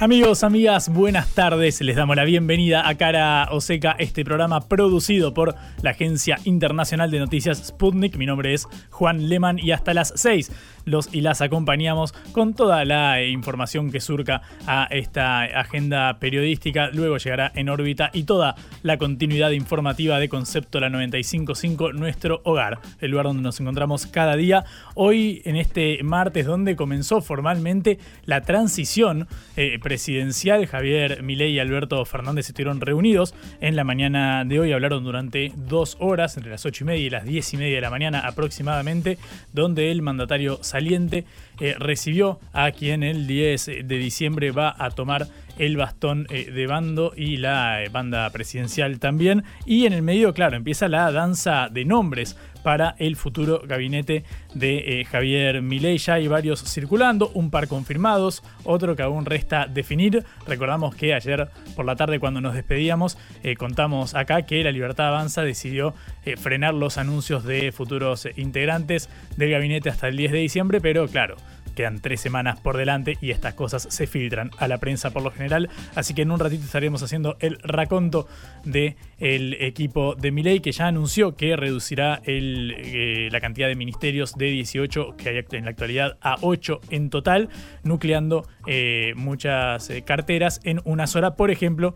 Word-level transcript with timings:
Amigos, 0.00 0.44
amigas, 0.44 0.88
buenas 0.90 1.34
tardes. 1.34 1.80
Les 1.80 1.96
damos 1.96 2.14
la 2.14 2.22
bienvenida 2.22 2.88
a 2.88 2.94
Cara 2.94 3.48
Oseca, 3.50 3.96
este 3.98 4.24
programa 4.24 4.68
producido 4.68 5.34
por 5.34 5.56
la 5.82 5.90
Agencia 5.90 6.38
Internacional 6.44 7.10
de 7.10 7.18
Noticias 7.18 7.58
Sputnik. 7.58 8.16
Mi 8.16 8.24
nombre 8.24 8.54
es 8.54 8.68
Juan 8.90 9.28
Leman 9.28 9.58
y 9.58 9.72
hasta 9.72 9.94
las 9.94 10.12
6 10.14 10.52
los 10.88 11.12
y 11.12 11.20
las 11.20 11.40
acompañamos 11.40 12.12
con 12.32 12.54
toda 12.54 12.84
la 12.84 13.22
información 13.22 13.90
que 13.90 14.00
surca 14.00 14.42
a 14.66 14.88
esta 14.90 15.42
agenda 15.42 16.18
periodística. 16.18 16.90
Luego 16.92 17.18
llegará 17.18 17.52
en 17.54 17.68
órbita 17.68 18.10
y 18.12 18.24
toda 18.24 18.54
la 18.82 18.98
continuidad 18.98 19.50
informativa 19.50 20.18
de 20.18 20.28
Concepto 20.28 20.80
La 20.80 20.90
955, 20.90 21.92
nuestro 21.92 22.40
hogar, 22.44 22.78
el 23.00 23.10
lugar 23.10 23.26
donde 23.26 23.42
nos 23.42 23.60
encontramos 23.60 24.06
cada 24.06 24.36
día. 24.36 24.64
Hoy, 24.94 25.42
en 25.44 25.56
este 25.56 26.02
martes, 26.02 26.46
donde 26.46 26.76
comenzó 26.76 27.20
formalmente 27.20 27.98
la 28.24 28.42
transición 28.42 29.28
eh, 29.56 29.78
presidencial, 29.82 30.66
Javier 30.66 31.22
Milei 31.22 31.52
y 31.52 31.58
Alberto 31.58 32.04
Fernández 32.04 32.48
estuvieron 32.48 32.80
reunidos 32.80 33.34
en 33.60 33.76
la 33.76 33.84
mañana 33.84 34.44
de 34.44 34.60
hoy. 34.60 34.72
Hablaron 34.72 35.04
durante 35.04 35.52
dos 35.56 35.96
horas, 36.00 36.36
entre 36.36 36.52
las 36.52 36.64
ocho 36.66 36.84
y 36.84 36.86
media 36.86 37.06
y 37.06 37.10
las 37.10 37.24
diez 37.24 37.52
y 37.52 37.56
media 37.56 37.76
de 37.76 37.80
la 37.82 37.90
mañana 37.90 38.20
aproximadamente, 38.20 39.18
donde 39.52 39.90
el 39.90 40.02
mandatario 40.02 40.58
saliente 40.78 41.24
eh, 41.58 41.74
recibió 41.78 42.38
a 42.52 42.70
quien 42.70 43.02
el 43.02 43.26
10 43.26 43.66
de 43.84 43.98
diciembre 43.98 44.52
va 44.52 44.74
a 44.78 44.90
tomar 44.90 45.26
el 45.58 45.76
bastón 45.76 46.26
eh, 46.30 46.50
de 46.50 46.66
bando 46.66 47.12
y 47.16 47.36
la 47.36 47.82
eh, 47.82 47.88
banda 47.88 48.28
presidencial 48.30 48.98
también. 48.98 49.44
Y 49.66 49.86
en 49.86 49.92
el 49.92 50.02
medio, 50.02 50.32
claro, 50.32 50.56
empieza 50.56 50.88
la 50.88 51.10
danza 51.12 51.68
de 51.70 51.84
nombres 51.84 52.36
para 52.62 52.96
el 52.98 53.16
futuro 53.16 53.62
gabinete 53.64 54.24
de 54.54 55.06
Javier 55.10 55.62
Milei. 55.62 55.98
Ya 55.98 56.14
hay 56.14 56.26
varios 56.28 56.62
circulando, 56.64 57.30
un 57.34 57.50
par 57.50 57.68
confirmados, 57.68 58.42
otro 58.64 58.96
que 58.96 59.02
aún 59.02 59.26
resta 59.26 59.66
definir. 59.66 60.24
Recordamos 60.46 60.94
que 60.94 61.14
ayer 61.14 61.48
por 61.76 61.84
la 61.84 61.96
tarde 61.96 62.18
cuando 62.18 62.40
nos 62.40 62.54
despedíamos 62.54 63.16
contamos 63.56 64.14
acá 64.14 64.42
que 64.42 64.62
la 64.64 64.72
Libertad 64.72 65.08
Avanza 65.08 65.42
decidió 65.42 65.94
frenar 66.36 66.74
los 66.74 66.98
anuncios 66.98 67.44
de 67.44 67.70
futuros 67.72 68.28
integrantes 68.36 69.08
del 69.36 69.52
gabinete 69.52 69.88
hasta 69.88 70.08
el 70.08 70.16
10 70.16 70.32
de 70.32 70.38
diciembre, 70.38 70.80
pero 70.80 71.06
claro, 71.06 71.36
Quedan 71.78 72.00
tres 72.00 72.20
semanas 72.20 72.58
por 72.58 72.76
delante 72.76 73.18
y 73.20 73.30
estas 73.30 73.54
cosas 73.54 73.86
se 73.88 74.08
filtran 74.08 74.50
a 74.58 74.66
la 74.66 74.78
prensa 74.78 75.10
por 75.10 75.22
lo 75.22 75.30
general. 75.30 75.70
Así 75.94 76.12
que 76.12 76.22
en 76.22 76.32
un 76.32 76.40
ratito 76.40 76.64
estaremos 76.64 77.04
haciendo 77.04 77.36
el 77.38 77.56
raconto 77.62 78.26
del 78.64 78.96
el 79.20 79.56
equipo 79.60 80.16
de 80.16 80.32
Milei 80.32 80.58
que 80.58 80.72
ya 80.72 80.88
anunció 80.88 81.36
que 81.36 81.54
reducirá 81.54 82.20
el, 82.24 82.74
eh, 82.76 83.28
la 83.30 83.40
cantidad 83.40 83.68
de 83.68 83.76
ministerios 83.76 84.34
de 84.34 84.46
18 84.46 85.16
que 85.16 85.28
hay 85.28 85.44
en 85.52 85.66
la 85.66 85.70
actualidad 85.70 86.18
a 86.20 86.38
8 86.40 86.80
en 86.90 87.10
total, 87.10 87.48
nucleando 87.84 88.44
eh, 88.66 89.12
muchas 89.14 89.88
eh, 89.90 90.02
carteras 90.02 90.60
en 90.64 90.80
una 90.84 91.06
sola. 91.06 91.36
Por 91.36 91.52
ejemplo, 91.52 91.94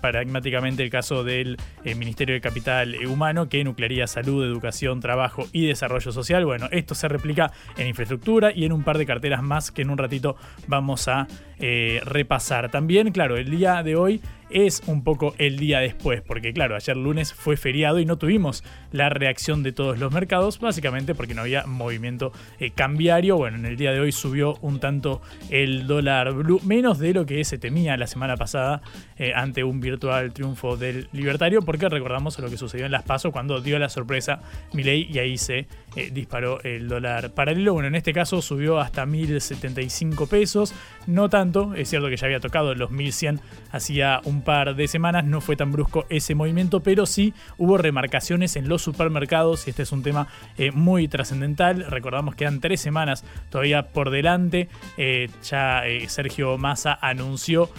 paradigmáticamente 0.00 0.82
el 0.82 0.90
caso 0.90 1.22
del 1.22 1.58
Ministerio 1.84 2.34
de 2.34 2.40
Capital 2.40 2.96
Humano 3.06 3.48
que 3.48 3.62
nuclearía 3.62 4.08
salud, 4.08 4.44
educación, 4.44 4.98
trabajo 4.98 5.44
y 5.52 5.68
desarrollo 5.68 6.10
social. 6.10 6.44
Bueno, 6.44 6.66
esto 6.72 6.96
se 6.96 7.06
replica 7.06 7.52
en 7.76 7.86
infraestructura 7.86 8.50
y 8.52 8.64
en 8.64 8.72
un 8.72 8.82
par 8.82 8.95
de 8.98 9.06
carteras 9.06 9.42
más 9.42 9.70
que 9.70 9.82
en 9.82 9.90
un 9.90 9.98
ratito 9.98 10.36
vamos 10.66 11.08
a 11.08 11.26
eh, 11.58 12.00
repasar. 12.04 12.70
También, 12.70 13.12
claro, 13.12 13.36
el 13.36 13.50
día 13.50 13.82
de 13.82 13.96
hoy 13.96 14.20
es 14.50 14.82
un 14.86 15.02
poco 15.02 15.34
el 15.38 15.58
día 15.58 15.80
después, 15.80 16.22
porque 16.22 16.52
claro, 16.52 16.76
ayer 16.76 16.96
lunes 16.96 17.34
fue 17.34 17.56
feriado 17.56 17.98
y 17.98 18.04
no 18.04 18.16
tuvimos 18.16 18.62
la 18.92 19.08
reacción 19.08 19.62
de 19.62 19.72
todos 19.72 19.98
los 19.98 20.12
mercados, 20.12 20.60
básicamente 20.60 21.14
porque 21.14 21.34
no 21.34 21.42
había 21.42 21.66
movimiento 21.66 22.32
eh, 22.60 22.70
cambiario. 22.70 23.36
Bueno, 23.36 23.56
en 23.56 23.66
el 23.66 23.76
día 23.76 23.92
de 23.92 24.00
hoy 24.00 24.12
subió 24.12 24.56
un 24.60 24.78
tanto 24.78 25.20
el 25.50 25.86
dólar 25.86 26.32
blue, 26.32 26.60
menos 26.64 26.98
de 26.98 27.12
lo 27.12 27.26
que 27.26 27.44
se 27.44 27.58
temía 27.58 27.96
la 27.96 28.06
semana 28.06 28.36
pasada 28.36 28.82
eh, 29.18 29.32
ante 29.34 29.64
un 29.64 29.80
virtual 29.80 30.32
triunfo 30.32 30.76
del 30.76 31.08
libertario, 31.12 31.62
porque 31.62 31.88
recordamos 31.88 32.38
lo 32.38 32.48
que 32.48 32.56
sucedió 32.56 32.86
en 32.86 32.92
Las 32.92 33.02
Pasos 33.02 33.32
cuando 33.32 33.60
dio 33.60 33.78
la 33.78 33.88
sorpresa 33.88 34.40
Milei 34.72 35.08
y 35.10 35.18
ahí 35.18 35.38
se 35.38 35.66
disparó 36.12 36.62
el 36.62 36.88
dólar 36.88 37.30
paralelo. 37.30 37.72
Bueno, 37.72 37.88
en 37.88 37.94
este 37.94 38.12
caso 38.12 38.42
subió 38.42 38.78
hasta 38.78 39.06
1075 39.06 40.26
pesos, 40.26 40.74
no 41.06 41.28
es 41.76 41.88
cierto 41.88 42.08
que 42.08 42.16
ya 42.16 42.26
había 42.26 42.40
tocado 42.40 42.74
los 42.74 42.90
1100 42.90 43.40
hacía 43.70 44.20
un 44.24 44.42
par 44.42 44.74
de 44.74 44.88
semanas, 44.88 45.24
no 45.24 45.40
fue 45.40 45.56
tan 45.56 45.72
brusco 45.72 46.06
ese 46.08 46.34
movimiento, 46.34 46.80
pero 46.80 47.06
sí 47.06 47.34
hubo 47.58 47.78
remarcaciones 47.78 48.56
en 48.56 48.68
los 48.68 48.82
supermercados 48.82 49.66
y 49.66 49.70
este 49.70 49.82
es 49.82 49.92
un 49.92 50.02
tema 50.02 50.28
eh, 50.58 50.70
muy 50.72 51.08
trascendental. 51.08 51.84
Recordamos 51.86 52.34
que 52.34 52.40
quedan 52.40 52.60
tres 52.60 52.80
semanas 52.80 53.24
todavía 53.50 53.88
por 53.88 54.10
delante. 54.10 54.68
Eh, 54.96 55.30
ya 55.42 55.86
eh, 55.86 56.08
Sergio 56.08 56.58
Massa 56.58 56.98
anunció 57.00 57.70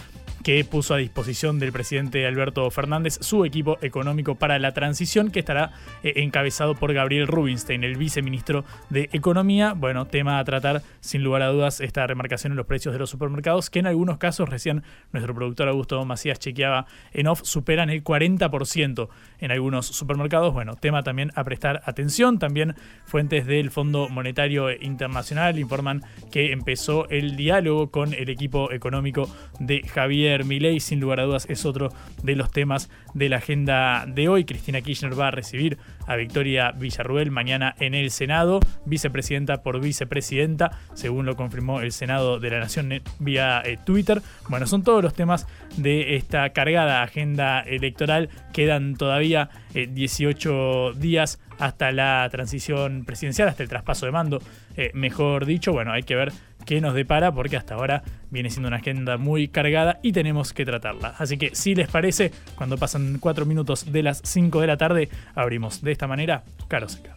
que 0.42 0.64
puso 0.64 0.94
a 0.94 0.98
disposición 0.98 1.58
del 1.58 1.72
presidente 1.72 2.26
Alberto 2.26 2.70
Fernández 2.70 3.18
su 3.20 3.44
equipo 3.44 3.78
económico 3.82 4.34
para 4.36 4.58
la 4.58 4.72
transición, 4.72 5.30
que 5.30 5.40
estará 5.40 5.72
eh, 6.02 6.14
encabezado 6.16 6.74
por 6.74 6.92
Gabriel 6.92 7.26
Rubinstein, 7.26 7.84
el 7.84 7.96
viceministro 7.96 8.64
de 8.90 9.08
Economía. 9.12 9.74
Bueno, 9.74 10.06
tema 10.06 10.38
a 10.38 10.44
tratar, 10.44 10.82
sin 11.00 11.22
lugar 11.22 11.42
a 11.42 11.48
dudas, 11.48 11.80
esta 11.80 12.06
remarcación 12.06 12.52
en 12.52 12.56
los 12.56 12.66
precios 12.66 12.92
de 12.92 12.98
los 12.98 13.10
supermercados, 13.10 13.70
que 13.70 13.78
en 13.80 13.86
algunos 13.86 14.18
casos, 14.18 14.48
recién 14.48 14.82
nuestro 15.12 15.34
productor 15.34 15.68
Augusto 15.68 16.04
Macías 16.04 16.38
chequeaba 16.38 16.86
en 17.12 17.26
off, 17.26 17.40
superan 17.44 17.90
el 17.90 18.04
40% 18.04 19.08
en 19.40 19.50
algunos 19.50 19.86
supermercados. 19.86 20.52
Bueno, 20.52 20.76
tema 20.76 21.02
también 21.02 21.32
a 21.34 21.44
prestar 21.44 21.82
atención. 21.84 22.38
También 22.38 22.74
fuentes 23.04 23.46
del 23.46 23.70
Fondo 23.70 24.08
Monetario 24.08 24.70
Internacional 24.70 25.58
informan 25.58 26.02
que 26.30 26.52
empezó 26.52 27.08
el 27.08 27.36
diálogo 27.36 27.90
con 27.90 28.14
el 28.14 28.28
equipo 28.28 28.72
económico 28.72 29.28
de 29.58 29.82
Javier 29.82 30.27
Milei, 30.44 30.80
sin 30.80 31.00
lugar 31.00 31.20
a 31.20 31.24
dudas, 31.24 31.46
es 31.48 31.64
otro 31.64 31.90
de 32.22 32.36
los 32.36 32.50
temas 32.50 32.90
de 33.14 33.28
la 33.28 33.36
agenda 33.36 34.04
de 34.06 34.28
hoy. 34.28 34.44
Cristina 34.44 34.80
Kirchner 34.80 35.18
va 35.18 35.28
a 35.28 35.30
recibir 35.30 35.78
a 36.06 36.16
Victoria 36.16 36.72
Villarruel 36.72 37.30
mañana 37.30 37.74
en 37.80 37.94
el 37.94 38.10
Senado, 38.10 38.60
vicepresidenta 38.84 39.62
por 39.62 39.80
vicepresidenta, 39.80 40.72
según 40.94 41.26
lo 41.26 41.36
confirmó 41.36 41.80
el 41.80 41.92
Senado 41.92 42.38
de 42.38 42.50
la 42.50 42.60
Nación 42.60 43.02
vía 43.18 43.62
eh, 43.64 43.78
Twitter. 43.84 44.22
Bueno, 44.48 44.66
son 44.66 44.82
todos 44.82 45.02
los 45.02 45.14
temas 45.14 45.46
de 45.76 46.16
esta 46.16 46.50
cargada 46.50 47.02
agenda 47.02 47.60
electoral. 47.60 48.28
Quedan 48.52 48.96
todavía 48.96 49.50
18 49.74 50.90
eh, 50.90 50.94
días 50.98 51.38
hasta 51.58 51.92
la 51.92 52.28
transición 52.30 53.04
presidencial, 53.04 53.48
hasta 53.48 53.62
el 53.62 53.68
traspaso 53.68 54.06
de 54.06 54.12
mando, 54.12 54.40
eh, 54.76 54.90
mejor 54.94 55.44
dicho. 55.44 55.72
Bueno, 55.72 55.92
hay 55.92 56.02
que 56.02 56.14
ver 56.14 56.32
qué 56.68 56.82
nos 56.82 56.92
depara 56.92 57.32
porque 57.32 57.56
hasta 57.56 57.76
ahora 57.76 58.02
viene 58.28 58.50
siendo 58.50 58.68
una 58.68 58.76
agenda 58.76 59.16
muy 59.16 59.48
cargada 59.48 60.00
y 60.02 60.12
tenemos 60.12 60.52
que 60.52 60.66
tratarla. 60.66 61.14
Así 61.16 61.38
que 61.38 61.54
si 61.54 61.74
les 61.74 61.88
parece, 61.88 62.30
cuando 62.56 62.76
pasan 62.76 63.16
4 63.18 63.46
minutos 63.46 63.90
de 63.90 64.02
las 64.02 64.20
5 64.22 64.60
de 64.60 64.66
la 64.66 64.76
tarde, 64.76 65.08
abrimos 65.34 65.80
de 65.80 65.92
esta 65.92 66.06
manera 66.06 66.44
Caro 66.68 66.90
Seca. 66.90 67.16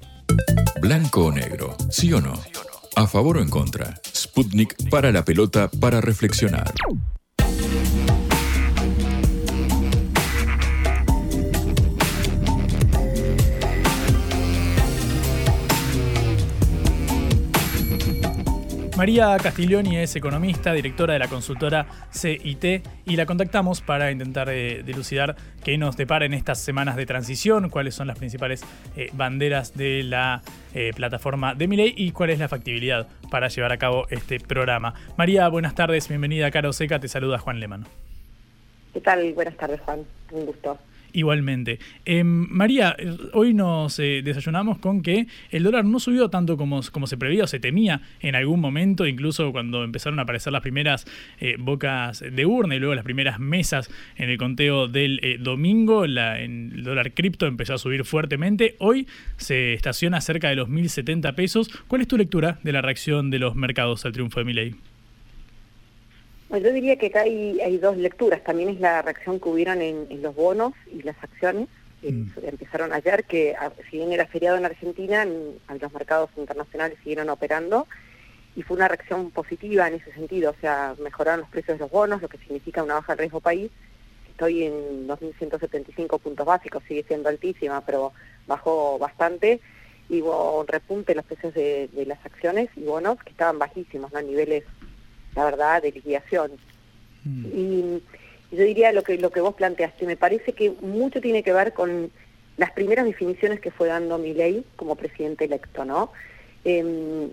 Blanco 0.80 1.25
o 1.25 1.31
negro, 1.33 1.75
sí 1.89 2.13
o 2.13 2.21
no. 2.21 2.31
A 2.95 3.07
favor 3.07 3.39
o 3.39 3.42
en 3.42 3.50
contra. 3.50 4.00
Sputnik 4.15 4.89
para 4.89 5.12
la 5.12 5.25
pelota 5.25 5.69
para 5.81 6.00
reflexionar. 6.00 6.71
María 19.01 19.36
Castiglioni 19.42 19.98
es 19.98 20.15
economista, 20.15 20.74
directora 20.74 21.13
de 21.13 21.18
la 21.18 21.27
consultora 21.27 21.88
CIT 22.13 22.86
y 23.07 23.15
la 23.15 23.25
contactamos 23.25 23.81
para 23.81 24.12
intentar 24.12 24.48
eh, 24.50 24.83
dilucidar 24.86 25.36
qué 25.63 25.75
nos 25.80 25.98
depara 25.98 26.25
en 26.25 26.36
estas 26.36 26.59
semanas 26.59 26.95
de 26.95 27.07
transición, 27.07 27.71
cuáles 27.71 27.95
son 27.95 28.06
las 28.06 28.19
principales 28.19 28.62
eh, 28.95 29.09
banderas 29.13 29.75
de 29.75 30.03
la 30.03 30.44
eh, 30.75 30.92
plataforma 30.95 31.56
de 31.56 31.68
Miley 31.68 31.95
y 31.98 32.12
cuál 32.12 32.30
es 32.30 32.38
la 32.38 32.48
factibilidad 32.48 33.07
para 33.31 33.48
llevar 33.48 33.71
a 33.71 33.77
cabo 33.77 34.06
este 34.12 34.39
programa. 34.39 34.94
María, 35.18 35.47
buenas 35.47 35.74
tardes, 35.74 36.07
bienvenida 36.07 36.45
a 36.45 36.51
Caro 36.51 36.71
Seca, 36.71 37.00
te 37.00 37.07
saluda 37.07 37.39
Juan 37.39 37.59
Lemano. 37.59 37.88
¿Qué 38.94 39.01
tal? 39.01 39.33
Buenas 39.33 39.57
tardes, 39.57 39.81
Juan. 39.81 40.06
Un 40.30 40.45
gusto. 40.45 40.77
Igualmente. 41.13 41.79
Em, 42.05 42.47
María, 42.49 42.95
hoy 43.33 43.53
nos 43.53 43.99
eh, 43.99 44.21
desayunamos 44.23 44.77
con 44.77 45.01
que 45.01 45.27
el 45.49 45.63
dólar 45.63 45.83
no 45.85 45.99
subió 45.99 46.29
tanto 46.29 46.57
como, 46.57 46.81
se 46.81 47.17
prevía 47.17 47.43
o 47.43 47.47
se 47.47 47.59
temía 47.59 48.01
en 48.21 48.35
algún 48.35 48.61
momento, 48.61 49.05
incluso 49.05 49.51
cuando 49.51 49.83
empezaron 49.83 50.19
a 50.19 50.23
aparecer 50.23 50.53
las 50.53 50.61
primeras 50.61 51.05
eh, 51.39 51.55
bocas 51.59 52.21
de 52.21 52.45
urna 52.45 52.75
y 52.75 52.79
luego 52.79 52.95
las 52.95 53.03
primeras 53.03 53.39
mesas 53.39 53.89
en 54.15 54.29
el 54.29 54.37
conteo 54.37 54.87
del 54.87 55.19
eh, 55.21 55.37
domingo, 55.39 56.07
la, 56.07 56.41
en 56.41 56.71
el 56.73 56.83
dólar 56.83 57.13
cripto 57.13 57.45
empezó 57.45 57.73
a 57.73 57.77
subir 57.77 58.05
fuertemente. 58.05 58.75
Hoy 58.79 59.07
se 59.37 59.73
estaciona 59.73 60.21
cerca 60.21 60.49
de 60.49 60.55
los 60.55 60.69
1.070 60.69 61.35
pesos. 61.35 61.69
¿Cuál 61.87 62.01
es 62.01 62.07
tu 62.07 62.17
lectura 62.17 62.59
de 62.63 62.71
la 62.71 62.81
reacción 62.81 63.29
de 63.29 63.39
los 63.39 63.55
mercados 63.55 64.05
al 64.05 64.13
triunfo 64.13 64.39
de 64.39 64.45
Milei? 64.45 64.90
Yo 66.57 66.74
diría 66.74 66.98
que 66.98 67.07
acá 67.07 67.21
hay, 67.21 67.77
dos 67.77 67.98
lecturas. 67.98 68.44
También 68.44 68.69
es 68.69 68.80
la 68.80 69.01
reacción 69.01 69.39
que 69.39 69.50
hubieron 69.50 69.81
en, 69.81 70.21
los 70.21 70.36
bonos 70.36 70.74
y 70.92 71.01
las 71.03 71.15
acciones. 71.24 71.68
Mm. 72.01 72.30
empezaron 72.44 72.94
ayer, 72.94 73.24
que 73.25 73.56
si 73.89 73.98
bien 73.98 74.12
era 74.12 74.25
feriado 74.25 74.57
en 74.57 74.65
Argentina, 74.65 75.24
en, 75.24 75.59
los 75.80 75.94
mercados 75.94 76.30
internacionales 76.36 76.98
siguieron 77.03 77.30
operando. 77.30 77.88
Y 78.56 78.63
fue 78.63 78.75
una 78.75 78.89
reacción 78.89 79.31
positiva 79.31 79.88
en 79.88 79.95
ese 79.95 80.12
sentido. 80.12 80.51
O 80.51 80.56
sea, 80.59 80.95
mejoraron 81.01 81.42
los 81.42 81.50
precios 81.50 81.77
de 81.77 81.83
los 81.83 81.92
bonos, 81.92 82.21
lo 82.21 82.27
que 82.27 82.38
significa 82.39 82.83
una 82.83 82.95
baja 82.95 83.15
de 83.15 83.21
riesgo 83.21 83.39
país. 83.39 83.71
Estoy 84.31 84.63
en 84.63 85.07
2.175 85.07 86.19
puntos 86.19 86.45
básicos, 86.45 86.83
sigue 86.88 87.04
siendo 87.04 87.30
altísima, 87.30 87.86
pero 87.86 88.12
bajó 88.47 88.97
bastante. 89.00 89.62
Y 90.09 90.21
hubo 90.21 90.59
un 90.59 90.68
repunte 90.68 91.13
en 91.13 91.18
los 91.18 91.25
precios 91.25 91.54
de, 91.54 91.88
de 91.94 92.06
las 92.06 92.25
acciones 92.25 92.69
y 92.75 92.83
bonos 92.83 93.24
que 93.24 93.30
estaban 93.30 93.59
bajísimos, 93.59 94.12
¿no? 94.12 94.21
niveles 94.21 94.65
la 95.36 95.45
verdad, 95.45 95.81
de 95.81 95.92
liquidación. 95.92 96.51
Mm. 97.24 97.45
Y, 97.54 98.04
yo 98.51 98.66
diría 98.66 98.92
lo 98.92 99.04
que, 99.04 99.18
lo 99.18 99.30
que 99.30 99.39
vos 99.39 99.56
planteaste, 99.56 100.06
me 100.06 100.18
parece 100.18 100.51
que 100.51 100.72
mucho 100.81 101.22
tiene 101.22 101.42
que 101.42 101.54
ver 101.54 101.74
con 101.74 102.12
las 102.57 102.72
primeras 102.72 103.06
definiciones 103.06 103.62
que 103.62 103.72
fue 103.72 103.88
dando 103.88 104.18
Milei 104.18 104.66
como 104.75 104.95
presidente 104.95 105.45
electo, 105.45 105.86
¿no? 105.86 106.12
Em, 106.66 107.31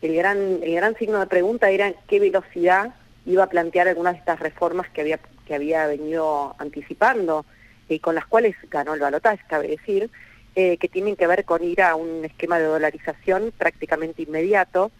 el, 0.00 0.14
gran, 0.14 0.60
el 0.62 0.74
gran 0.76 0.96
signo 0.96 1.18
de 1.18 1.26
pregunta 1.26 1.70
era 1.70 1.92
qué 2.06 2.20
velocidad 2.20 2.94
iba 3.26 3.44
a 3.44 3.48
plantear 3.48 3.88
algunas 3.88 4.14
de 4.14 4.20
estas 4.20 4.38
reformas 4.38 4.88
que 4.90 5.00
había, 5.00 5.18
que 5.44 5.54
había 5.54 5.86
venido 5.86 6.54
anticipando 6.58 7.44
y 7.88 7.98
con 7.98 8.14
las 8.14 8.26
cuales 8.26 8.54
ganó 8.70 8.94
el 8.94 9.00
balotaje, 9.00 9.42
cabe 9.48 9.68
decir, 9.68 10.08
eh, 10.54 10.76
que 10.78 10.88
tienen 10.88 11.16
que 11.16 11.26
ver 11.26 11.44
con 11.44 11.62
ir 11.62 11.82
a 11.82 11.96
un 11.96 12.24
esquema 12.24 12.58
de 12.58 12.64
dolarización 12.66 13.52
prácticamente 13.56 14.22
inmediato, 14.22 14.90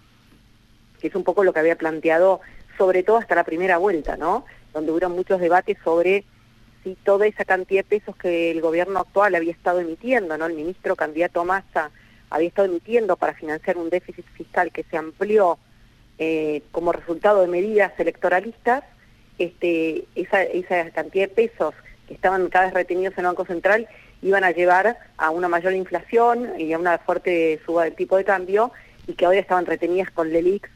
que 1.00 1.08
es 1.08 1.14
un 1.14 1.24
poco 1.24 1.44
lo 1.44 1.52
que 1.52 1.60
había 1.60 1.76
planteado, 1.76 2.40
sobre 2.78 3.02
todo 3.02 3.18
hasta 3.18 3.34
la 3.34 3.44
primera 3.44 3.78
vuelta, 3.78 4.16
¿no? 4.16 4.44
Donde 4.72 4.92
hubo 4.92 5.08
muchos 5.08 5.40
debates 5.40 5.76
sobre 5.84 6.24
si 6.82 6.94
toda 6.94 7.26
esa 7.26 7.44
cantidad 7.44 7.84
de 7.84 8.00
pesos 8.00 8.16
que 8.16 8.50
el 8.50 8.60
gobierno 8.60 9.00
actual 9.00 9.34
había 9.34 9.52
estado 9.52 9.80
emitiendo, 9.80 10.38
¿no? 10.38 10.46
El 10.46 10.54
ministro 10.54 10.96
candidato 10.96 11.44
Massa 11.44 11.90
había 12.30 12.48
estado 12.48 12.68
emitiendo 12.68 13.16
para 13.16 13.34
financiar 13.34 13.76
un 13.76 13.90
déficit 13.90 14.24
fiscal 14.34 14.70
que 14.70 14.84
se 14.84 14.96
amplió 14.96 15.58
eh, 16.18 16.62
como 16.70 16.92
resultado 16.92 17.40
de 17.40 17.48
medidas 17.48 17.92
electoralistas, 17.98 18.84
este, 19.38 20.04
esa, 20.14 20.42
esa 20.42 20.90
cantidad 20.90 21.28
de 21.28 21.34
pesos 21.34 21.74
que 22.06 22.14
estaban 22.14 22.48
cada 22.48 22.66
vez 22.66 22.74
retenidos 22.74 23.14
en 23.14 23.20
el 23.20 23.26
Banco 23.26 23.46
Central 23.46 23.88
iban 24.22 24.44
a 24.44 24.50
llevar 24.50 24.98
a 25.16 25.30
una 25.30 25.48
mayor 25.48 25.72
inflación 25.72 26.60
y 26.60 26.72
a 26.72 26.78
una 26.78 26.98
fuerte 26.98 27.60
suba 27.64 27.84
del 27.84 27.94
tipo 27.94 28.16
de 28.16 28.24
cambio 28.24 28.70
y 29.06 29.14
que 29.14 29.26
hoy 29.26 29.38
estaban 29.38 29.66
retenidas 29.66 30.10
con 30.10 30.30
LELIX 30.30 30.68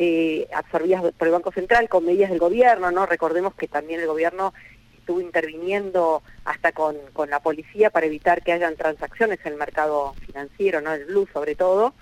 eh, 0.00 0.46
absorbidas 0.54 1.02
por 1.18 1.26
el 1.26 1.32
Banco 1.32 1.50
Central 1.50 1.88
con 1.88 2.06
medidas 2.06 2.30
del 2.30 2.38
gobierno, 2.38 2.92
¿no? 2.92 3.04
Recordemos 3.04 3.52
que 3.56 3.66
también 3.66 3.98
el 3.98 4.06
gobierno 4.06 4.54
estuvo 4.96 5.20
interviniendo 5.20 6.22
hasta 6.44 6.70
con, 6.70 6.96
la 7.28 7.40
policía 7.40 7.90
para 7.90 8.06
evitar 8.06 8.44
que 8.44 8.52
hayan 8.52 8.76
transacciones 8.76 9.40
en 9.42 9.54
el 9.54 9.58
mercado 9.58 10.14
financiero, 10.24 10.80
¿no? 10.80 10.92
El 10.92 11.06
blue 11.06 11.26
sobre 11.32 11.56
todo, 11.56 11.94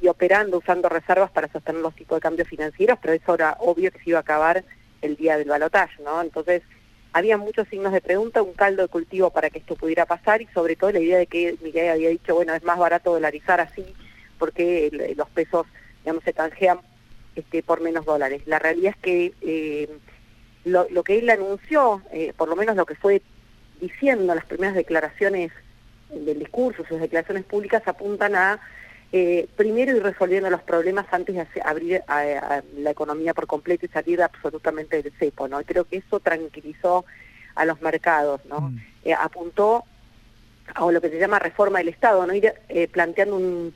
y 0.00 0.08
operando, 0.08 0.58
usando 0.58 0.88
reservas 0.88 1.30
para 1.30 1.46
sostener 1.46 1.82
los 1.82 1.94
tipos 1.94 2.16
de 2.16 2.20
cambios 2.20 2.48
financieros, 2.48 2.98
pero 3.00 3.14
eso 3.14 3.34
era 3.34 3.56
obvio 3.60 3.92
que 3.92 4.00
se 4.00 4.10
iba 4.10 4.18
a 4.18 4.22
acabar 4.22 4.64
el 5.00 5.14
día 5.14 5.38
del 5.38 5.48
balotaje, 5.48 6.02
¿no? 6.02 6.20
Entonces, 6.22 6.64
había 7.12 7.36
muchos 7.36 7.68
signos 7.68 7.92
de 7.92 8.00
pregunta, 8.00 8.42
un 8.42 8.54
caldo 8.54 8.82
de 8.82 8.88
cultivo 8.88 9.30
para 9.30 9.50
que 9.50 9.60
esto 9.60 9.76
pudiera 9.76 10.04
pasar 10.04 10.42
y 10.42 10.48
sobre 10.48 10.74
todo 10.74 10.90
la 10.90 10.98
idea 10.98 11.18
de 11.18 11.28
que 11.28 11.56
Miguel 11.62 11.90
había 11.90 12.08
dicho, 12.08 12.34
bueno, 12.34 12.54
es 12.54 12.64
más 12.64 12.76
barato 12.76 13.12
dolarizar 13.12 13.60
así 13.60 13.86
porque 14.36 15.14
los 15.16 15.28
pesos, 15.30 15.64
digamos, 16.02 16.24
se 16.24 16.32
canjean 16.32 16.80
este, 17.36 17.62
por 17.62 17.82
menos 17.82 18.06
dólares. 18.06 18.42
La 18.46 18.58
realidad 18.58 18.94
es 18.96 19.02
que 19.02 19.34
eh, 19.42 19.88
lo, 20.64 21.04
que 21.04 21.18
él 21.18 21.28
anunció, 21.28 22.02
eh, 22.10 22.32
por 22.36 22.48
lo 22.48 22.56
menos 22.56 22.74
lo 22.76 22.86
que 22.86 22.94
fue 22.94 23.20
diciendo 23.80 24.34
las 24.34 24.46
primeras 24.46 24.74
declaraciones 24.74 25.52
del 26.10 26.38
discurso, 26.38 26.84
sus 26.88 26.98
declaraciones 26.98 27.44
públicas 27.44 27.82
apuntan 27.86 28.34
a 28.34 28.58
eh, 29.12 29.48
primero 29.54 29.94
ir 29.94 30.02
resolviendo 30.02 30.48
los 30.48 30.62
problemas 30.62 31.06
antes 31.12 31.34
de 31.34 31.46
abrir 31.62 32.02
a, 32.08 32.62
la 32.78 32.90
economía 32.90 33.34
por 33.34 33.46
completo 33.46 33.84
y 33.84 33.90
salir 33.90 34.22
absolutamente 34.22 35.02
del 35.02 35.12
cepo, 35.12 35.46
¿no? 35.46 35.62
creo 35.62 35.84
que 35.84 35.98
eso 35.98 36.18
tranquilizó 36.18 37.04
a 37.54 37.64
los 37.64 37.80
mercados, 37.80 38.40
¿no? 38.46 38.60
Mm. 38.60 38.78
apuntó 39.18 39.84
a 40.74 40.90
lo 40.90 41.00
que 41.00 41.08
se 41.08 41.18
llama 41.18 41.38
reforma 41.38 41.78
del 41.78 41.88
Estado, 41.88 42.26
¿no? 42.26 42.34
Ir 42.34 42.52
planteando 42.92 43.36
un 43.36 43.74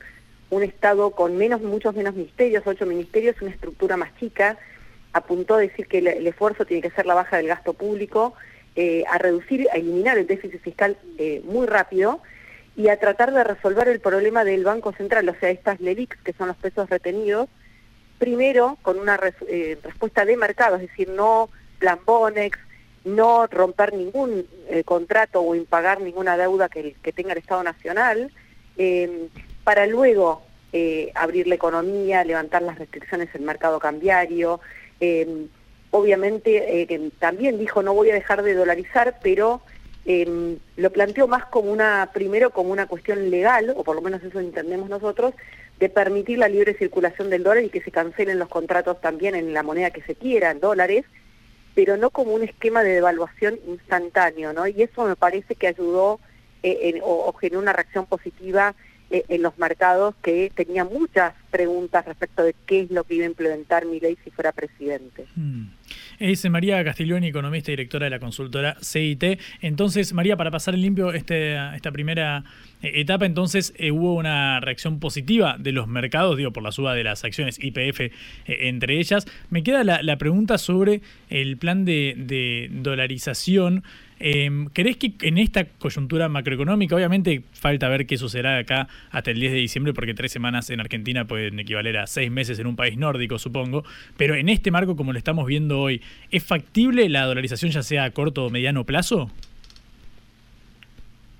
un 0.51 0.63
Estado 0.63 1.11
con 1.11 1.37
menos, 1.37 1.61
muchos 1.61 1.95
menos 1.95 2.13
ministerios, 2.13 2.63
ocho 2.67 2.85
ministerios, 2.85 3.41
una 3.41 3.51
estructura 3.51 3.97
más 3.97 4.13
chica, 4.19 4.59
apuntó 5.13 5.55
a 5.55 5.59
decir 5.59 5.87
que 5.87 5.99
el, 5.99 6.27
esfuerzo 6.27 6.65
tiene 6.65 6.81
que 6.81 6.91
ser 6.91 7.05
la 7.05 7.15
baja 7.15 7.37
del 7.37 7.47
gasto 7.47 7.73
público, 7.73 8.33
eh, 8.75 9.03
a 9.09 9.17
reducir, 9.17 9.67
a 9.71 9.77
eliminar 9.77 10.17
el 10.17 10.27
déficit 10.27 10.61
fiscal 10.61 10.97
eh, 11.17 11.41
muy 11.45 11.67
rápido 11.67 12.21
y 12.75 12.89
a 12.89 12.99
tratar 12.99 13.33
de 13.33 13.43
resolver 13.43 13.87
el 13.87 14.01
problema 14.01 14.43
del 14.43 14.63
Banco 14.63 14.91
Central, 14.91 15.27
o 15.29 15.35
sea, 15.39 15.49
estas 15.49 15.79
LELIX, 15.79 16.17
que 16.17 16.33
son 16.33 16.49
los 16.49 16.57
pesos 16.57 16.89
retenidos, 16.89 17.47
primero 18.19 18.77
con 18.81 18.99
una 18.99 19.19
eh, 19.47 19.77
respuesta 19.81 20.25
de 20.25 20.35
mercado, 20.35 20.75
es 20.75 20.81
decir, 20.81 21.09
no 21.09 21.49
plan 21.79 21.99
Bonex, 22.05 22.59
no 23.05 23.47
romper 23.47 23.93
ningún 23.93 24.45
contrato 24.85 25.41
o 25.41 25.55
impagar 25.55 26.01
ninguna 26.01 26.37
deuda 26.37 26.69
que, 26.69 26.95
que 27.01 27.11
tenga 27.11 27.31
el 27.31 27.39
Estado 27.39 27.63
Nacional, 27.63 28.31
para 29.63 29.85
luego 29.87 30.43
eh, 30.73 31.11
abrir 31.15 31.47
la 31.47 31.55
economía, 31.55 32.23
levantar 32.23 32.61
las 32.61 32.79
restricciones 32.79 33.27
en 33.33 33.41
el 33.41 33.47
mercado 33.47 33.77
cambiario. 33.79 34.61
Eh, 35.01 35.47
obviamente 35.89 36.81
eh, 36.81 37.11
también 37.19 37.59
dijo 37.59 37.83
no 37.83 37.93
voy 37.93 38.09
a 38.09 38.13
dejar 38.13 38.41
de 38.41 38.53
dolarizar, 38.53 39.19
pero 39.21 39.61
lo 40.05 40.89
planteó 40.89 41.27
más 41.27 41.45
como 41.45 41.71
una, 41.71 42.09
primero 42.11 42.49
como 42.49 42.71
una 42.71 42.87
cuestión 42.87 43.29
legal, 43.29 43.73
o 43.75 43.83
por 43.83 43.95
lo 43.95 44.01
menos 44.01 44.23
eso 44.23 44.39
entendemos 44.39 44.89
nosotros, 44.89 45.35
de 45.79 45.89
permitir 45.89 46.39
la 46.39 46.47
libre 46.47 46.73
circulación 46.73 47.29
del 47.29 47.43
dólar 47.43 47.65
y 47.65 47.69
que 47.69 47.81
se 47.81 47.91
cancelen 47.91 48.39
los 48.39 48.49
contratos 48.49 48.99
también 48.99 49.35
en 49.35 49.53
la 49.53 49.61
moneda 49.61 49.91
que 49.91 50.01
se 50.01 50.15
quiera, 50.15 50.51
en 50.51 50.59
dólares, 50.59 51.05
pero 51.75 51.97
no 51.97 52.09
como 52.09 52.33
un 52.33 52.43
esquema 52.43 52.81
de 52.81 52.93
devaluación 52.93 53.59
instantáneo, 53.67 54.53
¿no? 54.53 54.65
Y 54.65 54.81
eso 54.81 55.05
me 55.05 55.15
parece 55.15 55.53
que 55.53 55.67
ayudó 55.67 56.19
o 57.03 57.33
generó 57.33 57.59
una 57.59 57.73
reacción 57.73 58.05
positiva 58.05 58.73
eh, 59.11 59.25
en 59.27 59.41
los 59.41 59.57
mercados 59.57 60.15
que 60.23 60.51
tenía 60.55 60.85
muchas 60.85 61.33
preguntas 61.51 62.05
respecto 62.05 62.43
de 62.43 62.55
qué 62.65 62.81
es 62.81 62.91
lo 62.91 63.03
que 63.03 63.15
iba 63.15 63.25
a 63.25 63.27
implementar 63.27 63.85
mi 63.85 63.99
ley 63.99 64.17
si 64.23 64.31
fuera 64.31 64.53
presidente. 64.53 65.25
Mm. 65.35 65.65
Es 66.19 66.49
María 66.49 66.81
Castiglioni, 66.83 67.27
economista 67.27 67.71
y 67.71 67.73
directora 67.73 68.05
de 68.05 68.11
la 68.11 68.19
consultora 68.19 68.77
CIT. 68.81 69.39
Entonces, 69.59 70.13
María, 70.13 70.37
para 70.37 70.49
pasar 70.49 70.75
en 70.75 70.81
limpio 70.81 71.11
este, 71.11 71.55
esta 71.75 71.91
primera 71.91 72.45
eh, 72.81 73.01
etapa, 73.01 73.25
entonces 73.25 73.73
eh, 73.75 73.91
hubo 73.91 74.13
una 74.13 74.61
reacción 74.61 74.99
positiva 75.01 75.57
de 75.59 75.73
los 75.73 75.89
mercados, 75.89 76.37
digo, 76.37 76.51
por 76.51 76.63
la 76.63 76.71
suba 76.71 76.93
de 76.93 77.03
las 77.03 77.25
acciones 77.25 77.59
IPF 77.61 78.13
entre 78.45 78.97
ellas. 78.97 79.25
Me 79.49 79.63
queda 79.63 79.83
la, 79.83 80.17
pregunta 80.17 80.57
sobre 80.57 81.01
el 81.29 81.57
plan 81.57 81.83
de, 81.83 82.13
de 82.15 82.69
dolarización. 82.71 83.83
Eh, 84.23 84.67
¿Crees 84.73 84.97
que 84.97 85.13
en 85.21 85.39
esta 85.39 85.65
coyuntura 85.65 86.29
macroeconómica, 86.29 86.95
obviamente 86.95 87.43
falta 87.53 87.89
ver 87.89 88.05
qué 88.05 88.17
sucederá 88.17 88.59
acá 88.59 88.87
hasta 89.09 89.31
el 89.31 89.39
10 89.39 89.51
de 89.51 89.57
diciembre, 89.57 89.93
porque 89.93 90.13
tres 90.13 90.31
semanas 90.31 90.69
en 90.69 90.79
Argentina 90.79 91.25
pueden 91.25 91.59
equivaler 91.59 91.97
a 91.97 92.05
seis 92.05 92.29
meses 92.29 92.59
en 92.59 92.67
un 92.67 92.75
país 92.75 92.97
nórdico, 92.97 93.39
supongo, 93.39 93.83
pero 94.17 94.35
en 94.35 94.49
este 94.49 94.69
marco 94.69 94.95
como 94.95 95.11
lo 95.11 95.17
estamos 95.17 95.47
viendo 95.47 95.79
hoy, 95.79 96.03
¿es 96.29 96.43
factible 96.43 97.09
la 97.09 97.25
dolarización 97.25 97.71
ya 97.71 97.81
sea 97.81 98.03
a 98.03 98.11
corto 98.11 98.45
o 98.45 98.49
mediano 98.51 98.85
plazo? 98.85 99.31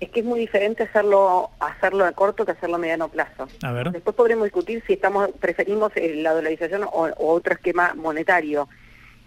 Es 0.00 0.10
que 0.10 0.18
es 0.18 0.26
muy 0.26 0.40
diferente 0.40 0.82
hacerlo 0.82 1.50
hacerlo 1.60 2.04
a 2.04 2.10
corto 2.10 2.44
que 2.44 2.50
hacerlo 2.50 2.74
a 2.74 2.78
mediano 2.80 3.08
plazo. 3.08 3.46
A 3.62 3.70
ver. 3.70 3.92
Después 3.92 4.16
podremos 4.16 4.44
discutir 4.44 4.82
si 4.88 4.94
estamos 4.94 5.28
preferimos 5.38 5.92
eh, 5.94 6.16
la 6.16 6.32
dolarización 6.32 6.82
o, 6.82 6.88
o 6.88 7.32
otro 7.32 7.54
esquema 7.54 7.94
monetario. 7.94 8.68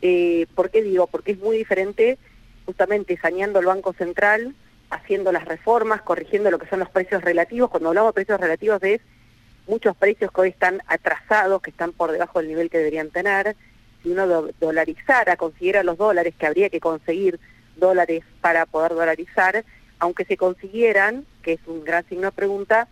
Eh, 0.01 0.45
¿Por 0.53 0.69
qué 0.71 0.81
digo? 0.81 1.07
Porque 1.07 1.31
es 1.31 1.39
muy 1.39 1.57
diferente 1.57 2.17
justamente 2.65 3.17
saneando 3.17 3.59
el 3.59 3.65
Banco 3.65 3.93
Central, 3.93 4.55
haciendo 4.89 5.31
las 5.31 5.45
reformas, 5.45 6.01
corrigiendo 6.01 6.51
lo 6.51 6.59
que 6.59 6.67
son 6.67 6.79
los 6.79 6.89
precios 6.89 7.23
relativos. 7.23 7.69
Cuando 7.69 7.89
hablamos 7.89 8.09
de 8.09 8.13
precios 8.13 8.39
relativos 8.39 8.81
es 8.83 9.01
muchos 9.67 9.95
precios 9.97 10.31
que 10.31 10.41
hoy 10.41 10.49
están 10.49 10.81
atrasados, 10.87 11.61
que 11.61 11.71
están 11.71 11.91
por 11.91 12.11
debajo 12.11 12.39
del 12.39 12.49
nivel 12.49 12.69
que 12.69 12.77
deberían 12.77 13.09
tener. 13.09 13.55
Si 14.03 14.11
uno 14.11 14.27
do 14.27 14.49
dolarizara, 14.59 15.35
consiguiera 15.35 15.83
los 15.83 15.97
dólares, 15.97 16.35
que 16.37 16.45
habría 16.45 16.69
que 16.69 16.79
conseguir 16.79 17.39
dólares 17.75 18.23
para 18.41 18.65
poder 18.65 18.93
dolarizar, 18.93 19.65
aunque 19.99 20.25
se 20.25 20.37
consiguieran, 20.37 21.25
que 21.41 21.53
es 21.53 21.59
un 21.65 21.83
gran 21.83 22.07
signo 22.07 22.27
de 22.27 22.31
pregunta, 22.31 22.87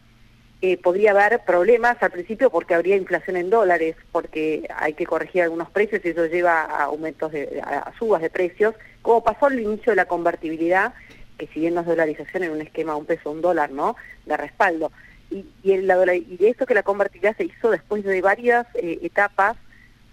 podría 0.82 1.12
haber 1.12 1.42
problemas 1.46 2.02
al 2.02 2.12
principio 2.12 2.50
porque 2.50 2.74
habría 2.74 2.96
inflación 2.96 3.36
en 3.36 3.50
dólares, 3.50 3.96
porque 4.12 4.66
hay 4.76 4.94
que 4.94 5.06
corregir 5.06 5.42
algunos 5.42 5.70
precios 5.70 6.02
y 6.04 6.10
eso 6.10 6.26
lleva 6.28 6.62
a 6.62 6.84
aumentos, 6.84 7.32
de, 7.34 7.62
a 7.62 7.92
subas 8.00 8.22
de 8.22 8.30
precios, 8.30 8.74
como 9.02 9.24
pasó 9.24 9.48
al 9.48 9.60
inicio 9.60 9.92
de 9.92 9.98
la 9.98 10.06
convertibilidad, 10.06 10.94
que 11.38 11.48
si 11.48 11.60
bien 11.60 11.74
no 11.74 11.82
es 11.82 11.88
dolarización 11.88 12.44
en 12.44 12.52
un 12.52 12.62
esquema 12.62 12.96
un 12.96 13.06
peso, 13.06 13.30
un 13.32 13.42
dólar, 13.42 13.72
¿no?, 13.72 13.98
de 14.26 14.38
respaldo. 14.38 14.92
Y, 15.30 15.46
y, 15.64 15.74
el, 15.74 15.92
y 16.30 16.38
de 16.38 16.50
eso 16.50 16.66
que 16.66 16.74
la 16.74 16.84
convertibilidad 16.84 17.36
se 17.36 17.46
hizo 17.46 17.70
después 17.70 18.04
de 18.04 18.22
varias 18.22 18.66
eh, 18.76 19.00
etapas 19.02 19.58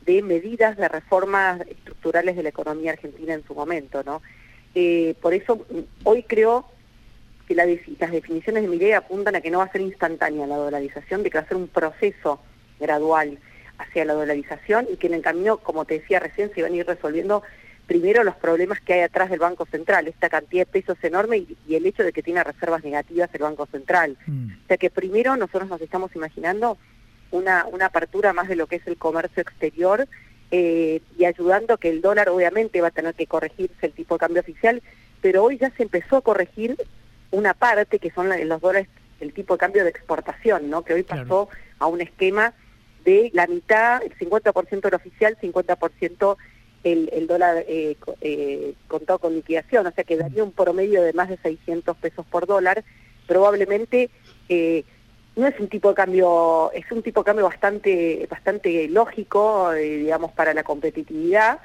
de 0.05 0.23
medidas 0.23 0.77
de 0.77 0.89
reformas 0.89 1.61
estructurales 1.69 2.35
de 2.35 2.43
la 2.43 2.49
economía 2.49 2.93
argentina 2.93 3.35
en 3.35 3.45
su 3.45 3.55
momento, 3.55 4.03
¿no? 4.03 4.23
Eh, 4.75 5.15
por 5.21 5.35
eso 5.35 5.65
hoy 6.05 6.23
creo 6.23 6.65
que 7.51 7.57
la, 7.57 7.67
las 7.67 8.13
definiciones 8.13 8.63
de 8.63 8.69
mi 8.69 8.79
ley 8.79 8.93
apuntan 8.93 9.35
a 9.35 9.41
que 9.41 9.51
no 9.51 9.59
va 9.59 9.65
a 9.65 9.73
ser 9.73 9.81
instantánea 9.81 10.47
la 10.47 10.55
dolarización, 10.55 11.25
de 11.25 11.31
que 11.31 11.39
va 11.39 11.43
a 11.43 11.49
ser 11.49 11.57
un 11.57 11.67
proceso 11.67 12.41
gradual 12.79 13.39
hacia 13.77 14.05
la 14.05 14.13
dolarización 14.13 14.87
y 14.89 14.97
que 14.99 15.09
en 15.09 15.15
el 15.15 15.23
camino, 15.23 15.57
como 15.57 15.85
te 15.85 15.95
decía 15.95 16.21
recién, 16.21 16.53
se 16.55 16.63
van 16.63 16.75
a 16.75 16.77
ir 16.77 16.87
resolviendo 16.87 17.43
primero 17.89 18.23
los 18.23 18.37
problemas 18.37 18.81
que 18.81 18.93
hay 18.93 19.01
atrás 19.01 19.31
del 19.31 19.41
Banco 19.41 19.67
Central, 19.67 20.07
esta 20.07 20.29
cantidad 20.29 20.65
de 20.65 20.71
pesos 20.71 20.97
enorme 21.03 21.39
y, 21.39 21.57
y 21.67 21.75
el 21.75 21.87
hecho 21.87 22.05
de 22.05 22.13
que 22.13 22.23
tiene 22.23 22.45
reservas 22.45 22.85
negativas 22.85 23.31
el 23.33 23.43
Banco 23.43 23.67
Central. 23.67 24.17
Mm. 24.29 24.53
O 24.53 24.67
sea 24.69 24.77
que 24.77 24.91
primero 24.91 25.37
nosotros 25.37 25.69
nos 25.69 25.81
estamos 25.81 26.15
imaginando 26.15 26.79
una, 27.33 27.67
una 27.67 27.87
apertura 27.87 28.33
más 28.33 28.47
de 28.47 28.55
lo 28.55 28.69
que 28.69 28.77
es 28.77 28.87
el 28.87 28.97
comercio 28.97 29.43
exterior 29.43 30.07
eh, 30.53 31.01
y 31.19 31.25
ayudando 31.25 31.79
que 31.79 31.89
el 31.89 32.01
dólar 32.01 32.29
obviamente 32.29 32.81
va 32.81 32.89
a 32.89 32.93
tener 32.93 33.15
que 33.15 33.27
corregirse 33.27 33.87
el 33.87 33.93
tipo 33.93 34.15
de 34.15 34.21
cambio 34.21 34.41
oficial, 34.41 34.83
pero 35.21 35.43
hoy 35.43 35.59
ya 35.59 35.71
se 35.71 35.83
empezó 35.83 36.19
a 36.19 36.23
corregir 36.23 36.77
una 37.31 37.55
parte 37.55 37.99
que 37.99 38.11
son 38.11 38.29
los 38.49 38.61
dólares, 38.61 38.89
el 39.21 39.33
tipo 39.33 39.55
de 39.55 39.59
cambio 39.59 39.85
de 39.85 39.91
exportación, 39.91 40.71
¿no? 40.71 40.83
que 40.83 40.95
hoy 40.95 41.03
pasó 41.03 41.47
claro. 41.47 41.65
a 41.79 41.87
un 41.87 42.01
esquema 42.01 42.55
de 43.05 43.31
la 43.33 43.47
mitad, 43.47 44.03
el 44.03 44.17
50% 44.17 44.89
el 44.89 44.95
oficial, 44.95 45.39
50% 45.41 46.37
el, 46.85 47.11
el 47.13 47.27
dólar 47.27 47.65
eh, 47.69 47.97
eh, 48.21 48.75
contado 48.89 49.19
con 49.19 49.35
liquidación, 49.35 49.87
o 49.87 49.93
sea 49.93 50.05
que 50.05 50.17
daría 50.17 50.45
un 50.45 50.53
promedio 50.53 51.03
de 51.03 51.13
más 51.13 51.29
de 51.29 51.37
600 51.39 51.97
pesos 51.97 52.25
por 52.27 52.47
dólar, 52.47 52.85
probablemente 53.27 54.11
eh, 54.49 54.85
no 55.37 55.47
es 55.47 55.59
un 55.61 55.69
tipo 55.69 55.91
de 55.91 55.95
cambio, 55.95 56.73
es 56.73 56.91
un 56.91 57.03
tipo 57.03 57.21
de 57.21 57.27
cambio 57.27 57.45
bastante, 57.45 58.27
bastante 58.31 58.89
lógico, 58.89 59.73
digamos, 59.73 60.33
para 60.33 60.53
la 60.55 60.65
competitividad, 60.65 61.61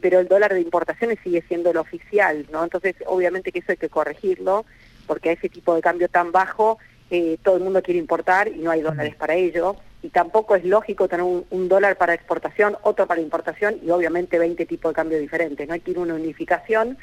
pero 0.00 0.18
el 0.18 0.26
dólar 0.26 0.52
de 0.52 0.60
importaciones 0.60 1.18
sigue 1.22 1.44
siendo 1.46 1.70
el 1.70 1.76
oficial, 1.76 2.46
¿no? 2.50 2.64
Entonces, 2.64 2.96
obviamente 3.06 3.52
que 3.52 3.60
eso 3.60 3.72
hay 3.72 3.76
que 3.76 3.88
corregirlo, 3.88 4.66
porque 5.06 5.30
a 5.30 5.32
ese 5.32 5.48
tipo 5.48 5.74
de 5.74 5.80
cambio 5.80 6.08
tan 6.08 6.32
bajo 6.32 6.78
eh, 7.10 7.38
todo 7.42 7.56
el 7.56 7.62
mundo 7.62 7.82
quiere 7.82 8.00
importar 8.00 8.48
y 8.48 8.58
no 8.58 8.70
hay 8.70 8.82
dólares 8.82 9.14
para 9.14 9.34
ello, 9.34 9.76
y 10.02 10.08
tampoco 10.08 10.56
es 10.56 10.64
lógico 10.64 11.08
tener 11.08 11.24
un, 11.24 11.44
un, 11.50 11.68
dólar 11.68 11.96
para 11.96 12.14
exportación, 12.14 12.76
otro 12.82 13.06
para 13.06 13.20
importación 13.20 13.78
y 13.82 13.90
obviamente 13.90 14.38
20 14.38 14.66
tipos 14.66 14.90
de 14.90 14.94
cambio 14.94 15.18
diferentes, 15.18 15.66
no 15.66 15.74
hay 15.74 15.80
que 15.80 15.92
ir 15.92 15.98
una 15.98 16.14
unificación 16.14 16.98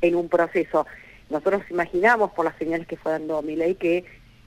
en 0.00 0.16
un 0.16 0.28
proceso. 0.28 0.86
Nosotros 1.30 1.62
imaginamos 1.70 2.32
por 2.32 2.44
las 2.44 2.56
señales 2.56 2.86
que 2.86 2.96
fue 2.96 3.12
dando 3.12 3.42
mi 3.42 3.56
ley 3.56 3.76
que 3.76 4.04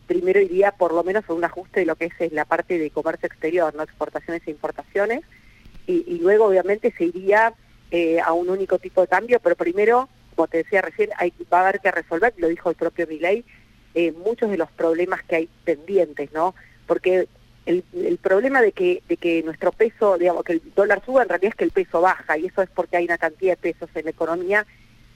primero 0.08 0.40
iría 0.40 0.72
por 0.72 0.94
lo 0.94 1.04
menos 1.04 1.24
a 1.28 1.34
un 1.34 1.44
ajuste 1.44 1.82
de 1.82 1.86
lo 1.86 1.96
que 1.96 2.06
es, 2.06 2.14
es 2.20 2.32
la 2.32 2.46
parte 2.46 2.78
de 2.78 2.92
comercio 2.92 3.28
exterior, 3.28 3.74
no 3.76 3.84
exportaciones 3.84 4.42
e 4.46 4.52
importaciones, 4.52 5.22
y, 5.86 6.04
y 6.08 6.20
luego 6.20 6.46
obviamente 6.46 6.94
se 6.98 7.06
iría 7.06 7.54
eh, 7.92 8.20
a 8.20 8.34
un 8.34 8.50
único 8.50 8.80
tipo 8.80 9.02
de 9.02 9.08
cambio, 9.08 9.40
pero 9.40 9.56
primero, 9.56 10.10
como 10.38 10.48
te 10.48 10.60
decía 10.60 10.82
recién, 10.84 11.10
va 11.52 11.58
a 11.58 11.62
haber 11.64 11.82
que 11.82 11.90
resolver, 11.90 12.32
lo 12.38 12.48
dijo 12.48 12.70
el 12.70 12.76
propio 12.76 13.08
Milei, 13.08 13.44
eh, 13.96 14.12
muchos 14.12 14.52
de 14.52 14.58
los 14.58 14.72
problemas 14.72 15.24
que 15.24 15.36
hay 15.36 15.50
pendientes, 15.66 16.32
¿no? 16.32 16.54
Porque 16.86 17.28
el, 17.66 17.84
el, 17.94 18.18
problema 18.20 18.62
de 18.62 18.72
que, 18.72 19.02
de 19.10 19.18
que 19.18 19.42
nuestro 19.42 19.72
peso, 19.72 20.20
digamos, 20.20 20.44
que 20.44 20.54
el 20.54 20.62
dólar 20.76 21.02
suba, 21.04 21.24
en 21.24 21.30
realidad 21.30 21.54
es 21.54 21.56
que 21.56 21.64
el 21.64 21.72
peso 21.72 22.02
baja, 22.02 22.38
y 22.38 22.46
eso 22.46 22.62
es 22.62 22.70
porque 22.70 22.98
hay 22.98 23.06
una 23.06 23.18
cantidad 23.18 23.58
de 23.58 23.74
pesos 23.74 23.90
en 23.96 24.06
la 24.06 24.12
economía 24.12 24.68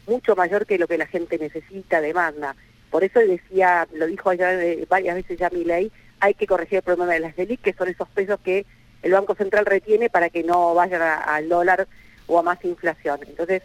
mucho 0.07 0.35
mayor 0.35 0.65
que 0.65 0.79
lo 0.79 0.87
que 0.87 0.97
la 0.97 1.05
gente 1.05 1.37
necesita, 1.37 2.01
demanda. 2.01 2.55
Por 2.89 3.03
eso 3.03 3.19
decía, 3.19 3.87
lo 3.93 4.07
dijo 4.07 4.31
allá 4.31 4.59
eh, 4.59 4.85
varias 4.89 5.15
veces 5.15 5.37
ya 5.37 5.51
mi 5.51 5.63
ley, 5.63 5.91
hay 6.19 6.33
que 6.33 6.47
corregir 6.47 6.77
el 6.77 6.83
problema 6.83 7.13
de 7.13 7.19
las 7.19 7.35
DELIC, 7.35 7.61
que 7.61 7.73
son 7.73 7.89
esos 7.89 8.09
pesos 8.09 8.39
que 8.43 8.65
el 9.03 9.11
Banco 9.11 9.35
Central 9.35 9.67
retiene 9.67 10.09
para 10.09 10.31
que 10.31 10.41
no 10.41 10.73
vayan 10.73 11.03
al 11.03 11.47
dólar 11.47 11.87
o 12.25 12.39
a 12.39 12.41
más 12.41 12.65
inflación. 12.65 13.19
Entonces, 13.27 13.61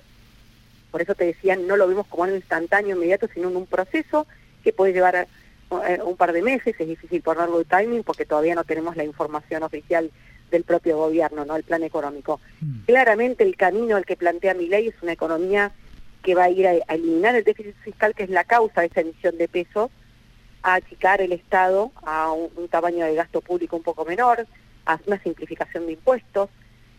por 0.96 1.02
eso 1.02 1.14
te 1.14 1.26
decía, 1.26 1.56
no 1.56 1.76
lo 1.76 1.86
vemos 1.86 2.06
como 2.06 2.24
algo 2.24 2.36
instantáneo, 2.36 2.96
inmediato, 2.96 3.28
sino 3.34 3.50
en 3.50 3.56
un 3.58 3.66
proceso 3.66 4.26
que 4.64 4.72
puede 4.72 4.94
llevar 4.94 5.14
a, 5.14 5.26
a 5.68 6.02
un 6.02 6.16
par 6.16 6.32
de 6.32 6.40
meses, 6.40 6.74
es 6.78 6.88
difícil 6.88 7.20
ponerlo 7.20 7.58
de 7.58 7.66
timing 7.66 8.02
porque 8.02 8.24
todavía 8.24 8.54
no 8.54 8.64
tenemos 8.64 8.96
la 8.96 9.04
información 9.04 9.62
oficial 9.62 10.10
del 10.50 10.64
propio 10.64 10.96
gobierno, 10.96 11.44
no 11.44 11.54
el 11.54 11.64
plan 11.64 11.82
económico. 11.82 12.40
Mm. 12.62 12.86
Claramente 12.86 13.44
el 13.44 13.58
camino 13.58 13.94
al 13.94 14.06
que 14.06 14.16
plantea 14.16 14.54
mi 14.54 14.68
ley 14.68 14.88
es 14.88 14.94
una 15.02 15.12
economía 15.12 15.70
que 16.22 16.34
va 16.34 16.44
a 16.44 16.50
ir 16.50 16.66
a, 16.66 16.70
a, 16.70 16.94
eliminar 16.94 17.36
el 17.36 17.44
déficit 17.44 17.76
fiscal, 17.84 18.14
que 18.14 18.22
es 18.22 18.30
la 18.30 18.44
causa 18.44 18.80
de 18.80 18.86
esa 18.86 19.02
emisión 19.02 19.36
de 19.36 19.48
pesos, 19.48 19.90
a 20.62 20.76
achicar 20.76 21.20
el 21.20 21.32
Estado 21.32 21.92
a 22.06 22.32
un, 22.32 22.48
un, 22.56 22.68
tamaño 22.68 23.04
de 23.04 23.16
gasto 23.16 23.42
público 23.42 23.76
un 23.76 23.82
poco 23.82 24.06
menor, 24.06 24.46
a 24.86 24.98
una 25.04 25.22
simplificación 25.22 25.84
de 25.84 25.92
impuestos, 25.92 26.48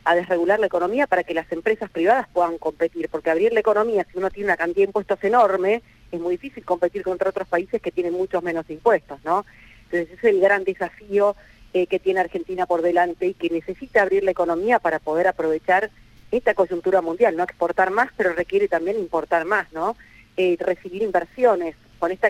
a 0.07 0.15
desregular 0.15 0.59
la 0.59 0.67
economía 0.67 1.05
para 1.05 1.23
que 1.23 1.33
las 1.33 1.51
empresas 1.51 1.89
privadas 1.89 2.27
puedan 2.31 2.57
competir, 2.57 3.09
porque 3.09 3.29
abrir 3.29 3.51
la 3.51 3.59
economía, 3.59 4.07
si 4.09 4.17
uno 4.17 4.29
tiene 4.29 4.47
una 4.47 4.57
cantidad 4.57 4.85
de 4.85 4.89
impuestos 4.89 5.21
enorme, 5.21 5.81
es 6.11 6.19
muy 6.21 6.35
difícil 6.35 6.63
competir 6.63 7.03
contra 7.03 7.29
otros 7.29 7.47
países 7.47 7.81
que 7.81 7.91
tienen 7.91 8.13
muchos 8.13 8.41
menos 8.41 8.69
impuestos, 8.69 9.19
¿no? 9.25 9.45
Entonces 9.83 10.17
ese 10.17 10.27
es 10.29 10.35
el 10.35 10.39
gran 10.39 10.63
desafío 10.63 11.35
eh, 11.73 11.87
que 11.87 11.99
tiene 11.99 12.21
Argentina 12.21 12.65
por 12.65 12.81
delante 12.81 13.27
y 13.27 13.33
que 13.33 13.49
necesita 13.49 14.01
abrir 14.01 14.23
la 14.23 14.31
economía 14.31 14.79
para 14.79 14.99
poder 14.99 15.27
aprovechar 15.27 15.91
esta 16.31 16.53
coyuntura 16.53 17.01
mundial, 17.01 17.35
no 17.35 17.43
exportar 17.43 17.91
más, 17.91 18.09
pero 18.15 18.31
requiere 18.31 18.69
también 18.69 18.97
importar 18.97 19.43
más, 19.43 19.71
¿no? 19.73 19.97
Eh, 20.37 20.55
recibir 20.59 21.03
inversiones. 21.03 21.75
Con 21.99 22.11
esta 22.11 22.29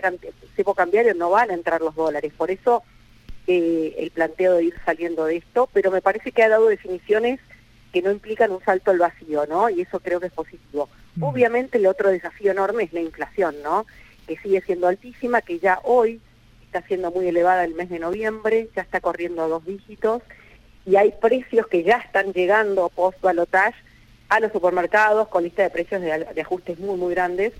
cepo 0.56 0.74
cambiario 0.74 1.14
no 1.14 1.30
van 1.30 1.50
a 1.50 1.54
entrar 1.54 1.80
los 1.80 1.94
dólares, 1.94 2.32
por 2.36 2.50
eso 2.50 2.82
eh, 3.46 3.94
el 3.98 4.10
planteo 4.10 4.54
de 4.54 4.64
ir 4.64 4.74
saliendo 4.84 5.26
de 5.26 5.36
esto, 5.36 5.68
pero 5.72 5.92
me 5.92 6.02
parece 6.02 6.32
que 6.32 6.42
ha 6.42 6.48
dado 6.48 6.66
definiciones 6.66 7.38
que 7.92 8.02
no 8.02 8.10
implican 8.10 8.50
un 8.52 8.62
salto 8.62 8.90
al 8.90 8.98
vacío, 8.98 9.46
¿no? 9.46 9.70
Y 9.70 9.82
eso 9.82 10.00
creo 10.00 10.20
que 10.20 10.26
es 10.26 10.32
positivo. 10.32 10.88
Mm. 11.16 11.22
Obviamente 11.22 11.78
el 11.78 11.86
otro 11.86 12.10
desafío 12.10 12.52
enorme 12.52 12.84
es 12.84 12.92
la 12.92 13.00
inflación, 13.00 13.56
¿no? 13.62 13.86
Que 14.26 14.36
sigue 14.38 14.60
siendo 14.60 14.88
altísima, 14.88 15.40
que 15.40 15.58
ya 15.58 15.80
hoy 15.84 16.20
está 16.66 16.82
siendo 16.82 17.10
muy 17.10 17.26
elevada 17.28 17.64
el 17.64 17.74
mes 17.74 17.88
de 17.88 17.98
noviembre, 17.98 18.68
ya 18.76 18.82
está 18.82 19.00
corriendo 19.00 19.42
a 19.42 19.48
dos 19.48 19.64
dígitos, 19.64 20.22
y 20.84 20.96
hay 20.96 21.12
precios 21.20 21.66
que 21.66 21.82
ya 21.82 21.96
están 21.96 22.32
llegando 22.32 22.90
post-balotage 22.90 23.76
a 24.28 24.40
los 24.40 24.52
supermercados 24.52 25.28
con 25.28 25.44
lista 25.44 25.62
de 25.62 25.70
precios 25.70 26.02
de, 26.02 26.26
de 26.34 26.40
ajustes 26.40 26.78
muy, 26.78 26.98
muy 26.98 27.14
grandes. 27.14 27.52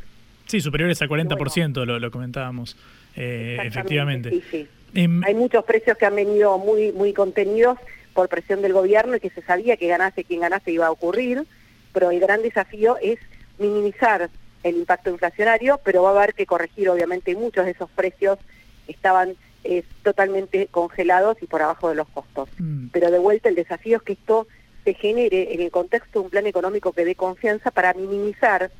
Sí, 0.46 0.60
superiores 0.60 1.00
al 1.02 1.08
40%, 1.08 1.36
bueno, 1.74 1.84
lo, 1.84 1.98
lo, 1.98 2.10
comentábamos, 2.10 2.76
eh, 3.16 3.58
efectivamente. 3.64 4.30
Sí, 4.30 4.42
sí. 4.50 4.68
Eh, 4.94 5.08
Hay 5.24 5.34
muchos 5.34 5.64
precios 5.64 5.96
que 5.98 6.06
han 6.06 6.16
venido 6.16 6.56
muy, 6.58 6.92
muy 6.92 7.12
contenidos 7.12 7.78
por 8.18 8.28
presión 8.28 8.62
del 8.62 8.72
gobierno 8.72 9.14
y 9.14 9.20
que 9.20 9.30
se 9.30 9.42
sabía 9.42 9.76
que 9.76 9.86
ganase 9.86 10.24
quien 10.24 10.40
ganase 10.40 10.72
iba 10.72 10.88
a 10.88 10.90
ocurrir, 10.90 11.44
pero 11.92 12.10
el 12.10 12.18
gran 12.18 12.42
desafío 12.42 12.96
es 13.00 13.20
minimizar 13.60 14.28
el 14.64 14.76
impacto 14.76 15.10
inflacionario, 15.10 15.78
pero 15.84 16.02
va 16.02 16.10
a 16.10 16.16
haber 16.16 16.34
que 16.34 16.44
corregir, 16.44 16.90
obviamente, 16.90 17.36
muchos 17.36 17.64
de 17.64 17.70
esos 17.70 17.88
precios 17.90 18.40
estaban 18.88 19.36
eh, 19.62 19.84
totalmente 20.02 20.66
congelados 20.66 21.36
y 21.42 21.46
por 21.46 21.62
abajo 21.62 21.90
de 21.90 21.94
los 21.94 22.08
costos. 22.08 22.48
Mm. 22.58 22.88
Pero 22.88 23.12
de 23.12 23.20
vuelta 23.20 23.50
el 23.50 23.54
desafío 23.54 23.98
es 23.98 24.02
que 24.02 24.14
esto 24.14 24.48
se 24.82 24.94
genere 24.94 25.54
en 25.54 25.60
el 25.60 25.70
contexto 25.70 26.18
de 26.18 26.24
un 26.24 26.30
plan 26.30 26.48
económico 26.48 26.90
que 26.90 27.04
dé 27.04 27.14
confianza 27.14 27.70
para 27.70 27.94
minimizar 27.94 28.72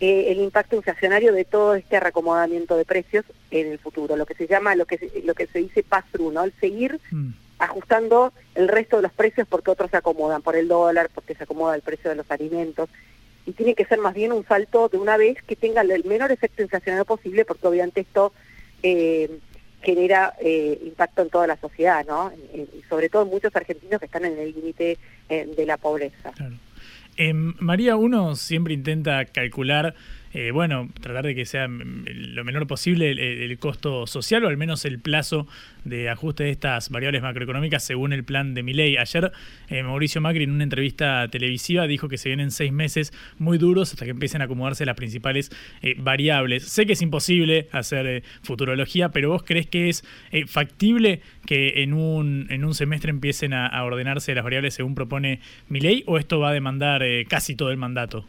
eh, 0.00 0.32
el 0.32 0.40
impacto 0.40 0.74
inflacionario 0.74 1.32
de 1.32 1.44
todo 1.44 1.76
este 1.76 2.00
reacomodamiento 2.00 2.76
de 2.76 2.84
precios 2.84 3.24
en 3.52 3.70
el 3.70 3.78
futuro, 3.78 4.16
lo 4.16 4.26
que 4.26 4.34
se 4.34 4.48
llama, 4.48 4.74
lo 4.74 4.84
que 4.84 4.98
se, 4.98 5.22
lo 5.22 5.34
que 5.34 5.46
se 5.46 5.60
dice 5.60 5.84
pass-through, 5.84 6.32
¿no? 6.32 6.42
El 6.42 6.52
seguir 6.58 6.98
mm. 7.12 7.43
Ajustando 7.58 8.32
el 8.54 8.68
resto 8.68 8.96
de 8.96 9.02
los 9.02 9.12
precios 9.12 9.46
porque 9.48 9.70
otros 9.70 9.90
se 9.90 9.96
acomodan, 9.96 10.42
por 10.42 10.56
el 10.56 10.68
dólar, 10.68 11.10
porque 11.14 11.34
se 11.34 11.44
acomoda 11.44 11.74
el 11.74 11.82
precio 11.82 12.10
de 12.10 12.16
los 12.16 12.30
alimentos. 12.30 12.88
y 13.46 13.52
tiene 13.52 13.74
que 13.74 13.84
ser 13.84 13.98
más 13.98 14.14
bien 14.14 14.32
un 14.32 14.46
salto 14.46 14.88
de 14.88 14.96
una 14.96 15.18
vez 15.18 15.42
que 15.42 15.54
tenga 15.54 15.82
el 15.82 16.04
menor 16.04 16.32
efecto 16.32 16.62
inflacionario 16.62 17.04
posible, 17.04 17.44
porque 17.44 17.66
obviamente 17.66 18.00
esto 18.00 18.32
eh, 18.82 19.38
genera 19.82 20.34
eh, 20.40 20.80
impacto 20.82 21.22
en 21.22 21.28
toda 21.28 21.46
la 21.46 21.56
sociedad, 21.58 22.04
¿no? 22.06 22.32
Y 22.54 22.82
sobre 22.88 23.08
todo 23.08 23.22
en 23.22 23.28
muchos 23.28 23.54
argentinos 23.54 24.00
que 24.00 24.06
están 24.06 24.24
en 24.24 24.38
el 24.38 24.54
límite 24.54 24.98
eh, 25.28 25.46
de 25.54 25.66
la 25.66 25.76
pobreza. 25.76 26.32
Em, 27.16 27.54
María, 27.60 27.96
uno 27.96 28.34
siempre 28.34 28.74
intenta 28.74 29.24
calcular 29.26 29.94
eh, 30.34 30.50
bueno, 30.50 30.90
tratar 31.00 31.24
de 31.26 31.36
que 31.36 31.46
sea 31.46 31.68
lo 31.68 32.44
menor 32.44 32.66
posible 32.66 33.12
el, 33.12 33.56
costo 33.58 34.08
social 34.08 34.44
o 34.44 34.48
al 34.48 34.56
menos 34.56 34.84
el 34.84 34.98
plazo 34.98 35.46
de 35.84 36.10
ajuste 36.10 36.42
de 36.42 36.50
estas 36.50 36.90
variables 36.90 37.22
macroeconómicas 37.22 37.84
según 37.84 38.12
el 38.12 38.24
plan 38.24 38.52
de 38.52 38.64
Miley. 38.64 38.96
Ayer 38.96 39.30
eh, 39.68 39.84
Mauricio 39.84 40.20
Macri 40.20 40.42
en 40.42 40.50
una 40.50 40.64
entrevista 40.64 41.28
televisiva 41.28 41.86
dijo 41.86 42.08
que 42.08 42.18
se 42.18 42.30
vienen 42.30 42.50
seis 42.50 42.72
meses 42.72 43.12
muy 43.38 43.58
duros 43.58 43.92
hasta 43.92 44.04
que 44.04 44.10
empiecen 44.10 44.42
a 44.42 44.46
acomodarse 44.46 44.84
las 44.84 44.96
principales 44.96 45.52
eh, 45.82 45.94
variables. 45.98 46.64
Sé 46.64 46.84
que 46.84 46.94
es 46.94 47.02
imposible 47.02 47.68
hacer 47.70 48.24
futurología, 48.42 49.10
pero 49.10 49.30
vos 49.30 49.44
crees 49.44 49.68
que 49.68 49.88
es 49.88 50.04
factible 50.48 51.20
que 51.46 51.84
en 51.84 51.92
un, 51.92 52.48
en 52.50 52.64
un 52.64 52.74
semestre 52.74 53.10
empiecen 53.10 53.52
a, 53.52 53.68
a 53.68 53.84
ordenarse 53.84 54.34
las 54.34 54.42
variables 54.42 54.74
según 54.74 54.96
propone 54.96 55.38
Miley 55.68 56.02
o 56.06 56.18
esto 56.18 56.40
va 56.40 56.50
a 56.50 56.52
demandar 56.52 57.04
casi 57.28 57.54
todo 57.54 57.70
el 57.70 57.76
mandato? 57.76 58.26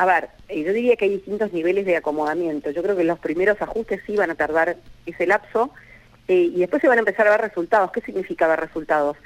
A 0.00 0.06
ver, 0.06 0.30
yo 0.48 0.72
diría 0.72 0.96
que 0.96 1.04
hay 1.04 1.10
distintos 1.10 1.52
niveles 1.52 1.84
de 1.84 1.94
acomodamiento. 1.94 2.70
Yo 2.70 2.82
creo 2.82 2.96
que 2.96 3.04
los 3.04 3.18
primeros 3.18 3.60
ajustes 3.60 4.00
sí 4.06 4.16
van 4.16 4.30
a 4.30 4.34
tardar 4.34 4.78
ese 5.04 5.26
lapso 5.26 5.74
eh, 6.26 6.50
y 6.54 6.58
después 6.60 6.80
se 6.80 6.88
van 6.88 6.96
a 6.96 7.00
empezar 7.00 7.28
a 7.28 7.32
ver 7.32 7.42
resultados. 7.42 7.92
¿Qué 7.92 8.00
significa 8.00 8.48
ver 8.48 8.60
resultados? 8.60 9.18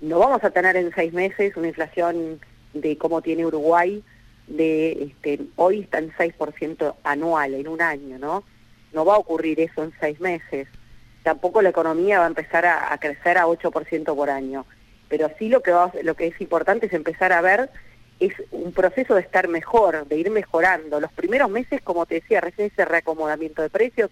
No 0.00 0.18
vamos 0.18 0.42
a 0.42 0.48
tener 0.48 0.76
en 0.76 0.94
seis 0.94 1.12
meses 1.12 1.54
una 1.58 1.68
inflación 1.68 2.40
de 2.72 2.96
cómo 2.96 3.20
tiene 3.20 3.44
Uruguay, 3.44 4.02
de 4.46 5.12
este, 5.12 5.40
hoy 5.56 5.80
está 5.80 5.98
en 5.98 6.10
6% 6.12 6.94
anual, 7.04 7.52
en 7.52 7.68
un 7.68 7.82
año, 7.82 8.18
¿no? 8.18 8.44
No 8.94 9.04
va 9.04 9.16
a 9.16 9.18
ocurrir 9.18 9.60
eso 9.60 9.84
en 9.84 9.92
seis 10.00 10.18
meses. 10.20 10.68
Tampoco 11.22 11.60
la 11.60 11.68
economía 11.68 12.20
va 12.20 12.24
a 12.24 12.28
empezar 12.28 12.64
a, 12.64 12.96
crecer 12.96 13.36
a 13.36 13.44
8% 13.44 14.16
por 14.16 14.30
año. 14.30 14.64
Pero 15.10 15.30
sí 15.38 15.50
lo 15.50 15.62
que, 15.62 15.74
lo 16.02 16.14
que 16.14 16.28
es 16.28 16.40
importante 16.40 16.86
es 16.86 16.94
empezar 16.94 17.34
a 17.34 17.42
ver 17.42 17.68
es 18.20 18.32
un 18.50 18.72
proceso 18.72 19.14
de 19.14 19.20
estar 19.20 19.48
mejor, 19.48 20.06
de 20.06 20.16
ir 20.16 20.30
mejorando. 20.30 21.00
Los 21.00 21.12
primeros 21.12 21.50
meses, 21.50 21.80
como 21.82 22.06
te 22.06 22.16
decía 22.16 22.40
recién, 22.40 22.68
ese 22.72 22.84
reacomodamiento 22.84 23.62
de 23.62 23.70
precios 23.70 24.10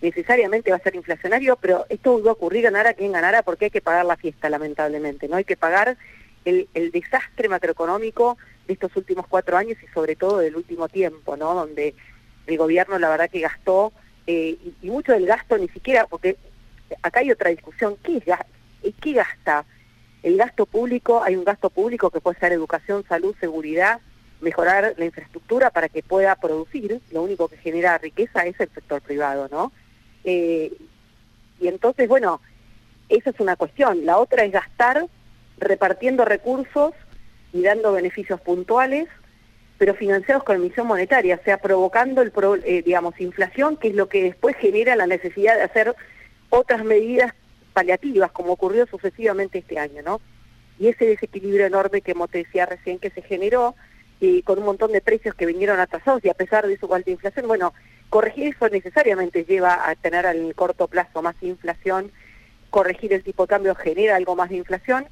necesariamente 0.00 0.70
va 0.70 0.76
a 0.76 0.82
ser 0.82 0.94
inflacionario, 0.94 1.56
pero 1.56 1.86
esto 1.88 2.22
va 2.22 2.30
a 2.30 2.34
ocurrir 2.34 2.62
ganara 2.62 2.94
quien 2.94 3.12
ganara 3.12 3.42
porque 3.42 3.66
hay 3.66 3.70
que 3.70 3.80
pagar 3.80 4.04
la 4.04 4.16
fiesta, 4.16 4.50
lamentablemente, 4.50 5.28
¿no? 5.28 5.36
Hay 5.36 5.44
que 5.44 5.56
pagar 5.56 5.96
el, 6.44 6.68
desastre 6.92 7.48
macroeconómico 7.48 8.36
de 8.66 8.74
estos 8.74 8.94
últimos 8.96 9.26
cuatro 9.26 9.56
años 9.56 9.78
y 9.82 9.86
sobre 9.92 10.16
todo 10.16 10.38
del 10.38 10.56
último 10.56 10.88
tiempo, 10.88 11.36
¿no? 11.36 11.54
Donde 11.54 11.94
el 12.46 12.58
gobierno 12.58 12.98
la 12.98 13.08
verdad 13.08 13.30
que 13.30 13.40
gastó, 13.40 13.92
eh, 14.26 14.56
y, 14.82 14.90
mucho 14.90 15.12
del 15.12 15.26
gasto 15.26 15.56
ni 15.56 15.68
siquiera, 15.68 16.06
porque 16.06 16.36
acá 17.02 17.20
hay 17.20 17.30
otra 17.30 17.50
discusión, 17.50 17.96
¿qué, 18.02 18.20
¿qué 19.00 19.12
gasta? 19.12 19.64
El 20.26 20.38
gasto 20.38 20.66
público, 20.66 21.22
hay 21.22 21.36
un 21.36 21.44
gasto 21.44 21.70
público 21.70 22.10
que 22.10 22.20
puede 22.20 22.36
ser 22.40 22.50
educación, 22.50 23.04
salud, 23.08 23.36
seguridad, 23.38 24.00
mejorar 24.40 24.94
la 24.96 25.04
infraestructura 25.04 25.70
para 25.70 25.88
que 25.88 26.02
pueda 26.02 26.34
producir, 26.34 27.00
lo 27.12 27.22
único 27.22 27.46
que 27.46 27.56
genera 27.58 27.96
riqueza 27.96 28.44
es 28.44 28.58
el 28.58 28.68
sector 28.74 29.00
privado, 29.02 29.46
¿no? 29.52 29.70
Eh, 30.24 30.72
y 31.60 31.68
entonces, 31.68 32.08
bueno, 32.08 32.40
esa 33.08 33.30
es 33.30 33.38
una 33.38 33.54
cuestión. 33.54 34.04
La 34.04 34.18
otra 34.18 34.44
es 34.44 34.50
gastar 34.50 35.06
repartiendo 35.58 36.24
recursos 36.24 36.92
y 37.52 37.62
dando 37.62 37.92
beneficios 37.92 38.40
puntuales, 38.40 39.06
pero 39.78 39.94
financiados 39.94 40.42
con 40.42 40.56
emisión 40.56 40.88
monetaria, 40.88 41.38
o 41.40 41.44
sea, 41.44 41.58
provocando, 41.58 42.20
el 42.20 42.32
eh, 42.64 42.82
digamos, 42.82 43.20
inflación, 43.20 43.76
que 43.76 43.90
es 43.90 43.94
lo 43.94 44.08
que 44.08 44.24
después 44.24 44.56
genera 44.56 44.96
la 44.96 45.06
necesidad 45.06 45.54
de 45.54 45.62
hacer 45.62 45.94
otras 46.50 46.84
medidas 46.84 47.32
paliativas, 47.76 48.32
como 48.32 48.54
ocurrió 48.54 48.86
sucesivamente 48.86 49.58
este 49.58 49.78
año, 49.78 50.00
¿no? 50.02 50.22
Y 50.78 50.88
ese 50.88 51.04
desequilibrio 51.04 51.66
enorme 51.66 52.00
que, 52.00 52.14
como 52.14 52.26
decía 52.26 52.64
recién, 52.64 52.98
que 52.98 53.10
se 53.10 53.20
generó, 53.20 53.74
y 54.18 54.40
con 54.40 54.58
un 54.58 54.64
montón 54.64 54.92
de 54.92 55.02
precios 55.02 55.34
que 55.34 55.44
vinieron 55.44 55.78
atrasados 55.78 56.24
y 56.24 56.30
a 56.30 56.34
pesar 56.34 56.66
de 56.66 56.78
su 56.78 56.92
alta 56.94 57.10
inflación, 57.10 57.46
bueno, 57.46 57.74
corregir 58.08 58.54
eso 58.54 58.66
necesariamente 58.70 59.44
lleva 59.44 59.90
a 59.90 59.94
tener 59.94 60.24
al 60.26 60.54
corto 60.54 60.88
plazo 60.88 61.20
más 61.20 61.36
inflación, 61.42 62.10
corregir 62.70 63.12
el 63.12 63.22
tipo 63.22 63.42
de 63.42 63.48
cambio 63.48 63.74
genera 63.74 64.16
algo 64.16 64.36
más 64.36 64.48
de 64.48 64.56
inflación, 64.56 65.06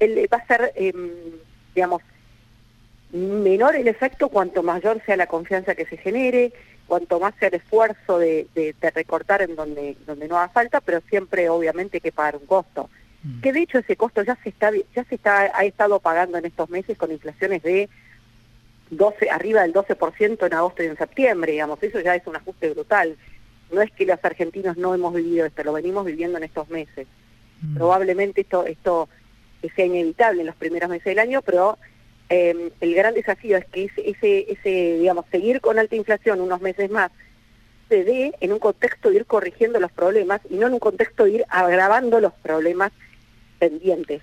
el, 0.00 0.28
va 0.30 0.36
a 0.36 0.46
ser, 0.46 0.72
em, 0.74 1.12
digamos, 1.74 2.02
menor 3.12 3.74
el 3.74 3.88
efecto 3.88 4.28
cuanto 4.28 4.62
mayor 4.62 5.00
sea 5.06 5.16
la 5.16 5.28
confianza 5.28 5.74
que 5.74 5.86
se 5.86 5.96
genere, 5.96 6.52
cuanto 6.86 7.20
más 7.20 7.34
sea 7.38 7.48
el 7.48 7.54
esfuerzo 7.54 8.18
de, 8.18 8.74
recortar 8.94 9.42
en 9.42 9.56
donde, 9.56 9.96
donde 10.06 10.28
no 10.28 10.36
haga 10.36 10.48
falta, 10.48 10.80
pero 10.80 11.00
siempre 11.08 11.48
obviamente 11.48 11.98
hay 11.98 12.00
que 12.00 12.12
pagar 12.12 12.36
un 12.36 12.46
costo. 12.46 12.90
Mm. 13.22 13.40
Que 13.40 13.52
de 13.52 13.60
hecho 13.62 13.78
ese 13.78 13.96
costo 13.96 14.22
ya 14.22 14.36
se 14.42 14.48
está, 14.48 14.70
ya 14.94 15.04
se 15.04 15.14
está, 15.14 15.50
ha 15.56 15.64
estado 15.64 16.00
pagando 16.00 16.38
en 16.38 16.44
estos 16.44 16.68
meses 16.70 16.98
con 16.98 17.12
inflaciones 17.12 17.62
de 17.62 17.88
12, 18.90 19.30
arriba 19.30 19.62
del 19.62 19.72
12% 19.72 20.46
en 20.46 20.54
agosto 20.54 20.82
y 20.82 20.86
en 20.86 20.96
septiembre, 20.96 21.52
digamos, 21.52 21.82
eso 21.82 22.00
ya 22.00 22.14
es 22.14 22.26
un 22.26 22.36
ajuste 22.36 22.70
brutal. 22.70 23.16
No 23.70 23.80
es 23.80 23.90
que 23.92 24.04
los 24.04 24.22
argentinos 24.22 24.76
no 24.76 24.94
hemos 24.94 25.14
vivido 25.14 25.46
esto, 25.46 25.64
lo 25.64 25.72
venimos 25.72 26.04
viviendo 26.04 26.36
en 26.36 26.44
estos 26.44 26.68
meses. 26.68 27.06
Mm. 27.62 27.76
Probablemente 27.76 28.42
esto, 28.42 28.66
esto 28.66 29.08
sea 29.74 29.86
inevitable 29.86 30.40
en 30.40 30.48
los 30.48 30.56
primeros 30.56 30.90
meses 30.90 31.04
del 31.04 31.20
año, 31.20 31.40
pero 31.42 31.78
Em, 32.34 32.70
el 32.80 32.94
gran 32.94 33.12
desafío 33.12 33.58
es 33.58 33.66
que 33.66 33.90
ese, 33.94 34.50
ese, 34.50 34.96
digamos, 34.98 35.26
seguir 35.30 35.60
con 35.60 35.78
alta 35.78 35.96
inflación 35.96 36.40
unos 36.40 36.62
meses 36.62 36.90
más 36.90 37.12
se 37.90 38.04
dé 38.04 38.32
en 38.40 38.54
un 38.54 38.58
contexto 38.58 39.10
de 39.10 39.16
ir 39.16 39.26
corrigiendo 39.26 39.78
los 39.78 39.92
problemas 39.92 40.40
y 40.48 40.54
no 40.54 40.66
en 40.66 40.72
un 40.72 40.78
contexto 40.78 41.24
de 41.24 41.32
ir 41.32 41.44
agravando 41.50 42.20
los 42.20 42.32
problemas 42.32 42.90
pendientes 43.58 44.22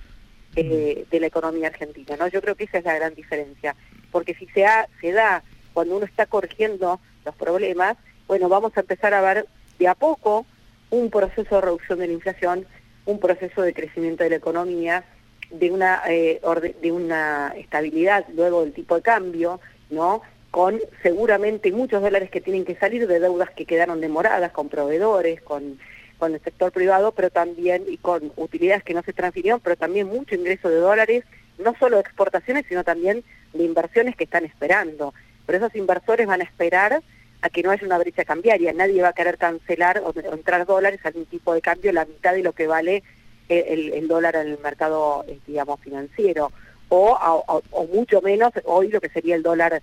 eh, 0.56 1.06
de 1.12 1.20
la 1.20 1.28
economía 1.28 1.68
argentina. 1.68 2.16
¿no? 2.18 2.28
Yo 2.30 2.42
creo 2.42 2.56
que 2.56 2.64
esa 2.64 2.80
es 2.80 2.84
la 2.84 2.96
gran 2.96 3.14
diferencia, 3.14 3.76
porque 4.12 4.34
si 4.34 4.48
se, 4.48 4.66
se 5.00 5.12
da 5.12 5.44
cuando 5.74 5.96
uno 5.96 6.08
está 6.08 6.26
corrigiendo 6.26 7.00
los 7.24 7.36
problemas, 7.36 7.96
bueno, 8.26 8.50
vamos 8.50 8.76
a 8.76 8.80
empezar 8.80 9.14
a 9.14 9.22
ver 9.22 9.46
de 9.78 9.88
a 9.88 9.94
poco 9.94 10.48
un 10.90 11.12
proceso 11.12 11.54
de 11.54 11.62
reducción 11.62 12.00
de 12.00 12.08
la 12.08 12.14
inflación, 12.14 12.66
un 13.06 13.20
proceso 13.20 13.62
de 13.62 13.76
crecimiento 13.76 14.24
de 14.24 14.32
la 14.32 14.38
economía, 14.38 15.04
de 15.52 15.72
una, 15.72 16.02
eh, 16.08 16.42
de 16.82 16.92
una 16.92 17.54
estabilidad 17.58 18.26
luego 18.34 18.64
del 18.64 18.74
tipo 18.74 18.96
de 18.96 19.02
cambio, 19.02 19.60
¿no? 19.90 20.22
con 20.52 20.80
seguramente 21.04 21.72
muchos 21.72 22.02
dólares 22.02 22.30
que 22.32 22.42
tienen 22.42 22.66
que 22.66 22.76
salir 22.76 23.08
de 23.08 23.20
deudas 23.20 23.52
que 23.52 23.66
quedaron 23.66 24.02
demoradas 24.02 24.52
con 24.52 24.70
proveedores, 24.70 25.42
con, 25.42 25.80
con 26.18 26.34
el 26.34 26.42
sector 26.42 26.72
privado, 26.72 27.12
pero 27.12 27.30
también 27.30 27.84
y 27.88 27.98
con 27.98 28.32
utilidades 28.36 28.84
que 28.84 28.94
no 28.94 29.04
se 29.04 29.14
transfirieron, 29.14 29.60
pero 29.60 29.76
también 29.76 30.08
mucho 30.08 30.36
ingreso 30.36 30.70
de 30.70 30.78
dólares, 30.78 31.24
no 31.60 31.76
solo 31.78 31.98
de 31.98 32.02
exportaciones, 32.02 32.66
sino 32.68 32.84
también 32.84 33.24
de 33.54 33.64
inversiones 33.64 34.16
que 34.16 34.24
están 34.24 34.46
esperando. 34.46 35.14
Pero 35.46 35.60
esos 35.60 35.76
inversores 35.76 36.26
van 36.26 36.42
a 36.42 36.46
esperar 36.46 37.02
a 37.42 37.50
que 37.50 37.64
no 37.64 37.72
haya 37.72 37.86
una 37.86 37.98
brecha 37.98 38.26
cambiaria. 38.26 38.74
Nadie 38.74 39.02
va 39.02 39.10
a 39.10 39.14
querer 39.14 39.38
cancelar 39.38 40.02
o 40.04 40.14
entrar 40.34 40.66
dólares 40.66 41.00
a 41.06 41.12
un 41.14 41.26
tipo 41.26 41.54
de 41.54 41.62
cambio 41.62 41.92
la 41.92 42.06
mitad 42.06 42.34
de 42.34 42.44
lo 42.44 42.54
que 42.54 42.68
vale 42.68 43.04
el, 43.50 44.08
dólar 44.08 44.36
en 44.36 44.48
el 44.48 44.60
mercado, 44.60 45.26
eh, 45.28 45.40
digamos, 45.48 45.80
financiero, 45.82 46.52
o, 46.90 47.62
o, 47.72 47.88
mucho 47.88 48.22
menos 48.22 48.52
hoy 48.66 48.90
lo 48.90 49.02
que 49.02 49.10
sería 49.10 49.36
el 49.36 49.44
dólar 49.44 49.82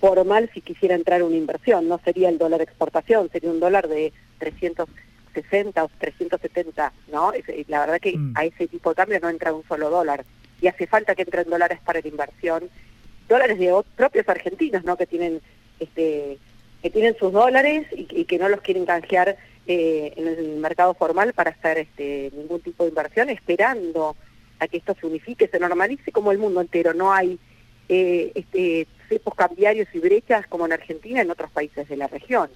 formal 0.00 0.50
si 0.54 0.60
quisiera 0.60 0.94
entrar 0.94 1.22
una 1.22 1.36
inversión, 1.36 1.88
no 1.88 2.00
sería 2.04 2.28
el 2.28 2.38
dólar 2.38 2.62
exportación, 2.62 3.28
sería 3.30 3.50
un 3.50 3.60
dólar 3.60 3.88
de 3.88 4.12
360 4.38 5.84
o 5.84 5.90
370, 5.98 6.92
¿no? 7.12 7.32
La 7.68 7.80
verdad 7.80 8.00
que 8.00 8.16
mm. 8.16 8.32
a 8.36 8.44
ese 8.44 8.68
tipo 8.68 8.90
de 8.90 8.96
cambio 8.96 9.20
no 9.20 9.28
entra 9.28 9.52
un 9.52 9.66
solo 9.66 9.90
dólar 9.90 10.24
y 10.60 10.68
hace 10.68 10.86
falta 10.86 11.14
que 11.14 11.22
entren 11.22 11.50
dólares 11.50 11.78
para 11.84 12.00
la 12.00 12.08
inversión, 12.08 12.70
dólares 13.28 13.58
de 13.58 13.82
propios 13.96 14.28
argentinos, 14.28 14.84
¿no? 14.84 14.96
Que 14.96 15.06
tienen 15.06 15.40
este 15.80 16.38
que 16.82 16.90
tienen 16.90 17.16
sus 17.18 17.32
dólares 17.32 17.88
y 17.90 18.24
que 18.24 18.38
no 18.38 18.48
los 18.48 18.60
quieren 18.60 18.86
canjear 18.86 19.36
eh, 19.68 20.14
en 20.16 20.26
el 20.26 20.56
mercado 20.56 20.94
formal 20.94 21.34
para 21.34 21.50
hacer 21.50 21.78
este, 21.78 22.32
ningún 22.34 22.60
tipo 22.60 22.84
de 22.84 22.88
inversión, 22.88 23.28
esperando 23.28 24.16
a 24.58 24.66
que 24.66 24.78
esto 24.78 24.96
se 24.98 25.06
unifique, 25.06 25.46
se 25.46 25.60
normalice 25.60 26.10
como 26.10 26.32
el 26.32 26.38
mundo 26.38 26.62
entero. 26.62 26.94
No 26.94 27.12
hay 27.12 27.38
eh, 27.88 28.32
este, 28.34 28.86
cepos 29.10 29.34
cambiarios 29.34 29.86
y 29.92 29.98
brechas 29.98 30.46
como 30.46 30.64
en 30.64 30.72
Argentina 30.72 31.20
en 31.20 31.30
otros 31.30 31.50
países 31.50 31.86
de 31.86 31.96
la 31.98 32.06
región. 32.06 32.48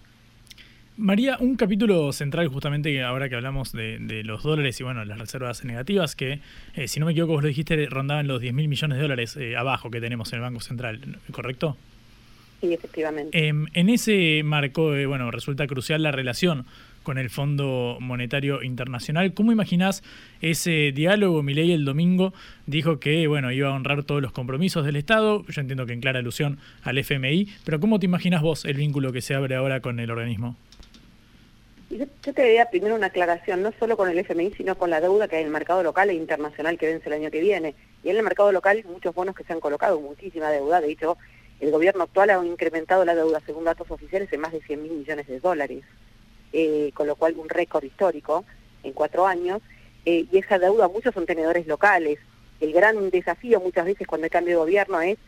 María, 0.97 1.37
un 1.39 1.57
capítulo 1.57 2.13
central 2.13 2.49
justamente 2.49 3.03
ahora 3.03 3.29
que 3.29 3.35
hablamos 3.35 3.73
de, 3.73 4.23
los 4.25 4.43
dólares 4.43 4.81
y 4.81 4.85
bueno, 4.85 5.05
las 5.05 5.19
reservas 5.19 5.65
negativas 5.65 6.15
que, 6.15 6.41
eh, 6.75 6.89
si 6.89 7.01
no 7.01 7.07
me 7.07 7.13
equivoco, 7.13 7.35
vos 7.35 7.43
lo 7.43 7.49
dijiste, 7.49 7.87
rondaban 7.87 8.27
los 8.27 8.41
10 8.41 8.55
mil 8.55 8.69
millones 8.69 8.97
de 8.97 9.03
dólares 9.03 9.37
eh, 9.37 9.57
abajo 9.57 9.91
que 9.91 10.01
tenemos 10.01 10.33
en 10.33 10.39
el 10.39 10.43
Banco 10.43 10.61
Central, 10.61 11.01
¿correcto? 11.31 11.77
Sí, 12.61 12.73
efectivamente. 12.73 13.49
Em, 13.49 13.67
en 13.73 13.89
ese 13.89 14.43
marco, 14.45 14.93
bueno, 15.07 15.31
resulta 15.31 15.67
crucial 15.67 16.03
la 16.03 16.13
relación 16.13 16.67
con 17.03 17.19
el 17.19 17.31
Fondo 17.31 17.99
Monetario 18.01 18.63
Internacional. 18.63 19.35
¿Cómo 19.35 19.53
imaginás 19.53 20.03
ese 20.41 20.93
diálogo? 20.93 21.43
Milei 21.43 21.73
el 21.73 21.85
domingo 21.85 22.33
dijo 22.67 23.01
que 23.01 23.27
bueno, 23.27 23.53
iba 23.53 23.69
a 23.69 23.73
honrar 23.73 24.05
todos 24.05 24.23
los 24.23 24.33
compromisos 24.33 24.85
del 24.85 24.97
Estado. 24.97 25.45
Yo 25.47 25.61
entiendo 25.61 25.87
que 25.87 25.93
en 25.93 26.01
clara 26.01 26.21
alusión 26.21 26.59
al 26.83 26.99
FMI, 26.99 27.49
pero 27.65 27.81
¿cómo 27.81 27.99
te 27.99 28.07
imaginas 28.07 28.43
vos 28.43 28.65
el 28.65 28.75
vínculo 28.75 29.13
que 29.13 29.21
se 29.21 29.35
abre 29.35 29.55
ahora 29.55 29.81
con 29.81 30.01
el 30.01 30.11
organismo? 30.11 30.57
Yo, 31.91 32.07
te 32.07 32.43
diría 32.43 32.71
primero 32.71 32.95
una 32.95 33.09
aclaración, 33.09 33.63
no 33.63 33.71
solo 33.79 33.99
con 33.99 34.09
el 34.09 34.19
FMI, 34.19 34.53
sino 34.53 34.79
con 34.79 34.89
la 34.89 35.03
deuda 35.03 35.29
que 35.29 35.37
hay 35.37 35.43
en 35.43 35.49
el 35.49 35.53
mercado 35.53 35.83
local 35.83 36.09
e 36.09 36.15
internacional 36.15 36.79
que 36.79 36.87
vence 36.87 37.09
el 37.09 37.15
año 37.15 37.31
que 37.31 37.41
viene. 37.41 37.75
Y 38.03 38.09
en 38.09 38.17
el 38.17 38.23
mercado 38.23 38.51
local 38.51 38.83
muchos 38.89 39.15
bonos 39.15 39.35
que 39.35 39.45
se 39.45 39.53
han 39.53 39.61
colocado, 39.61 40.01
muchísima 40.01 40.51
deuda. 40.51 40.81
De 40.81 40.91
hecho, 40.91 41.19
el 41.61 41.71
gobierno 41.71 42.05
actual 42.05 42.31
ha 42.31 42.45
incrementado 42.45 43.05
la 43.05 43.15
deuda, 43.15 43.43
según 43.45 43.65
datos 43.65 43.91
oficiales, 43.91 44.33
en 44.33 44.41
más 44.41 44.53
de 44.53 44.63
100 44.63 44.83
mil 44.83 44.93
millones 44.93 45.27
de 45.27 45.39
dólares, 45.39 45.85
eh, 46.53 46.91
con 46.95 47.07
lo 47.07 47.17
cual 47.17 47.35
un 47.37 47.49
récord 47.49 47.85
histórico 47.85 48.45
en 48.83 48.93
cuatro 48.93 49.27
años. 49.27 49.61
Eh, 50.05 50.27
y 50.31 50.39
esa 50.39 50.59
deuda, 50.59 50.89
muchos 50.89 51.15
son 51.15 51.27
tenedores 51.27 51.67
locales. 51.67 52.19
El 52.61 52.73
gran 52.73 53.11
desafío 53.11 53.61
muchas 53.61 53.87
veces 53.87 54.07
cuando 54.07 54.25
hay 54.25 54.31
cambio 54.31 54.55
de 54.55 54.65
gobierno 54.65 55.01
es 55.01 55.19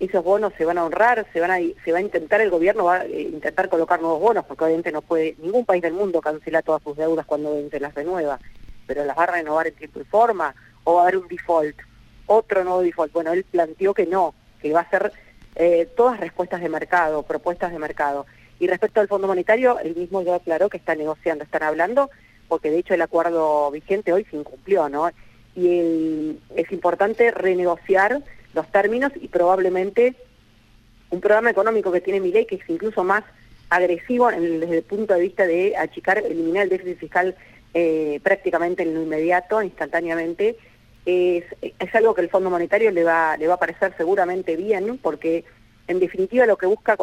esos 0.00 0.24
bonos 0.24 0.54
se 0.56 0.64
van 0.64 0.78
a 0.78 0.84
honrar, 0.84 1.26
se 1.32 1.40
van 1.40 1.50
a, 1.50 1.58
se 1.84 1.92
va 1.92 1.98
a 1.98 2.00
intentar, 2.00 2.40
el 2.40 2.50
gobierno 2.50 2.84
va 2.84 3.00
a 3.00 3.04
eh, 3.04 3.20
intentar 3.20 3.68
colocar 3.68 4.00
nuevos 4.00 4.18
bonos, 4.18 4.46
porque 4.46 4.64
obviamente 4.64 4.90
no 4.92 5.02
puede, 5.02 5.36
ningún 5.38 5.66
país 5.66 5.82
del 5.82 5.92
mundo 5.92 6.22
cancela 6.22 6.62
todas 6.62 6.82
sus 6.82 6.96
deudas 6.96 7.26
cuando 7.26 7.54
se 7.70 7.80
las 7.80 7.94
renueva, 7.94 8.40
pero 8.86 9.04
las 9.04 9.16
va 9.16 9.24
a 9.24 9.26
renovar 9.26 9.66
en 9.66 9.74
tiempo 9.74 10.00
y 10.00 10.04
forma, 10.04 10.54
o 10.84 10.94
va 10.94 11.00
a 11.00 11.02
haber 11.02 11.18
un 11.18 11.28
default, 11.28 11.76
otro 12.24 12.64
nuevo 12.64 12.80
default. 12.80 13.12
Bueno, 13.12 13.32
él 13.32 13.44
planteó 13.44 13.92
que 13.92 14.06
no, 14.06 14.34
que 14.62 14.72
va 14.72 14.80
a 14.80 14.90
ser 14.90 15.12
todas 15.94 16.18
respuestas 16.18 16.62
de 16.62 16.70
mercado, 16.70 17.22
propuestas 17.22 17.70
de 17.70 17.78
mercado. 17.78 18.24
Y 18.60 18.66
respecto 18.66 19.00
al 19.00 19.08
Fondo 19.08 19.26
Monetario, 19.26 19.78
él 19.80 19.96
mismo 19.96 20.22
ya 20.22 20.36
aclaró 20.36 20.68
que 20.68 20.76
está 20.76 20.94
negociando, 20.94 21.42
están 21.42 21.62
hablando, 21.62 22.10
porque 22.46 22.70
de 22.70 22.78
hecho 22.78 22.94
el 22.94 23.02
acuerdo 23.02 23.70
vigente 23.70 24.12
hoy 24.12 24.24
se 24.30 24.36
incumplió, 24.36 24.88
¿no? 24.88 25.10
Y 25.56 26.38
es 26.54 26.70
importante 26.70 27.30
renegociar 27.30 28.22
los 28.54 28.70
términos 28.70 29.12
y 29.16 29.28
probablemente 29.28 30.14
un 31.08 31.20
programa 31.20 31.50
económico 31.50 31.90
que 31.90 32.00
tiene 32.00 32.20
mi 32.20 32.30
ley 32.30 32.44
que 32.44 32.56
es 32.56 32.68
incluso 32.68 33.02
más 33.02 33.24
agresivo 33.70 34.30
desde 34.30 34.76
el 34.76 34.82
punto 34.82 35.14
de 35.14 35.20
vista 35.20 35.46
de 35.46 35.76
achicar, 35.76 36.18
eliminar 36.18 36.64
el 36.64 36.70
déficit 36.70 36.98
fiscal 36.98 37.36
eh, 37.72 38.20
prácticamente 38.22 38.82
en 38.82 38.94
lo 38.94 39.02
inmediato, 39.02 39.62
instantáneamente, 39.62 40.56
es, 41.06 41.44
es, 41.62 41.94
algo 41.94 42.14
que 42.14 42.20
el 42.20 42.28
Fondo 42.28 42.50
Monetario 42.50 42.90
le 42.90 43.04
va, 43.04 43.36
le 43.36 43.46
va 43.46 43.54
a 43.54 43.60
parecer 43.60 43.94
seguramente 43.96 44.56
bien, 44.56 44.98
porque 44.98 45.44
en 45.90 45.98
definitiva 45.98 46.46
lo 46.46 46.56
que 46.56 46.66
busca 46.66 46.96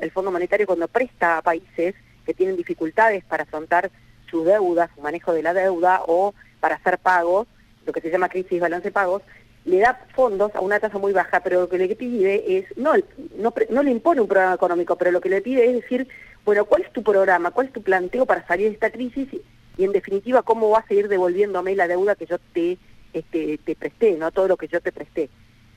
el 0.00 0.10
Fondo 0.10 0.32
Monetario 0.32 0.66
cuando 0.66 0.88
presta 0.88 1.38
a 1.38 1.42
países 1.42 1.94
que 2.24 2.34
tienen 2.34 2.56
dificultades 2.56 3.22
para 3.24 3.44
afrontar 3.44 3.88
su 4.28 4.42
deuda, 4.42 4.90
su 4.96 5.00
manejo 5.00 5.32
de 5.32 5.44
la 5.44 5.54
deuda 5.54 6.02
o 6.08 6.34
para 6.58 6.74
hacer 6.74 6.98
pagos, 6.98 7.46
lo 7.86 7.92
que 7.92 8.00
se 8.00 8.10
llama 8.10 8.28
crisis 8.28 8.60
balance 8.60 8.90
pagos, 8.90 9.22
le 9.64 9.78
da 9.78 10.04
fondos 10.16 10.52
a 10.56 10.60
una 10.60 10.80
tasa 10.80 10.98
muy 10.98 11.12
baja, 11.12 11.38
pero 11.38 11.60
lo 11.60 11.68
que 11.68 11.78
le 11.78 11.94
pide 11.94 12.58
es, 12.58 12.76
no, 12.76 12.94
no, 13.38 13.54
no 13.70 13.82
le 13.84 13.90
impone 13.92 14.20
un 14.20 14.26
programa 14.26 14.56
económico, 14.56 14.96
pero 14.96 15.12
lo 15.12 15.20
que 15.20 15.28
le 15.28 15.40
pide 15.40 15.64
es 15.64 15.74
decir, 15.74 16.08
bueno, 16.44 16.64
¿cuál 16.64 16.82
es 16.82 16.92
tu 16.92 17.04
programa? 17.04 17.52
¿Cuál 17.52 17.68
es 17.68 17.72
tu 17.72 17.82
planteo 17.82 18.26
para 18.26 18.44
salir 18.48 18.66
de 18.66 18.74
esta 18.74 18.90
crisis? 18.90 19.28
Y, 19.78 19.84
en 19.84 19.92
definitiva, 19.92 20.42
¿cómo 20.42 20.68
vas 20.70 20.84
a 20.84 20.88
seguir 20.88 21.06
devolviéndome 21.06 21.76
la 21.76 21.86
deuda 21.86 22.16
que 22.16 22.26
yo 22.26 22.38
te, 22.52 22.76
este, 23.12 23.58
te 23.58 23.76
presté, 23.76 24.16
no 24.16 24.32
todo 24.32 24.48
lo 24.48 24.56
que 24.56 24.66
yo 24.66 24.80
te 24.80 24.90
presté? 24.90 25.30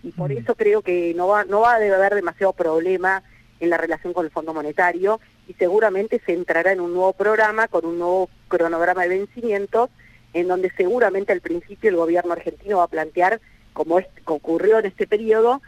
Y 0.03 0.11
por 0.11 0.31
eso 0.31 0.55
creo 0.55 0.81
que 0.81 1.13
no 1.15 1.27
va, 1.27 1.43
no 1.43 1.61
va 1.61 1.73
a 1.73 1.75
haber 1.75 2.15
demasiado 2.15 2.53
problema 2.53 3.23
en 3.59 3.69
la 3.69 3.77
relación 3.77 4.13
con 4.13 4.25
el 4.25 4.31
Fondo 4.31 4.53
Monetario 4.53 5.19
y 5.47 5.53
seguramente 5.53 6.21
se 6.25 6.33
entrará 6.33 6.71
en 6.71 6.79
un 6.79 6.93
nuevo 6.93 7.13
programa 7.13 7.67
con 7.67 7.85
un 7.85 7.99
nuevo 7.99 8.29
cronograma 8.47 9.03
de 9.03 9.09
vencimientos 9.09 9.89
en 10.33 10.47
donde 10.47 10.71
seguramente 10.77 11.33
al 11.33 11.41
principio 11.41 11.89
el 11.89 11.97
gobierno 11.97 12.33
argentino 12.33 12.77
va 12.77 12.83
a 12.83 12.87
plantear 12.87 13.41
como 13.73 13.99
ocurrió 14.25 14.79
en 14.79 14.87
este 14.87 15.07
periodo, 15.07 15.61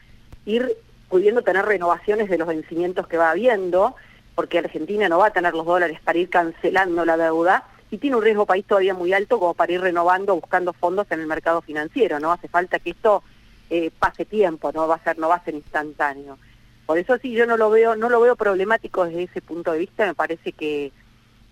ir 0.45 0.75
pudiendo 1.09 1.43
tener 1.43 1.65
renovaciones 1.65 2.29
de 2.29 2.37
los 2.37 2.47
vencimientos 2.47 3.07
que 3.07 3.17
va 3.17 3.31
habiendo, 3.31 3.95
porque 4.35 4.59
Argentina 4.59 5.07
no 5.07 5.19
va 5.19 5.27
a 5.27 5.33
tener 5.33 5.53
los 5.53 5.65
dólares 5.65 5.99
para 6.03 6.19
ir 6.19 6.29
cancelando 6.29 7.05
la 7.05 7.17
deuda 7.17 7.67
y 7.89 7.97
tiene 7.97 8.15
un 8.15 8.23
riesgo 8.23 8.45
país 8.45 8.65
todavía 8.65 8.93
muy 8.93 9.13
alto 9.13 9.39
como 9.39 9.53
para 9.53 9.73
ir 9.73 9.81
renovando, 9.81 10.35
buscando 10.35 10.73
fondos 10.73 11.07
en 11.09 11.19
el 11.19 11.27
mercado 11.27 11.61
financiero, 11.61 12.19
¿no? 12.19 12.31
Hace 12.31 12.47
falta 12.47 12.79
que 12.79 12.91
esto 12.91 13.23
eh, 13.73 13.89
pase 13.97 14.25
tiempo, 14.25 14.73
no 14.73 14.85
va 14.85 14.95
a 14.95 15.03
ser, 15.03 15.17
no 15.17 15.29
va 15.29 15.35
a 15.35 15.43
ser 15.45 15.53
instantáneo. 15.53 16.37
Por 16.85 16.97
eso 16.97 17.17
sí 17.19 17.31
yo 17.31 17.45
no 17.45 17.55
lo 17.55 17.69
veo, 17.69 17.95
no 17.95 18.09
lo 18.09 18.19
veo 18.19 18.35
problemático 18.35 19.05
desde 19.05 19.23
ese 19.23 19.41
punto 19.41 19.71
de 19.71 19.79
vista, 19.79 20.05
me 20.05 20.13
parece 20.13 20.51
que, 20.51 20.91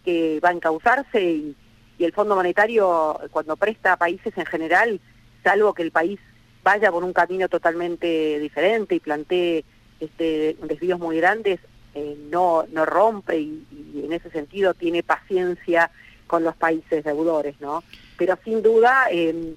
que 0.04 0.42
va 0.44 0.50
a 0.50 0.52
encauzarse 0.52 1.24
y, 1.24 1.56
el 1.98 2.14
Fondo 2.14 2.36
Monetario 2.36 3.20
cuando 3.32 3.58
presta 3.58 3.92
a 3.92 3.98
países 3.98 4.38
en 4.38 4.46
general, 4.46 5.02
salvo 5.44 5.74
que 5.74 5.84
el 5.84 5.92
país 5.92 6.18
vaya 6.64 6.92
por 6.92 7.04
un 7.04 7.12
camino 7.12 7.50
totalmente 7.50 8.40
diferente 8.40 8.96
y 8.96 9.00
plantee 9.02 9.66
este, 10.00 10.56
desvíos 10.64 10.98
muy 10.98 11.18
grandes, 11.18 11.60
eh, 11.96 12.18
no, 12.30 12.66
no 12.72 12.86
rompe 12.86 13.40
y, 13.40 14.02
en 14.04 14.14
ese 14.14 14.30
sentido 14.30 14.74
tiene 14.74 15.04
paciencia 15.04 15.92
con 16.26 16.44
los 16.46 16.56
países 16.56 17.04
deudores, 17.04 17.60
¿no? 17.60 17.84
Pero 18.18 18.38
sin 18.46 18.62
duda 18.62 19.08
em, 19.10 19.56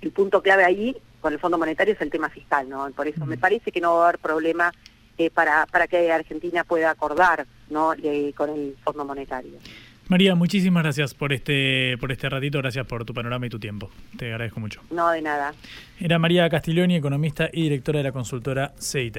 el 0.00 0.10
punto 0.10 0.42
clave 0.42 0.64
ahí 0.64 0.96
con 1.26 1.32
el 1.32 1.40
Fondo 1.40 1.58
Monetario 1.58 1.92
es 1.92 2.00
el 2.00 2.08
tema 2.08 2.30
fiscal, 2.30 2.68
¿no? 2.68 2.88
Por 2.92 3.08
eso 3.08 3.26
me 3.26 3.36
parece 3.36 3.72
que 3.72 3.80
no 3.80 3.96
va 3.96 4.04
a 4.04 4.08
haber 4.10 4.20
problema 4.20 4.72
eh, 5.18 5.28
para, 5.28 5.66
para 5.66 5.88
que 5.88 6.12
Argentina 6.12 6.62
pueda 6.62 6.88
acordar 6.88 7.48
¿no? 7.68 7.94
con 8.36 8.50
el 8.50 8.76
Fondo 8.84 9.04
Monetario. 9.04 9.58
María, 10.06 10.36
muchísimas 10.36 10.84
gracias 10.84 11.14
por 11.14 11.32
este, 11.32 11.98
por 11.98 12.12
este 12.12 12.28
ratito, 12.28 12.58
gracias 12.58 12.86
por 12.86 13.04
tu 13.04 13.12
panorama 13.12 13.44
y 13.44 13.48
tu 13.48 13.58
tiempo. 13.58 13.90
Te 14.16 14.26
agradezco 14.26 14.60
mucho. 14.60 14.82
No, 14.92 15.10
de 15.10 15.20
nada. 15.20 15.52
Era 15.98 16.20
María 16.20 16.48
Castiglioni, 16.48 16.94
economista 16.94 17.50
y 17.52 17.62
directora 17.62 17.98
de 17.98 18.04
la 18.04 18.12
consultora 18.12 18.72
CIT. 18.80 19.18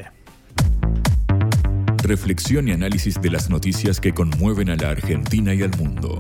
Reflexión 2.04 2.70
y 2.70 2.72
análisis 2.72 3.22
de 3.22 3.32
las 3.32 3.50
noticias 3.50 4.00
que 4.00 4.14
conmueven 4.14 4.70
a 4.70 4.78
la 4.78 4.92
Argentina 4.92 5.54
y 5.54 5.62
al 5.62 5.72
mundo. 5.72 6.18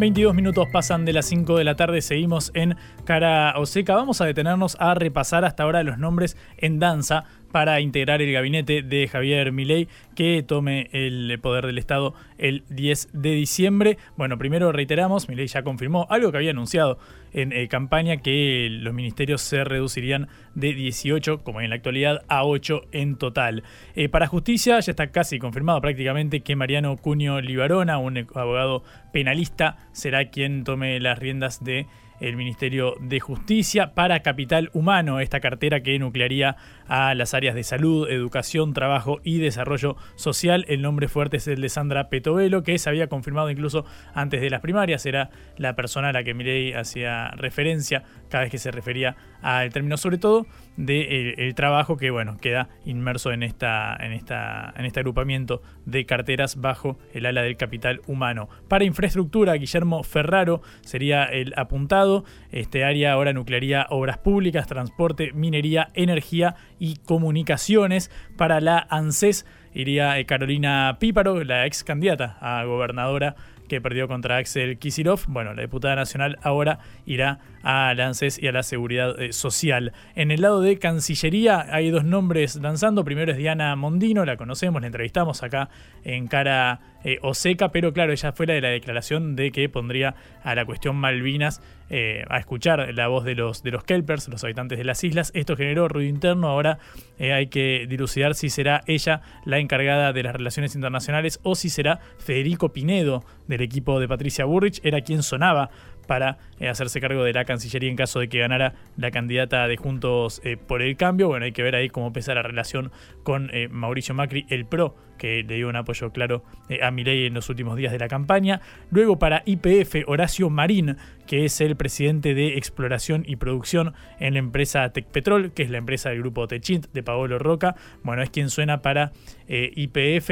22 0.00 0.34
minutos 0.34 0.66
pasan 0.72 1.04
de 1.04 1.12
las 1.12 1.26
5 1.26 1.58
de 1.58 1.64
la 1.64 1.76
tarde, 1.76 2.00
seguimos 2.00 2.52
en 2.54 2.74
Cara 3.04 3.52
Oseca. 3.58 3.96
Vamos 3.96 4.22
a 4.22 4.24
detenernos 4.24 4.78
a 4.80 4.94
repasar 4.94 5.44
hasta 5.44 5.64
ahora 5.64 5.82
los 5.82 5.98
nombres 5.98 6.38
en 6.56 6.78
danza 6.78 7.26
para 7.50 7.80
integrar 7.80 8.22
el 8.22 8.32
gabinete 8.32 8.82
de 8.82 9.08
Javier 9.08 9.52
Milei 9.52 9.88
que 10.14 10.42
tome 10.42 10.88
el 10.92 11.38
poder 11.40 11.66
del 11.66 11.78
Estado 11.78 12.14
el 12.38 12.64
10 12.68 13.08
de 13.12 13.30
diciembre. 13.32 13.98
Bueno, 14.16 14.38
primero 14.38 14.72
reiteramos, 14.72 15.28
Milei 15.28 15.46
ya 15.46 15.62
confirmó 15.62 16.06
algo 16.10 16.30
que 16.30 16.38
había 16.38 16.50
anunciado 16.50 16.98
en 17.32 17.52
eh, 17.52 17.68
campaña, 17.68 18.18
que 18.18 18.68
los 18.70 18.92
ministerios 18.92 19.40
se 19.42 19.64
reducirían 19.64 20.28
de 20.54 20.74
18, 20.74 21.42
como 21.42 21.60
en 21.60 21.70
la 21.70 21.76
actualidad, 21.76 22.22
a 22.28 22.44
8 22.44 22.82
en 22.92 23.16
total. 23.16 23.62
Eh, 23.94 24.08
para 24.08 24.26
justicia 24.26 24.80
ya 24.80 24.90
está 24.90 25.10
casi 25.10 25.38
confirmado 25.38 25.80
prácticamente 25.80 26.40
que 26.40 26.56
Mariano 26.56 26.96
Cuño 26.96 27.40
Libarona, 27.40 27.98
un 27.98 28.18
abogado 28.34 28.82
penalista, 29.12 29.76
será 29.92 30.30
quien 30.30 30.64
tome 30.64 31.00
las 31.00 31.18
riendas 31.18 31.62
de 31.62 31.86
el 32.20 32.36
Ministerio 32.36 32.94
de 33.00 33.20
Justicia 33.20 33.94
para 33.94 34.20
Capital 34.20 34.70
Humano, 34.72 35.20
esta 35.20 35.40
cartera 35.40 35.80
que 35.80 35.98
nuclearía 35.98 36.56
a 36.86 37.14
las 37.14 37.34
áreas 37.34 37.54
de 37.54 37.62
salud, 37.62 38.08
educación, 38.08 38.74
trabajo 38.74 39.20
y 39.24 39.38
desarrollo 39.38 39.96
social. 40.16 40.64
El 40.68 40.82
nombre 40.82 41.08
fuerte 41.08 41.38
es 41.38 41.48
el 41.48 41.60
de 41.60 41.68
Sandra 41.68 42.08
Petovelo, 42.08 42.62
que 42.62 42.78
se 42.78 42.88
había 42.88 43.08
confirmado 43.08 43.50
incluso 43.50 43.84
antes 44.14 44.40
de 44.40 44.50
las 44.50 44.60
primarias. 44.60 45.06
Era 45.06 45.30
la 45.56 45.74
persona 45.74 46.10
a 46.10 46.12
la 46.12 46.24
que 46.24 46.34
Mirei 46.34 46.72
hacía 46.72 47.30
referencia 47.30 48.04
cada 48.30 48.44
vez 48.44 48.50
que 48.50 48.58
se 48.58 48.70
refería 48.70 49.16
al 49.42 49.72
término, 49.72 49.96
sobre 49.96 50.18
todo 50.18 50.46
del 50.76 51.36
de 51.36 51.52
trabajo 51.54 51.96
que 51.96 52.10
bueno 52.10 52.38
queda 52.38 52.68
inmerso 52.86 53.32
en 53.32 53.42
esta 53.42 53.96
en 54.00 54.12
esta 54.12 54.72
en 54.76 54.86
este 54.86 55.00
agrupamiento 55.00 55.62
de 55.84 56.06
carteras 56.06 56.56
bajo 56.56 56.98
el 57.12 57.26
ala 57.26 57.42
del 57.42 57.56
capital 57.56 58.00
humano. 58.06 58.48
Para 58.68 58.84
infraestructura, 58.84 59.54
Guillermo 59.54 60.02
Ferraro 60.02 60.62
sería 60.82 61.24
el 61.24 61.52
apuntado. 61.56 62.24
Este 62.50 62.84
área 62.84 63.12
ahora 63.12 63.32
nuclearía 63.32 63.86
obras 63.90 64.18
públicas, 64.18 64.66
transporte, 64.66 65.32
minería, 65.32 65.90
energía 65.94 66.54
y 66.78 66.96
comunicaciones. 66.96 68.10
Para 68.36 68.60
la 68.60 68.86
ANSES 68.90 69.44
iría 69.74 70.18
eh, 70.18 70.26
Carolina 70.26 70.96
Píparo, 70.98 71.42
la 71.44 71.66
ex 71.66 71.84
candidata 71.84 72.38
a 72.40 72.64
gobernadora 72.64 73.36
que 73.70 73.80
perdió 73.80 74.08
contra 74.08 74.36
Axel 74.36 74.78
Kisirov. 74.78 75.20
Bueno, 75.28 75.54
la 75.54 75.62
diputada 75.62 75.94
nacional 75.94 76.38
ahora 76.42 76.80
irá 77.06 77.38
a 77.62 77.94
la 77.94 78.08
ANSES 78.08 78.42
y 78.42 78.48
a 78.48 78.52
la 78.52 78.64
Seguridad 78.64 79.18
eh, 79.22 79.32
Social. 79.32 79.92
En 80.16 80.32
el 80.32 80.42
lado 80.42 80.60
de 80.60 80.78
Cancillería 80.80 81.66
hay 81.70 81.90
dos 81.90 82.04
nombres 82.04 82.60
danzando. 82.60 83.04
Primero 83.04 83.30
es 83.30 83.38
Diana 83.38 83.76
Mondino, 83.76 84.24
la 84.24 84.36
conocemos, 84.36 84.82
la 84.82 84.88
entrevistamos 84.88 85.44
acá 85.44 85.70
en 86.02 86.26
Cara 86.26 86.80
eh, 87.04 87.18
Oseca, 87.22 87.70
pero 87.70 87.92
claro, 87.92 88.12
ella 88.12 88.32
fue 88.32 88.46
la 88.46 88.54
de 88.54 88.60
la 88.60 88.68
declaración 88.68 89.36
de 89.36 89.50
que 89.52 89.68
pondría 89.68 90.14
a 90.42 90.54
la 90.54 90.64
cuestión 90.64 90.96
Malvinas 90.96 91.60
eh, 91.92 92.24
a 92.28 92.38
escuchar 92.38 92.94
la 92.94 93.08
voz 93.08 93.24
de 93.24 93.34
los, 93.34 93.64
de 93.64 93.72
los 93.72 93.82
Kelpers, 93.82 94.28
los 94.28 94.44
habitantes 94.44 94.78
de 94.78 94.84
las 94.84 95.02
islas. 95.02 95.32
Esto 95.34 95.56
generó 95.56 95.88
ruido 95.88 96.08
interno, 96.08 96.46
ahora 96.46 96.78
eh, 97.18 97.32
hay 97.32 97.48
que 97.48 97.86
dilucidar 97.88 98.36
si 98.36 98.48
será 98.48 98.82
ella 98.86 99.22
la 99.44 99.58
encargada 99.58 100.12
de 100.12 100.22
las 100.22 100.32
relaciones 100.32 100.76
internacionales 100.76 101.40
o 101.42 101.56
si 101.56 101.68
será 101.68 101.98
Federico 102.18 102.72
Pinedo 102.72 103.24
del 103.48 103.62
equipo 103.62 103.98
de 103.98 104.06
Patricia 104.06 104.44
Burrich, 104.44 104.80
era 104.84 105.00
quien 105.00 105.24
sonaba 105.24 105.70
para 106.06 106.38
eh, 106.60 106.68
hacerse 106.68 107.00
cargo 107.00 107.24
de 107.24 107.32
la 107.32 107.44
Cancillería 107.44 107.90
en 107.90 107.96
caso 107.96 108.20
de 108.20 108.28
que 108.28 108.38
ganara 108.38 108.74
la 108.96 109.10
candidata 109.10 109.66
de 109.66 109.76
Juntos 109.76 110.40
por 110.68 110.82
el 110.82 110.96
Cambio. 110.96 111.26
Bueno, 111.26 111.44
hay 111.44 111.52
que 111.52 111.64
ver 111.64 111.74
ahí 111.74 111.88
cómo 111.88 112.12
pesa 112.12 112.34
la 112.34 112.42
relación 112.42 112.92
con 113.24 113.50
Mauricio 113.70 114.14
Macri, 114.14 114.46
el 114.48 114.64
PRO, 114.64 114.94
que 115.20 115.44
le 115.44 115.56
dio 115.56 115.68
un 115.68 115.76
apoyo 115.76 116.10
claro 116.10 116.42
a 116.82 116.90
Milei 116.90 117.26
en 117.26 117.34
los 117.34 117.50
últimos 117.50 117.76
días 117.76 117.92
de 117.92 117.98
la 117.98 118.08
campaña. 118.08 118.62
Luego 118.90 119.18
para 119.18 119.42
IPF, 119.44 120.08
Horacio 120.08 120.48
Marín, 120.48 120.96
que 121.26 121.44
es 121.44 121.60
el 121.60 121.76
presidente 121.76 122.34
de 122.34 122.56
exploración 122.56 123.22
y 123.26 123.36
producción 123.36 123.92
en 124.18 124.32
la 124.32 124.38
empresa 124.38 124.88
Tecpetrol, 124.92 125.52
que 125.52 125.62
es 125.62 125.70
la 125.70 125.78
empresa 125.78 126.08
del 126.08 126.20
grupo 126.20 126.48
Techint 126.48 126.86
de 126.92 127.02
Paolo 127.02 127.38
Roca. 127.38 127.76
Bueno, 128.02 128.22
es 128.22 128.30
quien 128.30 128.48
suena 128.48 128.80
para 128.80 129.12
IPF. 129.46 130.30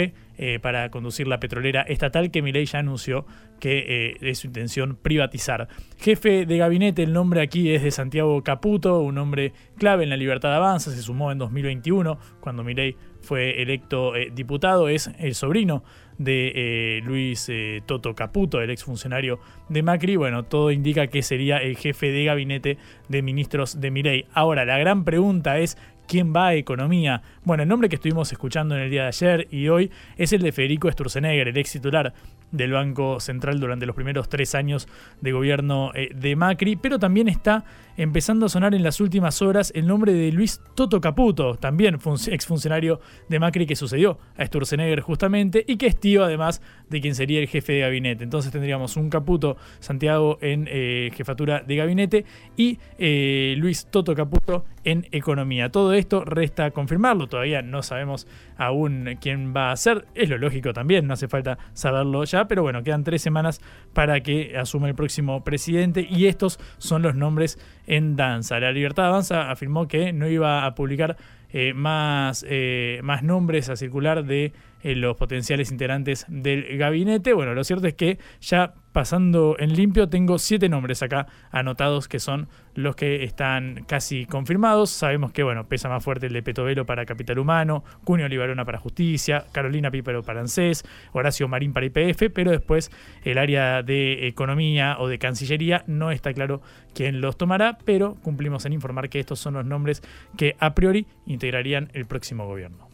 para 0.63 0.91
conducir 0.91 1.27
la 1.27 1.41
petrolera 1.41 1.83
estatal 1.83 2.31
que 2.31 2.43
Milei 2.43 2.65
ya 2.65 2.79
anunció 2.79 3.27
que 3.59 4.17
es 4.21 4.39
su 4.39 4.47
intención 4.47 4.97
privatizar. 4.97 5.67
Jefe 5.99 6.47
de 6.47 6.59
gabinete, 6.59 7.03
el 7.03 7.13
nombre 7.13 7.41
aquí 7.41 7.75
es 7.75 7.83
de 7.83 7.91
Santiago 7.91 8.41
Caputo, 8.45 9.01
un 9.01 9.19
hombre 9.19 9.53
clave 9.79 10.05
en 10.05 10.11
la 10.11 10.17
libertad 10.17 10.51
de 10.51 10.57
avanza, 10.57 10.93
se 10.93 11.03
sumó 11.03 11.33
en 11.33 11.39
2021 11.39 12.19
cuando 12.41 12.63
Milei 12.63 12.97
fue 13.29 13.61
electo 13.61 14.17
eh, 14.17 14.33
diputado, 14.35 14.89
es 14.89 15.11
el 15.19 15.35
sobrino 15.35 15.85
de 16.17 16.53
eh, 16.55 17.01
Luis 17.05 17.47
eh, 17.51 17.83
Toto 17.85 18.15
Caputo, 18.15 18.63
el 18.63 18.71
exfuncionario 18.71 19.39
de 19.69 19.83
Macri. 19.83 20.17
Bueno, 20.17 20.45
todo 20.45 20.71
indica 20.71 21.09
que 21.09 21.23
sería 21.23 21.59
el 21.59 21.77
jefe 21.77 22.11
de 22.11 22.25
gabinete 22.25 22.79
de 23.09 23.21
ministros 23.21 23.83
de 23.83 23.91
Milei. 23.91 24.27
Ahora, 24.33 24.65
la 24.65 24.79
gran 24.79 25.05
pregunta 25.05 25.59
es 25.59 25.77
¿Quién 26.09 26.33
va 26.35 26.47
a 26.47 26.55
economía? 26.55 27.21
Bueno, 27.45 27.65
el 27.65 27.69
nombre 27.69 27.91
que 27.91 27.97
estuvimos 27.97 28.33
escuchando 28.33 28.75
en 28.75 28.81
el 28.81 28.91
día 28.91 29.03
de 29.03 29.09
ayer 29.09 29.49
y 29.51 29.69
hoy 29.69 29.91
es 30.17 30.33
el 30.33 30.41
de 30.41 30.53
Federico 30.53 30.91
Sturzenegger, 30.91 31.49
el 31.49 31.57
ex 31.59 31.73
titular 31.73 32.15
del 32.51 32.73
Banco 32.73 33.21
Central 33.21 33.61
durante 33.61 33.85
los 33.85 33.95
primeros 33.95 34.29
tres 34.31 34.55
años 34.55 34.89
de 35.21 35.33
gobierno 35.33 35.91
eh, 35.95 36.09
de 36.15 36.35
Macri, 36.35 36.77
pero 36.77 36.99
también 36.99 37.29
está 37.29 37.65
empezando 37.99 38.47
a 38.47 38.49
sonar 38.49 38.75
en 38.75 38.83
las 38.83 39.01
últimas 39.01 39.43
horas 39.43 39.73
el 39.75 39.87
nombre 39.87 40.13
de 40.13 40.31
Luis 40.33 40.63
Toto 40.75 41.01
Caputo, 41.01 41.57
también 41.57 41.99
exfuncionario 42.29 43.01
de 43.29 43.39
Macri 43.39 43.67
que 43.67 43.77
sucedió 43.77 44.19
a 44.37 44.47
Sturzenegger 44.47 45.01
justamente 45.01 45.65
y 45.67 45.77
que 45.77 45.89
es 45.89 45.99
tío 45.99 46.25
además 46.25 46.63
de 46.89 47.01
quien 47.01 47.15
sería 47.15 47.41
el 47.41 47.49
jefe 47.49 47.75
de 47.75 47.81
gabinete. 47.81 48.25
Entonces 48.25 48.53
tendríamos 48.53 48.97
un 48.97 49.11
Caputo 49.11 49.57
Santiago 49.81 50.39
en 50.41 50.69
eh, 50.71 51.11
jefatura 51.15 51.63
de 51.67 51.77
gabinete 51.77 52.25
y 52.57 52.79
eh, 52.99 53.57
Luis 53.59 53.87
Toto 53.91 54.15
Caputo 54.15 54.65
en 54.85 55.07
economía. 55.11 55.71
Todo 55.71 55.93
esto 55.99 56.25
resta 56.25 56.71
confirmarlo, 56.71 57.27
todavía 57.27 57.63
no 57.63 57.83
sabemos 57.83 58.27
aún 58.57 59.19
quién 59.21 59.55
va 59.55 59.73
a 59.73 59.77
ser, 59.77 60.07
es 60.15 60.29
lo 60.29 60.39
lógico 60.39 60.73
también, 60.73 61.07
no 61.07 61.15
hace 61.15 61.29
falta 61.29 61.59
saberlo 61.73 62.25
ya 62.25 62.47
pero 62.47 62.63
bueno, 62.63 62.83
quedan 62.83 63.05
tres 63.05 63.23
semanas 63.23 63.61
para 63.93 64.21
que 64.21 64.57
asuma 64.57 64.89
el 64.89 64.95
próximo 64.95 65.45
presidente 65.45 66.07
y 66.09 66.27
estos 66.27 66.59
son 66.79 67.03
los 67.03 67.15
nombres 67.15 67.59
en 67.87 68.17
danza. 68.17 68.61
La 68.61 68.73
Libertad 68.73 69.07
Avanza 69.07 69.51
afirmó 69.51 69.89
que 69.89 70.13
no 70.13 70.29
iba 70.29 70.65
a 70.65 70.75
publicar 70.75 71.17
eh, 71.51 71.73
más, 71.75 72.45
eh, 72.49 73.01
más 73.03 73.23
nombres 73.23 73.69
a 73.71 73.77
circular 73.77 74.25
de 74.25 74.53
eh, 74.83 74.95
los 74.95 75.17
potenciales 75.17 75.71
integrantes 75.71 76.25
del 76.29 76.79
gabinete. 76.79 77.33
Bueno, 77.33 77.55
lo 77.55 77.65
cierto 77.65 77.87
es 77.87 77.95
que 77.95 78.19
ya 78.41 78.75
pasando 78.93 79.57
en 79.59 79.75
limpio 79.75 80.09
tengo 80.09 80.39
siete 80.39 80.69
nombres 80.69 81.03
acá 81.03 81.27
anotados 81.51 82.09
que 82.09 82.19
son 82.19 82.49
los 82.75 82.97
que 82.97 83.25
están 83.25 83.85
casi 83.87 84.27
confirmados. 84.27 84.91
Sabemos 84.91 85.33
que 85.33 85.43
bueno, 85.43 85.69
pesa 85.69 85.89
más 85.89 86.03
fuerte 86.03 86.27
el 86.27 86.33
de 86.33 86.43
Petovelo 86.43 86.87
para 86.87 87.07
Capital 87.07 87.39
Humano, 87.39 87.85
Cunio 88.05 88.27
Olivarona 88.27 88.65
para 88.65 88.79
Justicia, 88.79 89.45
Carolina 89.53 89.91
Pípero 89.91 90.23
para 90.23 90.41
ANSES, 90.41 90.85
Horacio 91.13 91.49
Marín 91.49 91.73
para 91.73 91.87
IPF, 91.87 92.31
pero 92.35 92.51
después 92.51 92.91
el 93.25 93.39
área 93.39 93.83
de 93.83 94.27
Economía 94.27 94.97
o 94.99 95.09
de 95.09 95.19
Cancillería 95.19 95.85
no 95.87 96.11
está 96.11 96.33
claro 96.33 96.61
quién 96.95 97.21
los 97.21 97.37
tomará, 97.37 97.79
pero 97.85 98.17
cumplimos 98.17 98.65
en 98.67 98.73
informar 98.73 99.09
que 99.09 99.21
estos 99.21 99.39
son 99.39 99.55
los 99.55 99.65
nombres 99.65 100.03
que 100.37 100.57
a 100.59 100.75
priori 100.75 101.07
integrarían 101.27 101.91
el 101.95 102.07
próximo 102.07 102.47
gobierno. 102.47 102.89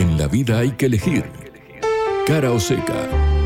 En 0.00 0.16
la 0.16 0.28
vida 0.28 0.60
hay 0.60 0.70
que 0.70 0.86
elegir. 0.86 1.26
Cara 2.26 2.52
o 2.52 2.58
seca. 2.58 3.39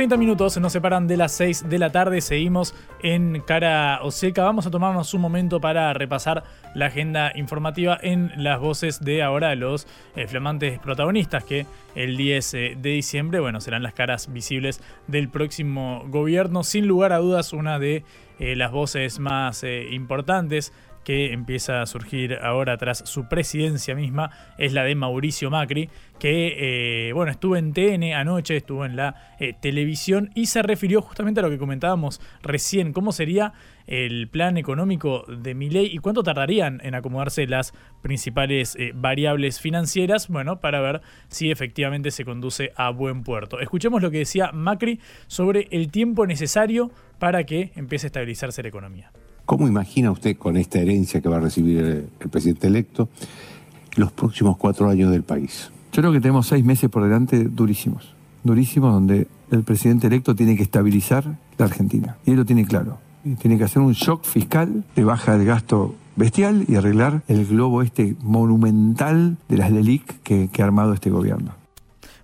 30 0.00 0.16
minutos 0.16 0.56
nos 0.56 0.72
separan 0.72 1.06
de 1.06 1.18
las 1.18 1.32
6 1.32 1.68
de 1.68 1.78
la 1.78 1.92
tarde. 1.92 2.22
Seguimos 2.22 2.74
en 3.02 3.42
Cara 3.46 4.00
Oseca. 4.02 4.44
Vamos 4.44 4.66
a 4.66 4.70
tomarnos 4.70 5.12
un 5.12 5.20
momento 5.20 5.60
para 5.60 5.92
repasar 5.92 6.42
la 6.74 6.86
agenda 6.86 7.32
informativa 7.34 7.98
en 8.00 8.32
las 8.42 8.60
voces 8.60 9.00
de 9.00 9.22
ahora 9.22 9.54
los 9.56 9.86
eh, 10.16 10.26
flamantes 10.26 10.78
protagonistas 10.78 11.44
que 11.44 11.66
el 11.94 12.16
10 12.16 12.54
eh, 12.54 12.76
de 12.80 12.90
diciembre, 12.92 13.40
bueno, 13.40 13.60
serán 13.60 13.82
las 13.82 13.92
caras 13.92 14.32
visibles 14.32 14.80
del 15.06 15.28
próximo 15.28 16.02
gobierno. 16.06 16.64
Sin 16.64 16.86
lugar 16.86 17.12
a 17.12 17.18
dudas, 17.18 17.52
una 17.52 17.78
de 17.78 18.02
eh, 18.38 18.56
las 18.56 18.72
voces 18.72 19.18
más 19.18 19.64
importantes 19.90 20.72
que 21.04 21.32
empieza 21.32 21.82
a 21.82 21.86
surgir 21.86 22.38
ahora 22.42 22.76
tras 22.76 22.98
su 22.98 23.28
presidencia 23.28 23.94
misma 23.94 24.30
es 24.58 24.72
la 24.72 24.84
de 24.84 24.94
Mauricio 24.94 25.50
Macri, 25.50 25.88
que 26.18 27.08
eh, 27.08 27.12
bueno, 27.12 27.32
estuvo 27.32 27.56
en 27.56 27.72
TN 27.72 28.12
anoche, 28.14 28.56
estuvo 28.56 28.84
en 28.84 28.96
la 28.96 29.34
eh, 29.38 29.54
televisión 29.58 30.30
y 30.34 30.46
se 30.46 30.62
refirió 30.62 31.00
justamente 31.00 31.40
a 31.40 31.42
lo 31.42 31.50
que 31.50 31.58
comentábamos 31.58 32.20
recién, 32.42 32.92
cómo 32.92 33.12
sería 33.12 33.54
el 33.86 34.28
plan 34.28 34.56
económico 34.56 35.24
de 35.26 35.54
Milei 35.54 35.86
y 35.86 35.98
cuánto 35.98 36.22
tardarían 36.22 36.80
en 36.84 36.94
acomodarse 36.94 37.46
las 37.46 37.72
principales 38.02 38.76
eh, 38.76 38.92
variables 38.94 39.60
financieras, 39.60 40.28
bueno, 40.28 40.60
para 40.60 40.80
ver 40.80 41.00
si 41.28 41.50
efectivamente 41.50 42.10
se 42.10 42.24
conduce 42.24 42.72
a 42.76 42.90
buen 42.90 43.24
puerto. 43.24 43.58
Escuchemos 43.58 44.02
lo 44.02 44.10
que 44.10 44.18
decía 44.18 44.52
Macri 44.52 45.00
sobre 45.26 45.66
el 45.70 45.90
tiempo 45.90 46.26
necesario 46.26 46.90
para 47.18 47.44
que 47.44 47.72
empiece 47.74 48.06
a 48.06 48.08
estabilizarse 48.08 48.62
la 48.62 48.68
economía. 48.68 49.10
¿Cómo 49.50 49.66
imagina 49.66 50.12
usted 50.12 50.36
con 50.36 50.56
esta 50.56 50.78
herencia 50.78 51.20
que 51.20 51.28
va 51.28 51.38
a 51.38 51.40
recibir 51.40 51.78
el, 51.80 52.28
presidente 52.30 52.68
electo 52.68 53.08
los 53.96 54.12
próximos 54.12 54.56
cuatro 54.56 54.88
años 54.88 55.10
del 55.10 55.24
país? 55.24 55.72
Yo 55.92 56.02
creo 56.02 56.12
que 56.12 56.20
tenemos 56.20 56.46
seis 56.46 56.64
meses 56.64 56.88
por 56.88 57.02
delante 57.02 57.42
durísimos, 57.42 58.14
durísimos 58.44 58.92
donde 58.92 59.26
el 59.50 59.64
presidente 59.64 60.06
electo 60.06 60.36
tiene 60.36 60.54
que 60.54 60.62
estabilizar 60.62 61.24
la 61.58 61.64
Argentina. 61.64 62.16
Y 62.24 62.30
él 62.30 62.36
lo 62.36 62.44
tiene 62.44 62.64
claro. 62.64 62.98
Y 63.24 63.34
tiene 63.34 63.58
que 63.58 63.64
hacer 63.64 63.82
un 63.82 63.92
shock 63.92 64.24
fiscal 64.24 64.84
de 64.94 65.02
baja 65.02 65.34
el 65.34 65.44
gasto 65.44 65.96
bestial 66.14 66.64
y 66.68 66.76
arreglar 66.76 67.22
el 67.26 67.44
globo 67.44 67.82
este 67.82 68.14
monumental 68.22 69.36
de 69.48 69.56
las 69.56 69.72
LELIC 69.72 70.22
que 70.22 70.62
ha 70.62 70.64
armado 70.64 70.94
este 70.94 71.10
gobierno. 71.10 71.60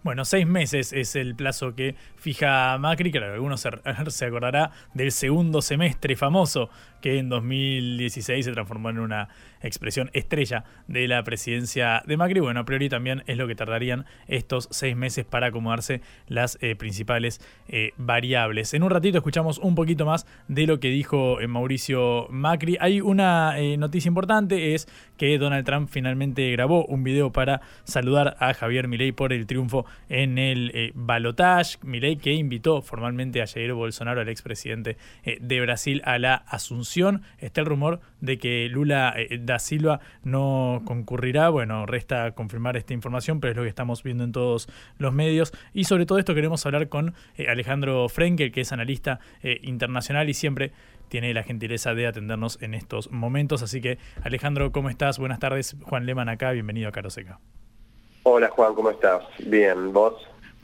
Bueno, 0.07 0.25
seis 0.25 0.47
meses 0.47 0.93
es 0.93 1.17
el 1.17 1.35
plazo 1.35 1.75
que 1.75 1.97
fija 2.15 2.79
Macri, 2.79 3.11
claro, 3.11 3.35
algunos 3.35 3.61
se, 3.61 3.71
se 4.11 4.27
acordará 4.27 4.71
del 4.95 5.11
segundo 5.11 5.61
semestre 5.61 6.15
famoso 6.15 6.71
que 7.07 7.19
en 7.21 7.29
2016 7.29 8.47
se 8.47 8.51
transformó 8.51 8.91
en 8.91 8.99
una 8.99 9.29
expresión 9.63 10.11
estrella 10.13 10.65
de 10.89 11.07
la 11.07 11.23
presidencia 11.23 12.03
de 12.05 12.17
Macri. 12.17 12.41
Bueno, 12.41 12.59
a 12.59 12.65
priori 12.65 12.89
también 12.89 13.23
es 13.29 13.37
lo 13.37 13.47
que 13.47 13.55
tardarían 13.55 14.07
estos 14.27 14.67
seis 14.73 14.97
meses 14.97 15.25
para 15.25 15.47
acomodarse 15.47 16.01
las 16.27 16.59
eh, 16.63 16.75
principales 16.75 17.41
eh, 17.69 17.93
variables. 17.97 18.75
En 18.75 18.83
un 18.83 18.91
ratito 18.91 19.19
escuchamos 19.19 19.59
un 19.59 19.77
poquito 19.77 20.05
más 20.05 20.27
de 20.49 20.67
lo 20.67 20.81
que 20.81 20.89
dijo 20.89 21.41
eh, 21.41 21.47
Mauricio 21.47 22.27
Macri. 22.29 22.77
Hay 22.81 23.01
una 23.01 23.55
noticia 23.79 24.09
importante, 24.09 24.75
es 24.75 24.89
que 25.17 25.39
Donald 25.39 25.65
Trump 25.65 25.89
finalmente 25.89 26.51
grabó 26.51 26.87
un 26.87 27.05
video 27.05 27.31
para 27.31 27.61
saludar 27.85 28.37
a 28.41 28.53
Javier 28.53 28.89
Milei 28.89 29.13
por 29.13 29.33
el 29.33 29.47
triunfo 29.47 29.87
en 30.09 30.39
el 30.39 30.91
balotage. 30.97 31.79
Milei 31.83 32.17
que 32.17 32.33
invitó 32.33 32.83
formalmente 32.83 33.43
a 33.43 33.47
Jair 33.47 33.75
Bolsonaro, 33.75 34.23
al 34.23 34.29
expresidente 34.29 34.97
de 35.25 35.61
Brasil, 35.61 36.03
a 36.05 36.19
la 36.19 36.35
asunción. 36.35 36.96
Está 37.39 37.61
el 37.61 37.67
rumor 37.67 38.01
de 38.21 38.39
que 38.39 38.69
Lula 38.69 39.13
eh, 39.17 39.39
da 39.41 39.59
Silva 39.59 40.01
no 40.25 40.83
concurrirá. 40.85 41.49
Bueno, 41.51 41.87
resta 41.87 42.33
confirmar 42.33 42.77
esta 42.77 42.95
información, 42.95 43.41
pero 43.41 43.53
es 43.53 43.57
lo 43.57 43.63
que 43.65 43.69
estamos 43.69 44.03
viendo 44.03 44.25
en 44.25 44.33
todos 44.33 44.69
los 44.99 45.13
medios. 45.13 45.53
Y 45.73 45.85
sobre 45.85 46.07
todo 46.07 46.19
esto 46.19 46.35
queremos 46.35 46.65
hablar 46.65 46.89
con 46.89 47.15
Alejandro 47.49 48.09
Frenkel, 48.09 48.53
que 48.53 48.63
es 48.63 48.73
analista 48.73 49.21
internacional 49.63 50.29
y 50.29 50.35
siempre 50.35 50.73
tiene 51.09 51.33
la 51.35 51.43
gentileza 51.43 51.95
de 51.95 52.07
atendernos 52.07 52.61
en 52.63 52.75
estos 52.75 53.11
momentos. 53.11 53.63
Así 53.63 53.81
que, 53.81 53.99
Alejandro, 54.23 54.73
¿cómo 54.73 54.91
estás? 54.91 55.19
Buenas 55.19 55.39
tardes. 55.39 55.77
Juan 55.85 56.07
Leman 56.07 56.29
acá, 56.29 56.53
bienvenido 56.53 56.89
a 56.89 56.93
Caroseca. 56.93 57.39
Hola 58.29 58.49
Juan, 58.49 58.75
¿cómo 58.75 58.91
estás? 58.91 59.23
Bien, 59.47 59.93
¿vos? 59.93 60.15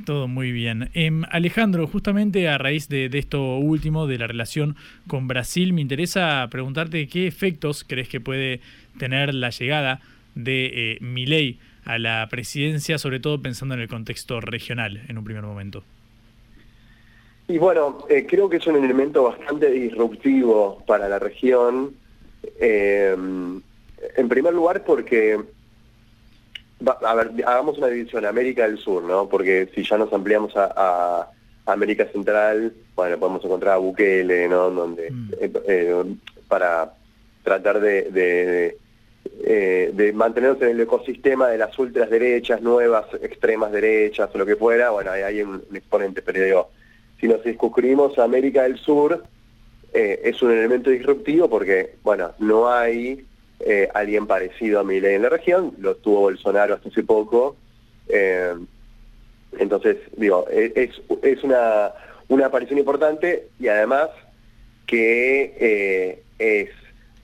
Todo 0.05 0.26
muy 0.26 0.50
bien. 0.52 0.90
Em, 0.94 1.22
Alejandro, 1.31 1.87
justamente 1.87 2.48
a 2.48 2.59
raíz 2.59 2.88
de, 2.88 3.07
esto 3.12 3.59
último, 3.59 4.07
de 4.07 4.18
la 4.18 4.26
relación 4.26 4.76
con 5.07 5.28
Brasil, 5.28 5.72
me 5.72 5.81
interesa 5.81 6.46
preguntarte 6.50 7.07
qué 7.07 7.26
efectos 7.26 7.85
crees 7.87 8.09
que 8.09 8.20
puede 8.20 8.61
tener 8.98 9.33
la 9.33 9.50
llegada 9.50 10.00
de 10.35 10.70
eh, 10.74 10.98
Milei 11.00 11.59
a 11.85 11.98
la 11.98 12.26
presidencia, 12.31 12.98
sobre 12.98 13.20
todo 13.20 13.40
pensando 13.40 13.74
en 13.74 13.81
el 13.81 13.88
contexto 13.88 14.40
regional 14.40 15.02
en 15.09 15.18
un 15.18 15.24
primer 15.24 15.42
momento. 15.42 15.85
Y 17.48 17.59
bueno, 17.59 17.98
eh, 18.09 18.26
creo 18.26 18.48
que 18.48 18.57
es 18.57 18.66
un 18.66 18.83
elemento 18.83 19.24
bastante 19.24 19.70
disruptivo 19.70 20.83
para 20.87 21.09
la 21.09 21.18
región. 21.18 21.94
Eh, 22.61 23.14
en 24.16 24.28
primer 24.28 24.55
lugar 24.55 24.85
porque, 24.85 25.38
a 26.87 27.14
ver, 27.14 27.31
hagamos 27.47 27.79
una 27.79 27.88
división, 27.88 28.25
América 28.25 28.66
del 28.66 28.79
Sur, 28.79 29.03
¿no? 29.03 29.29
Porque 29.29 29.68
si 29.75 29.85
ya 29.85 29.99
nos 29.99 30.12
ampliamos 30.12 30.53
a, 30.57 31.29
América 31.64 32.07
Central, 32.12 32.73
bueno, 32.97 33.18
podemos 33.18 33.45
encontrar 33.45 33.75
a 33.75 33.79
Bukele, 33.79 34.49
¿no? 34.49 34.71
Donde, 34.71 35.11
mm. 35.11 35.31
eh, 35.40 36.05
para 36.49 36.92
tratar 37.45 37.81
de, 37.81 38.77
de, 39.31 40.12
mantenernos 40.12 40.61
en 40.62 40.71
el 40.71 40.81
ecosistema 40.81 41.49
de 41.49 41.59
las 41.59 41.79
ultras 41.79 42.11
derechas, 42.11 42.61
nuevas 42.62 43.07
extremas 43.23 43.73
derechas 43.73 44.29
o 44.35 44.38
lo 44.38 44.47
que 44.47 44.57
fuera, 44.57 44.90
bueno, 44.90 45.12
hay, 45.12 45.23
hay 45.23 45.42
un, 45.42 45.62
exponente, 45.73 46.21
pero 46.23 46.45
digo, 46.45 46.71
si 47.21 47.29
nos 47.29 47.42
circunscribimos 47.42 48.18
a 48.18 48.25
América 48.25 48.64
del 48.64 48.79
Sur, 48.79 49.23
eh, 49.92 50.21
es 50.25 50.42
un 50.42 50.51
elemento 50.51 50.90
disruptivo 50.90 51.49
porque, 51.49 51.95
bueno, 52.03 52.33
no 52.38 52.68
hay 52.68 53.25
eh, 53.64 53.88
alguien 53.94 54.27
parecido 54.27 54.81
a 54.81 54.85
Milei 54.85 55.14
en 55.14 55.22
la 55.22 55.29
región, 55.29 55.75
lo 55.79 55.96
tuvo 55.96 56.20
Bolsonaro 56.20 56.75
hasta 56.75 56.88
hace 56.88 57.03
poco. 57.03 57.57
Eh, 58.09 58.55
entonces, 59.59 59.98
digo, 60.16 60.46
e, 60.51 60.72
es, 60.75 61.01
es 61.22 61.44
una, 61.44 61.92
una 62.29 62.46
aparición 62.46 62.79
importante 62.79 63.48
y 63.59 63.68
además 63.68 64.09
que 64.87 66.22
es 66.38 66.70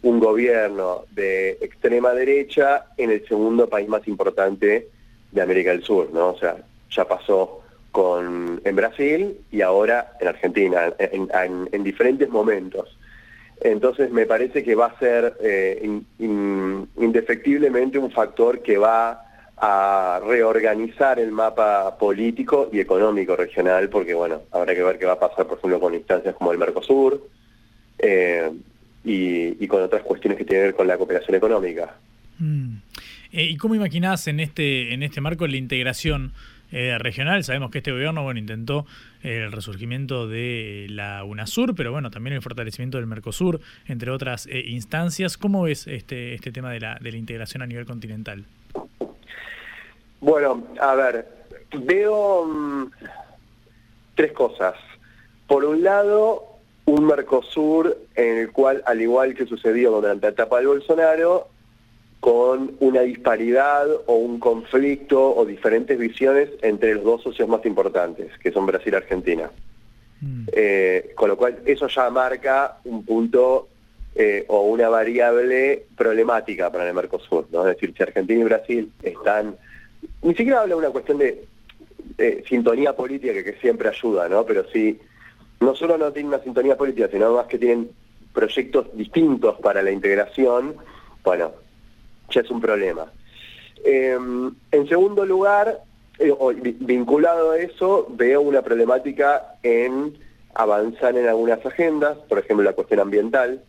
un 0.02 0.20
gobierno 0.20 1.04
de 1.10 1.58
extrema 1.60 2.12
derecha 2.12 2.86
en 2.96 3.10
el 3.10 3.26
segundo 3.26 3.68
país 3.68 3.88
más 3.88 4.06
importante 4.06 4.88
de 5.32 5.42
América 5.42 5.70
del 5.70 5.82
Sur, 5.82 6.10
¿no? 6.12 6.30
O 6.30 6.38
sea, 6.38 6.56
ya 6.90 7.04
pasó 7.06 7.62
con, 7.90 8.60
en 8.64 8.76
Brasil 8.76 9.38
y 9.50 9.60
ahora 9.60 10.12
en 10.20 10.28
Argentina, 10.28 10.92
en, 10.98 11.82
diferentes 11.82 12.28
momentos. 12.28 12.96
Entonces 13.60 14.10
me 14.10 14.26
parece 14.26 14.62
que 14.62 14.74
va 14.74 14.86
a 14.86 14.98
ser 14.98 15.36
eh, 15.40 16.00
indefectiblemente 16.18 17.98
un 17.98 18.10
factor 18.10 18.62
que 18.62 18.78
va 18.78 19.24
a 19.60 20.20
reorganizar 20.24 21.18
el 21.18 21.32
mapa 21.32 21.96
político 21.98 22.70
y 22.72 22.78
económico 22.78 23.34
regional, 23.34 23.88
porque 23.88 24.14
bueno, 24.14 24.42
habrá 24.52 24.74
que 24.74 24.82
ver 24.82 24.98
qué 24.98 25.06
va 25.06 25.14
a 25.14 25.18
pasar, 25.18 25.46
por 25.46 25.58
ejemplo, 25.58 25.80
con 25.80 25.94
instancias 25.94 26.34
como 26.36 26.52
el 26.52 26.58
Mercosur 26.58 27.28
eh, 27.98 28.50
y, 29.04 29.66
con 29.66 29.82
otras 29.82 30.02
cuestiones 30.02 30.38
que 30.38 30.44
tienen 30.44 30.62
que 30.62 30.66
ver 30.68 30.76
con 30.76 30.86
la 30.86 30.96
cooperación 30.96 31.36
económica. 31.36 31.96
Mm. 32.38 32.76
Eh, 33.32 33.44
¿Y 33.44 33.56
cómo 33.56 33.74
imaginás 33.74 34.28
en 34.28 34.40
este, 34.40 34.94
en 34.94 35.02
este 35.02 35.20
marco 35.20 35.46
la 35.46 35.56
integración 35.56 36.32
eh, 36.70 36.98
regional. 36.98 37.44
Sabemos 37.44 37.70
que 37.70 37.78
este 37.78 37.92
gobierno 37.92 38.22
bueno, 38.22 38.38
intentó 38.38 38.86
eh, 39.22 39.44
el 39.44 39.52
resurgimiento 39.52 40.28
de 40.28 40.86
la 40.90 41.24
UNASUR, 41.24 41.74
pero 41.74 41.92
bueno, 41.92 42.10
también 42.10 42.34
el 42.34 42.42
fortalecimiento 42.42 42.98
del 42.98 43.06
Mercosur, 43.06 43.60
entre 43.86 44.10
otras 44.10 44.46
eh, 44.46 44.64
instancias. 44.66 45.38
¿Cómo 45.38 45.62
ves 45.62 45.86
este, 45.86 46.34
este 46.34 46.52
tema 46.52 46.70
de 46.70 46.80
la, 46.80 46.98
de 47.00 47.12
la 47.12 47.18
integración 47.18 47.62
a 47.62 47.66
nivel 47.66 47.86
continental? 47.86 48.44
Bueno, 50.20 50.66
a 50.80 50.94
ver, 50.94 51.26
veo 51.84 52.44
mm, 52.44 52.90
tres 54.14 54.32
cosas. 54.32 54.74
Por 55.46 55.64
un 55.64 55.82
lado, 55.82 56.58
un 56.84 57.06
Mercosur 57.06 57.96
en 58.14 58.38
el 58.38 58.52
cual, 58.52 58.82
al 58.86 59.00
igual 59.00 59.34
que 59.34 59.46
sucedió 59.46 59.90
durante 59.90 60.26
la 60.26 60.32
etapa 60.32 60.58
del 60.58 60.68
Bolsonaro, 60.68 61.48
con 62.20 62.76
una 62.80 63.02
disparidad 63.02 63.86
o 64.06 64.14
un 64.14 64.40
conflicto 64.40 65.36
o 65.36 65.44
diferentes 65.44 65.96
visiones 65.98 66.50
entre 66.62 66.94
los 66.94 67.04
dos 67.04 67.22
socios 67.22 67.48
más 67.48 67.64
importantes, 67.64 68.36
que 68.38 68.50
son 68.50 68.66
Brasil 68.66 68.92
y 68.92 68.96
Argentina. 68.96 69.50
Mm. 70.20 70.46
Eh, 70.52 71.12
con 71.14 71.28
lo 71.28 71.36
cual 71.36 71.58
eso 71.64 71.86
ya 71.86 72.10
marca 72.10 72.78
un 72.84 73.04
punto 73.04 73.68
eh, 74.16 74.44
o 74.48 74.62
una 74.62 74.88
variable 74.88 75.86
problemática 75.96 76.72
para 76.72 76.88
el 76.88 76.94
Mercosur. 76.94 77.46
¿no? 77.52 77.60
Es 77.68 77.76
decir, 77.76 77.94
si 77.96 78.02
Argentina 78.02 78.40
y 78.40 78.44
Brasil 78.44 78.92
están... 79.02 79.56
Ni 80.22 80.34
siquiera 80.34 80.62
habla 80.62 80.74
de 80.74 80.80
una 80.80 80.90
cuestión 80.90 81.18
de 81.18 81.46
sintonía 82.48 82.96
política 82.96 83.32
que, 83.32 83.44
que, 83.44 83.60
siempre 83.60 83.88
ayuda, 83.88 84.28
¿no? 84.28 84.44
Pero 84.44 84.68
si 84.70 84.98
no 85.60 85.74
solo 85.76 85.96
no 85.96 86.12
tienen 86.12 86.32
una 86.32 86.42
sintonía 86.42 86.76
política, 86.76 87.08
sino 87.12 87.32
más 87.32 87.46
que 87.46 87.58
tienen 87.58 87.90
proyectos 88.32 88.86
distintos 88.96 89.58
para 89.60 89.82
la 89.82 89.92
integración, 89.92 90.74
bueno, 91.22 91.52
ya 92.30 92.40
es 92.40 92.50
un 92.50 92.60
problema. 92.60 93.10
Em, 93.84 94.54
en 94.70 94.88
segundo 94.88 95.24
lugar, 95.24 95.80
eh, 96.18 96.34
vinculado 96.80 97.52
a 97.52 97.58
eso, 97.58 98.06
veo 98.10 98.40
una 98.40 98.62
problemática 98.62 99.54
en 99.62 100.18
avanzar 100.54 101.16
en 101.16 101.28
algunas 101.28 101.64
agendas, 101.64 102.18
por 102.28 102.38
ejemplo 102.38 102.64
la 102.64 102.72
cuestión 102.72 103.00
ambiental, 103.00 103.62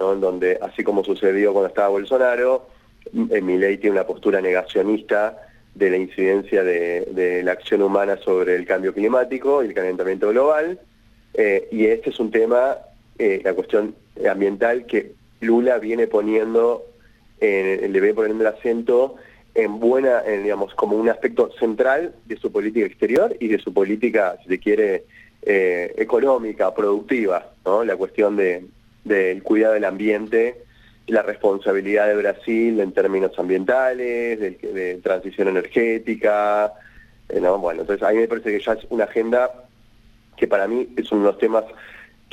en 0.00 0.20
donde 0.20 0.58
así 0.62 0.82
como 0.82 1.04
sucedió 1.04 1.52
cuando 1.52 1.68
estaba 1.68 1.88
Bolsonaro, 1.88 2.66
eh, 3.30 3.40
mi 3.42 3.58
ley 3.58 3.76
tiene 3.76 3.96
una 3.96 4.06
postura 4.06 4.40
negacionista 4.40 5.36
de 5.74 5.90
la 5.90 5.96
incidencia 5.96 6.62
de, 6.64 7.42
la 7.44 7.52
acción 7.52 7.82
humana 7.82 8.16
sobre 8.16 8.54
el 8.56 8.64
cambio 8.64 8.94
climático 8.94 9.62
y 9.62 9.66
el 9.66 9.74
calentamiento 9.74 10.30
global, 10.30 10.80
eh, 11.34 11.68
y 11.70 11.86
este 11.86 12.10
es 12.10 12.20
un 12.20 12.30
tema, 12.30 12.78
la 13.18 13.54
cuestión 13.54 13.94
ambiental, 14.28 14.86
que 14.86 15.12
Lula 15.40 15.78
viene 15.78 16.06
poniendo 16.06 16.84
le 17.40 18.00
ve 18.00 18.14
poniendo 18.14 18.46
el 18.46 18.54
acento 18.54 19.16
en 19.54 19.78
buena, 19.78 20.22
digamos, 20.22 20.74
como 20.74 20.96
un 20.96 21.08
aspecto 21.08 21.50
central 21.58 22.14
de 22.26 22.36
su 22.36 22.50
política 22.50 22.86
exterior 22.86 23.36
y 23.38 23.48
de 23.48 23.58
su 23.58 23.72
política, 23.72 24.36
si 24.42 24.48
se 24.48 24.58
quiere, 24.58 25.04
eh, 25.46 25.92
económica, 25.98 26.74
productiva, 26.74 27.50
¿no? 27.66 27.84
La 27.84 27.96
cuestión 27.96 28.34
de, 28.34 28.64
del 29.04 29.42
cuidado 29.42 29.74
del 29.74 29.84
ambiente, 29.84 30.62
la 31.06 31.20
responsabilidad 31.20 32.06
de 32.08 32.16
Brasil 32.16 32.80
en 32.80 32.92
términos 32.92 33.38
ambientales, 33.38 34.40
de, 34.40 35.00
transición 35.02 35.48
energética, 35.48 36.72
eh, 37.28 37.40
¿no? 37.42 37.58
Bueno, 37.58 37.82
entonces 37.82 38.02
a 38.08 38.12
mí 38.12 38.20
me 38.20 38.28
parece 38.28 38.52
que 38.52 38.64
ya 38.64 38.72
es 38.72 38.86
una 38.88 39.04
agenda 39.04 39.50
que 40.38 40.46
para 40.48 40.66
mí 40.66 40.88
es 40.96 41.12
uno 41.12 41.26
de 41.26 41.32
los 41.32 41.38
temas 41.38 41.64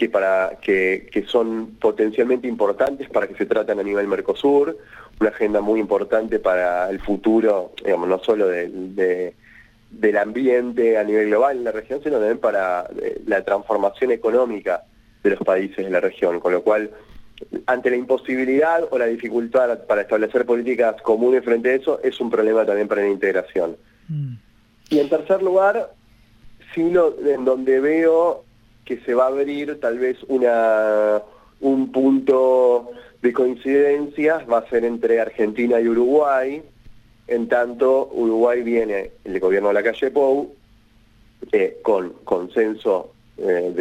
que, 0.01 0.09
para, 0.09 0.57
que, 0.59 1.07
que 1.11 1.27
son 1.27 1.75
potencialmente 1.79 2.47
importantes 2.47 3.07
para 3.07 3.27
que 3.27 3.35
se 3.35 3.45
traten 3.45 3.79
a 3.79 3.83
nivel 3.83 4.07
Mercosur, 4.07 4.75
una 5.19 5.29
agenda 5.29 5.61
muy 5.61 5.79
importante 5.79 6.39
para 6.39 6.89
el 6.89 6.99
futuro, 6.99 7.73
digamos, 7.85 8.09
no 8.09 8.17
solo 8.17 8.47
de, 8.47 9.35
del 9.91 10.17
ambiente 10.17 10.97
a 10.97 11.03
nivel 11.03 11.27
global 11.27 11.57
en 11.57 11.65
la 11.65 11.71
región, 11.71 12.01
sino 12.01 12.15
también 12.15 12.39
para 12.39 12.89
eh, 12.99 13.21
la 13.27 13.43
transformación 13.43 14.09
económica 14.09 14.85
de 15.21 15.29
los 15.29 15.39
países 15.41 15.85
de 15.85 15.91
la 15.91 15.99
región, 15.99 16.39
con 16.39 16.51
lo 16.51 16.63
cual 16.63 16.89
ante 17.67 17.91
la 17.91 17.97
imposibilidad 17.97 18.87
o 18.89 18.97
la 18.97 19.05
dificultad 19.05 19.85
para 19.85 20.01
establecer 20.01 20.47
políticas 20.47 20.99
comunes 21.03 21.45
frente 21.45 21.69
a 21.69 21.75
eso, 21.75 21.99
es 22.01 22.19
un 22.19 22.31
problema 22.31 22.65
también 22.65 22.87
para 22.87 23.01
la 23.03 23.09
integración. 23.09 23.77
Mm. 24.07 24.33
Y 24.89 24.97
en 24.97 25.09
tercer 25.09 25.43
lugar, 25.43 25.93
sí 26.73 26.81
en 26.81 27.45
donde 27.45 27.79
veo 27.79 28.45
que 28.85 28.99
se 29.01 29.13
va 29.13 29.25
a 29.25 29.27
abrir 29.27 29.79
tal 29.79 29.99
vez 29.99 30.17
una 30.27 31.21
un 31.61 31.91
punto 31.91 32.91
de 33.21 33.33
coincidencias 33.33 34.49
va 34.49 34.59
a 34.59 34.69
ser 34.69 34.83
entre 34.83 35.21
Argentina 35.21 35.79
y 35.79 35.87
Uruguay, 35.87 36.63
en 37.27 37.47
tanto 37.47 38.09
Uruguay 38.11 38.63
viene 38.63 39.11
el 39.23 39.39
gobierno 39.39 39.69
de 39.69 39.73
la 39.75 39.83
calle 39.83 40.11
Pou 40.11 40.55
eh, 41.51 41.79
con 41.81 42.13
consenso 42.23 43.13
eh, 43.37 43.71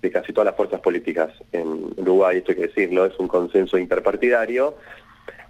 de, 0.00 0.10
casi 0.10 0.32
todas 0.32 0.46
las 0.46 0.56
fuerzas 0.56 0.80
políticas 0.80 1.32
en 1.52 1.92
Uruguay, 1.96 2.38
esto 2.38 2.52
hay 2.52 2.56
que 2.56 2.66
decirlo, 2.68 3.06
es 3.06 3.18
un 3.18 3.28
consenso 3.28 3.78
interpartidario, 3.78 4.76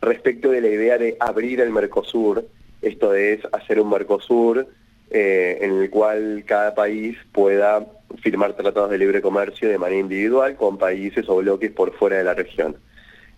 respecto 0.00 0.50
de 0.50 0.60
la 0.60 0.68
idea 0.68 0.98
de 0.98 1.16
abrir 1.20 1.60
el 1.60 1.70
Mercosur, 1.70 2.46
esto 2.80 3.14
es 3.14 3.40
hacer 3.52 3.80
un 3.80 3.90
Mercosur 3.90 4.66
eh, 5.10 5.58
en 5.60 5.82
el 5.82 5.90
cual 5.90 6.44
cada 6.46 6.74
país 6.74 7.16
pueda 7.32 7.86
firmar 8.20 8.54
tratados 8.54 8.90
de 8.90 8.98
libre 8.98 9.22
comercio 9.22 9.68
de 9.68 9.78
manera 9.78 10.00
individual 10.00 10.56
con 10.56 10.78
países 10.78 11.28
o 11.28 11.36
bloques 11.36 11.70
por 11.70 11.92
fuera 11.94 12.18
de 12.18 12.24
la 12.24 12.34
región. 12.34 12.76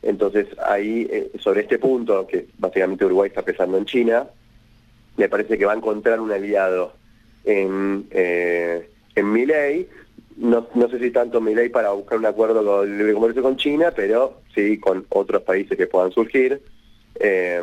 Entonces 0.02 0.46
ahí, 0.58 1.08
eh, 1.10 1.30
sobre 1.38 1.62
este 1.62 1.78
punto, 1.78 2.26
que 2.26 2.46
básicamente 2.58 3.04
Uruguay 3.04 3.28
está 3.28 3.42
pensando 3.42 3.78
en 3.78 3.86
China, 3.86 4.26
me 5.16 5.28
parece 5.28 5.56
que 5.56 5.64
va 5.64 5.72
a 5.72 5.76
encontrar 5.76 6.20
un 6.20 6.32
aliado 6.32 6.92
en, 7.44 8.06
eh, 8.10 8.88
en 9.14 9.32
Milei, 9.32 9.88
no, 10.36 10.68
no 10.74 10.88
sé 10.88 10.98
si 10.98 11.10
tanto 11.10 11.40
Milei 11.40 11.68
para 11.68 11.92
buscar 11.92 12.18
un 12.18 12.26
acuerdo 12.26 12.82
de 12.82 12.88
libre 12.88 13.14
comercio 13.14 13.42
con 13.42 13.56
China, 13.56 13.92
pero 13.94 14.40
sí 14.54 14.78
con 14.78 15.06
otros 15.10 15.42
países 15.42 15.78
que 15.78 15.86
puedan 15.86 16.10
surgir. 16.10 16.60
Eh, 17.20 17.62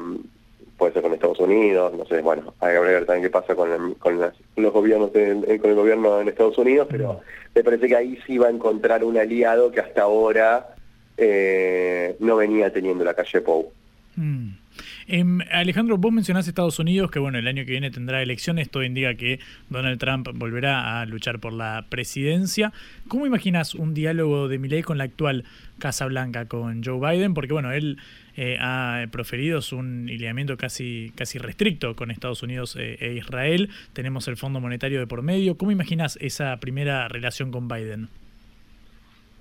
puede 0.82 0.94
ser 0.94 1.04
con 1.04 1.14
Estados 1.14 1.40
Unidos, 1.40 1.94
no 1.96 2.08
sé, 2.08 2.22
bueno, 2.22 2.56
hay 2.60 2.74
que 2.74 2.80
ver 2.80 3.06
también 3.06 3.22
qué 3.22 3.30
pasa 3.30 3.54
con, 3.54 3.94
con 3.94 4.20
los 4.20 4.74
gobiernos, 4.74 5.12
con 5.12 5.70
el 5.70 5.76
gobierno 5.76 6.20
en 6.20 6.28
Estados 6.28 6.58
Unidos, 6.58 6.88
pero 6.90 7.22
me 7.54 7.64
parece 7.64 7.88
que 7.88 7.96
ahí 7.96 8.18
sí 8.26 8.40
va 8.40 8.48
a 8.48 8.50
encontrar 8.50 9.04
un 9.04 9.16
aliado 9.16 9.72
que 9.72 9.80
hasta 9.80 10.02
ahora 10.02 10.74
eh, 11.18 12.16
no 12.20 12.36
venía 12.36 12.74
teniendo 12.74 13.04
la 13.04 13.14
calle 13.14 13.42
Pou. 13.42 13.72
Mm. 14.16 14.54
Em, 15.08 15.42
Alejandro, 15.52 15.98
vos 16.00 16.12
mencionás 16.12 16.48
Estados 16.48 16.80
Unidos, 16.80 17.12
que 17.12 17.20
bueno, 17.20 17.38
el 17.38 17.48
año 17.48 17.64
que 17.64 17.72
viene 17.74 17.92
tendrá 17.92 18.24
elecciones, 18.24 18.72
todo 18.72 18.84
indica 18.84 19.14
que 19.14 19.40
Donald 19.70 20.00
Trump 20.00 20.30
volverá 20.34 21.00
a 21.00 21.06
luchar 21.06 21.40
por 21.40 21.54
la 21.54 21.86
presidencia. 21.90 22.74
¿Cómo 23.08 23.28
imaginas 23.28 23.76
un 23.76 23.94
diálogo 23.94 24.48
de 24.48 24.58
Milley 24.58 24.82
con 24.82 24.98
la 24.98 25.04
actual 25.04 25.44
Casa 25.78 26.08
Blanca, 26.08 26.46
con 26.46 26.84
Joe 26.84 27.00
Biden? 27.00 27.36
Porque 27.36 27.54
bueno, 27.54 27.72
él 27.72 28.00
eh, 28.36 28.58
ha 28.60 29.06
proferido 29.12 29.60
un 29.74 30.06
lineamiento 30.06 30.58
casi, 30.58 31.12
casi 31.16 31.38
restricto 31.38 31.96
con 31.96 32.12
Estados 32.12 32.44
Unidos 32.44 32.76
eh, 32.80 32.98
e 33.00 33.14
Israel. 33.14 33.70
Tenemos 33.94 34.28
el 34.28 34.38
Fondo 34.38 34.60
Monetario 34.60 35.00
de 35.00 35.08
por 35.08 35.22
medio. 35.22 35.58
¿Cómo 35.58 35.72
imaginas 35.72 36.18
esa 36.22 36.58
primera 36.58 37.08
relación 37.08 37.52
con 37.52 37.68
Biden? 37.68 38.10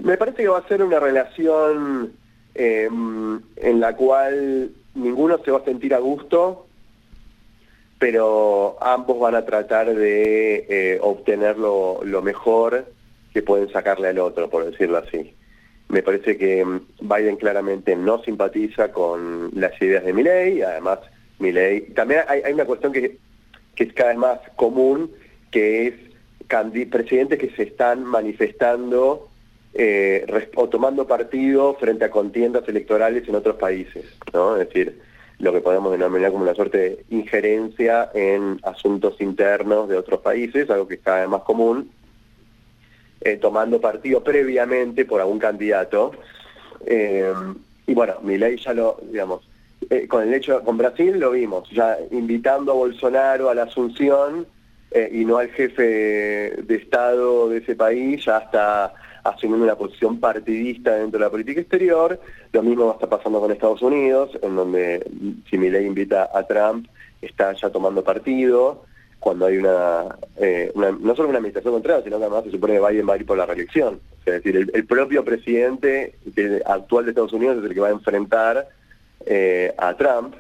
Me 0.03 0.17
parece 0.17 0.39
que 0.43 0.49
va 0.49 0.59
a 0.59 0.69
ser 0.69 0.83
una 0.83 0.99
relación 0.99 2.13
em, 2.55 3.41
en 3.57 3.81
la 3.81 3.95
cual 3.95 4.71
ninguno 4.95 5.39
se 5.45 5.51
va 5.51 5.59
a 5.59 5.65
sentir 5.65 5.95
a 5.95 5.99
gusto, 5.99 6.67
pero 7.99 8.79
ambos 8.81 9.19
van 9.21 9.35
a 9.35 9.45
tratar 9.45 9.95
de 9.95 10.67
eh, 10.69 10.99
obtener 11.03 11.59
lo, 11.59 12.01
mejor 12.23 12.87
que 13.33 13.43
pueden 13.43 13.71
sacarle 13.71 14.09
al 14.09 14.19
otro, 14.19 14.49
por 14.49 14.65
decirlo 14.65 14.99
así. 14.99 15.35
Me 15.91 16.03
parece 16.03 16.39
que 16.39 16.65
Biden 17.01 17.37
claramente 17.37 17.97
no 17.97 18.23
simpatiza 18.23 18.93
con 18.93 19.51
las 19.55 19.81
ideas 19.83 20.05
de 20.05 20.13
Milley, 20.13 20.63
además 20.63 21.01
Milley... 21.39 21.93
También 21.95 22.23
hay, 22.29 22.53
una 22.53 22.65
cuestión 22.65 22.93
que, 22.93 23.19
que 23.75 23.85
es 23.85 23.93
cada 23.93 24.11
vez 24.11 24.19
más 24.19 24.39
común, 24.57 25.11
que 25.51 25.89
es 25.89 25.95
presidentes 26.91 27.39
que 27.39 27.51
se 27.51 27.65
están 27.65 28.05
manifestando 28.05 29.29
eh, 29.75 30.27
o 30.57 30.69
tomando 30.69 31.07
partido 31.07 31.75
frente 31.75 32.05
a 32.05 32.11
contiendas 32.11 32.69
electorales 32.69 33.29
en 33.29 33.37
otros 33.37 33.57
países, 33.57 34.05
¿no? 34.33 34.57
Es 34.57 34.69
decir, 34.69 35.01
lo 35.39 35.53
que 35.53 35.61
podemos 35.61 35.93
denominar 35.93 36.33
como 36.33 36.43
una 36.43 36.55
suerte 36.55 36.79
de 36.79 37.05
injerencia 37.11 38.11
en 38.15 38.59
asuntos 38.63 39.21
internos 39.21 39.89
de 39.89 39.97
otros 39.97 40.21
países, 40.21 40.69
algo 40.71 40.89
que 40.89 40.95
es 40.95 41.01
cada 41.01 41.21
vez 41.21 41.29
más 41.29 41.43
común, 41.43 41.91
eh, 43.21 43.37
tomando 43.37 43.81
partido 43.81 44.23
previamente 44.23 45.05
por 45.05 45.21
algún 45.21 45.39
candidato. 45.39 46.13
Eh, 46.87 47.33
y 47.87 47.95
bueno, 47.95 48.15
mi 48.23 48.39
ley 48.39 48.57
ya 48.57 48.73
lo, 48.73 48.99
digamos, 49.03 49.49
con 50.09 50.23
el 50.23 50.35
hecho, 50.35 50.63
con 50.63 50.77
Brasil 50.77 51.19
lo 51.19 51.31
vimos, 51.33 51.69
ya 51.71 51.97
invitando 52.11 52.73
a 52.73 52.75
Bolsonaro 52.75 53.49
a 53.49 53.55
la 53.55 53.65
Asunción 53.65 54.47
y 55.13 55.25
no 55.25 55.39
al 55.39 55.49
jefe 55.51 55.83
de 55.83 56.75
Estado 56.75 57.49
de 57.49 57.59
ese 57.59 57.77
país, 57.77 58.25
ya 58.25 58.39
hasta 58.39 58.93
asumiendo 59.25 59.65
una 59.65 59.77
posición 59.77 60.19
partidista 60.19 60.97
dentro 60.97 61.19
de 61.19 61.25
la 61.25 61.31
política 61.31 61.61
exterior. 61.61 62.21
Lo 62.53 62.63
mismo 62.63 62.93
está 62.93 63.09
pasando 63.09 63.41
con 63.41 63.51
Estados 63.51 63.83
Unidos, 63.83 64.31
en 64.43 64.57
donde 64.57 65.07
si 65.49 65.57
ley 65.57 65.87
invita 65.87 66.31
a 66.33 66.43
Trump, 66.45 66.87
está 67.21 67.53
ya 67.55 67.71
tomando 67.71 68.05
partido 68.05 68.85
cuando 69.21 69.47
hay 69.47 69.59
una, 69.59 70.17
eh, 70.37 70.73
no 70.75 71.15
solo 71.15 71.29
una 71.29 71.39
administración 71.39 71.75
contraria, 71.75 72.03
sino 72.03 72.19
que 72.19 72.25
además 72.25 72.45
se 72.45 72.51
supone 72.51 72.75
que 72.75 72.81
Biden 72.81 73.09
va 73.09 73.15
a 73.15 73.17
ir 73.19 73.27
por 73.27 73.37
la 73.37 73.45
reelección. 73.45 74.01
es 74.25 74.43
decir, 74.43 74.57
el, 74.73 74.87
propio 74.87 75.25
presidente 75.25 76.15
actual 76.65 77.05
de 77.05 77.11
Estados 77.11 77.35
Unidos 77.35 77.59
es 77.59 77.65
el 77.65 77.75
que 77.75 77.81
va 77.81 77.89
a 77.89 77.93
enfrentar 77.93 78.69
eh, 79.27 79.75
a 79.77 79.95
Trump. 79.95 80.35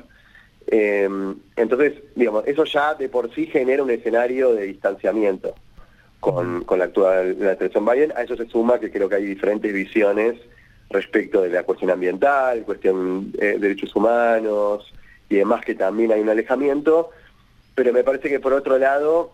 Eh, 0.67 1.09
entonces, 1.57 1.93
digamos, 2.17 2.47
eso 2.47 2.65
ya 2.65 2.95
de 2.95 3.11
por 3.11 3.33
sí 3.35 3.47
genera 3.47 3.83
un 3.83 3.91
escenario 3.91 4.55
de 4.55 4.65
distanciamiento 4.65 5.55
con, 6.19 6.65
la 6.79 6.85
actual 6.85 7.37
la 7.39 7.53
administración 7.53 7.85
Biden. 7.85 8.13
A 8.17 8.23
eso 8.23 8.37
se 8.37 8.47
suma 8.47 8.81
que 8.81 8.91
creo 8.91 9.11
que 9.11 9.17
hay 9.17 9.27
diferentes 9.27 9.71
visiones 9.75 10.37
respecto 10.89 11.43
de 11.43 11.51
la 11.51 11.65
cuestión 11.65 11.91
ambiental, 11.91 12.63
cuestión 12.63 13.31
de 13.33 13.59
derechos 13.59 13.95
humanos 13.95 14.91
y 15.29 15.37
demás, 15.37 15.65
que 15.67 15.75
también 15.75 16.13
hay 16.13 16.21
un 16.21 16.31
alejamiento. 16.31 17.11
Pero 17.81 17.95
me 17.95 18.05
parece 18.05 18.29
que 18.29 18.41
por 18.41 18.53
otro 18.53 18.77
lado, 18.77 19.33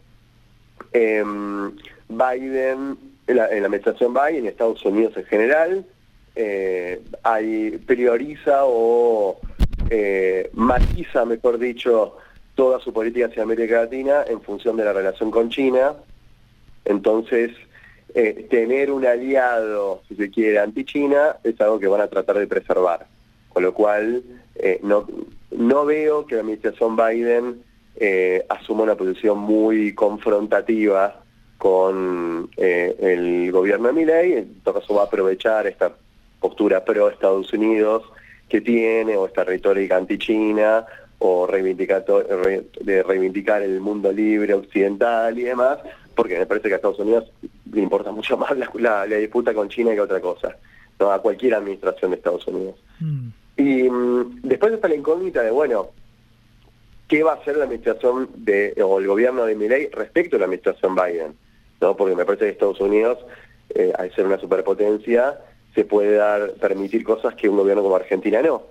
em, 0.93 1.73
Biden, 2.09 2.97
en 3.27 3.37
la, 3.37 3.47
administración 3.47 4.15
Biden, 4.15 4.45
en 4.45 4.47
Estados 4.47 4.85
Unidos 4.85 5.17
en 5.17 5.25
general, 5.25 5.85
eh, 6.37 7.01
prioriza 7.87 8.61
o 8.63 9.41
eh, 9.91 10.49
matiza, 10.53 11.25
mejor 11.25 11.59
dicho, 11.59 12.19
toda 12.55 12.79
su 12.79 12.93
política 12.93 13.27
hacia 13.27 13.43
América 13.43 13.81
Latina 13.81 14.25
en 14.29 14.41
función 14.41 14.77
de 14.77 14.85
la 14.85 14.93
relación 14.93 15.33
con 15.33 15.51
China 15.51 15.97
entonces, 16.85 17.51
eh, 18.15 18.47
tener 18.49 18.93
un 18.93 19.05
aliado, 19.05 20.03
si 20.07 20.15
se 20.15 20.31
quiere, 20.31 20.61
anti-China 20.61 21.39
es 21.43 21.61
algo 21.61 21.81
que 21.81 21.89
van 21.89 22.01
a 22.01 22.07
tratar 22.07 22.39
de 22.39 22.47
preservar. 22.47 23.09
Con 23.49 23.65
lo 23.65 23.75
cual, 23.75 24.23
eh, 24.55 24.79
no, 24.85 25.05
no 25.51 25.85
veo 25.85 26.27
que 26.27 26.37
la 26.37 26.43
administración 26.43 26.95
Biden 26.97 27.66
eh, 27.97 28.45
asuma 28.49 28.83
una 28.83 28.95
posición 28.95 29.39
muy 29.39 29.95
confrontativa 29.95 31.23
con 31.59 32.51
el 32.57 33.51
gobierno 33.51 33.89
de 33.89 33.95
Milley. 33.95 34.33
En 34.35 34.61
todo 34.61 34.81
caso, 34.81 34.95
va 34.95 35.03
a 35.03 35.07
aprovechar 35.07 35.67
esta 35.67 35.93
postura 36.41 36.85
pro-Estados 36.85 37.53
Unidos 37.53 38.03
que 38.49 38.61
tiene, 38.61 39.17
o 39.17 39.27
esta 39.27 39.45
retórica 39.45 39.97
anti-China, 39.97 40.87
o 41.19 41.47
de 41.47 43.03
reivindicar 43.03 43.63
el 43.63 43.81
mundo 43.81 44.13
libre 44.13 44.55
occidental 44.55 45.39
y 45.39 45.45
demás, 45.45 45.79
porque 46.15 46.39
me 46.39 46.47
parece 46.47 46.69
que 46.69 46.75
a 46.75 46.77
Estados 46.77 46.99
Unidos 46.99 47.33
le 47.73 47.83
importa 47.83 48.13
mucho 48.13 48.37
más 48.37 48.53
la, 48.75 49.05
disputa 49.07 49.55
con 49.55 49.69
China 49.69 49.95
que 49.95 50.01
otra 50.01 50.21
cosa, 50.21 50.57
¿no? 50.99 51.11
a 51.11 51.21
cualquier 51.21 51.55
administración 51.55 52.11
de 52.11 52.17
Estados 52.19 52.47
Unidos. 52.47 52.77
Mm. 53.01 53.29
Y 53.57 53.91
mm, 53.91 54.41
después 54.43 54.73
está 54.73 54.89
la 54.89 54.97
incógnita 54.97 55.43
de, 55.43 55.51
bueno, 55.51 55.89
¿qué 57.09 57.23
va 57.23 57.33
a 57.33 57.37
hacer 57.37 57.57
la 57.57 57.65
administración 57.65 58.29
de, 58.37 58.75
o 58.83 58.99
el 58.99 59.07
gobierno 59.07 59.45
de 59.45 59.55
Milley 59.55 59.89
respecto 59.91 60.37
a 60.37 60.39
la 60.39 60.45
administración 60.47 60.95
Biden? 60.95 61.35
¿no? 61.81 61.97
Porque 61.97 62.17
me 62.17 62.25
parece 62.25 62.47
que 62.47 62.51
Estados 62.53 62.81
Unidos, 62.81 63.19
eh, 63.71 63.93
al 63.97 64.15
ser 64.15 64.27
una 64.27 64.39
superpotencia, 64.39 65.39
se 65.75 65.85
puede 65.85 66.17
dar 66.17 66.53
permitir 66.55 67.05
cosas 67.05 67.35
que 67.35 67.49
un 67.49 67.57
gobierno 67.57 67.83
como 67.83 67.97
Argentina 67.97 68.41
no. 68.43 68.63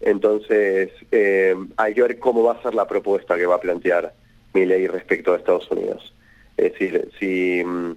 Entonces, 0.00 0.90
eh, 1.10 1.54
hay 1.76 1.94
que 1.94 2.02
ver 2.02 2.18
cómo 2.18 2.42
va 2.42 2.52
a 2.54 2.62
ser 2.62 2.74
la 2.74 2.86
propuesta 2.86 3.36
que 3.36 3.46
va 3.46 3.56
a 3.56 3.60
plantear 3.60 4.12
Milley 4.54 4.86
respecto 4.86 5.32
a 5.32 5.36
Estados 5.36 5.70
Unidos. 5.70 6.14
Es 6.56 6.72
decir, 6.72 7.10
si 7.18 7.62
mm, 7.64 7.92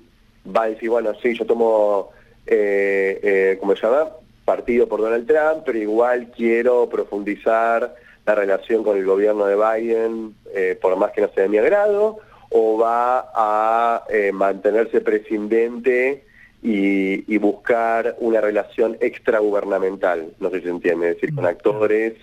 va 0.55 0.63
a 0.63 0.69
decir, 0.69 0.89
bueno, 0.89 1.13
sí, 1.21 1.35
yo 1.37 1.45
tomo, 1.45 2.11
eh, 2.45 3.19
eh, 3.23 3.57
¿cómo 3.59 3.75
se 3.75 3.85
llama? 3.85 4.09
Partido 4.45 4.87
por 4.87 5.01
Donald 5.01 5.27
Trump, 5.27 5.63
pero 5.65 5.77
igual 5.77 6.31
quiero 6.35 6.89
profundizar 6.89 7.95
la 8.25 8.35
relación 8.35 8.83
con 8.83 8.97
el 8.97 9.05
gobierno 9.05 9.45
de 9.45 9.55
Biden, 9.55 10.35
eh, 10.53 10.77
por 10.79 10.95
más 10.95 11.11
que 11.11 11.21
no 11.21 11.29
sea 11.33 11.43
de 11.43 11.49
mi 11.49 11.57
agrado, 11.57 12.19
o 12.49 12.77
va 12.77 13.31
a 13.33 14.03
eh, 14.09 14.31
mantenerse 14.31 15.01
prescindente 15.01 16.25
y, 16.61 17.37
buscar 17.37 18.15
una 18.19 18.39
relación 18.39 18.97
extragubernamental, 18.99 20.33
no 20.39 20.49
sé 20.51 20.57
si 20.57 20.63
se 20.63 20.69
entiende, 20.69 21.09
es 21.09 21.15
decir, 21.15 21.33
con 21.33 21.45
actores 21.45 22.13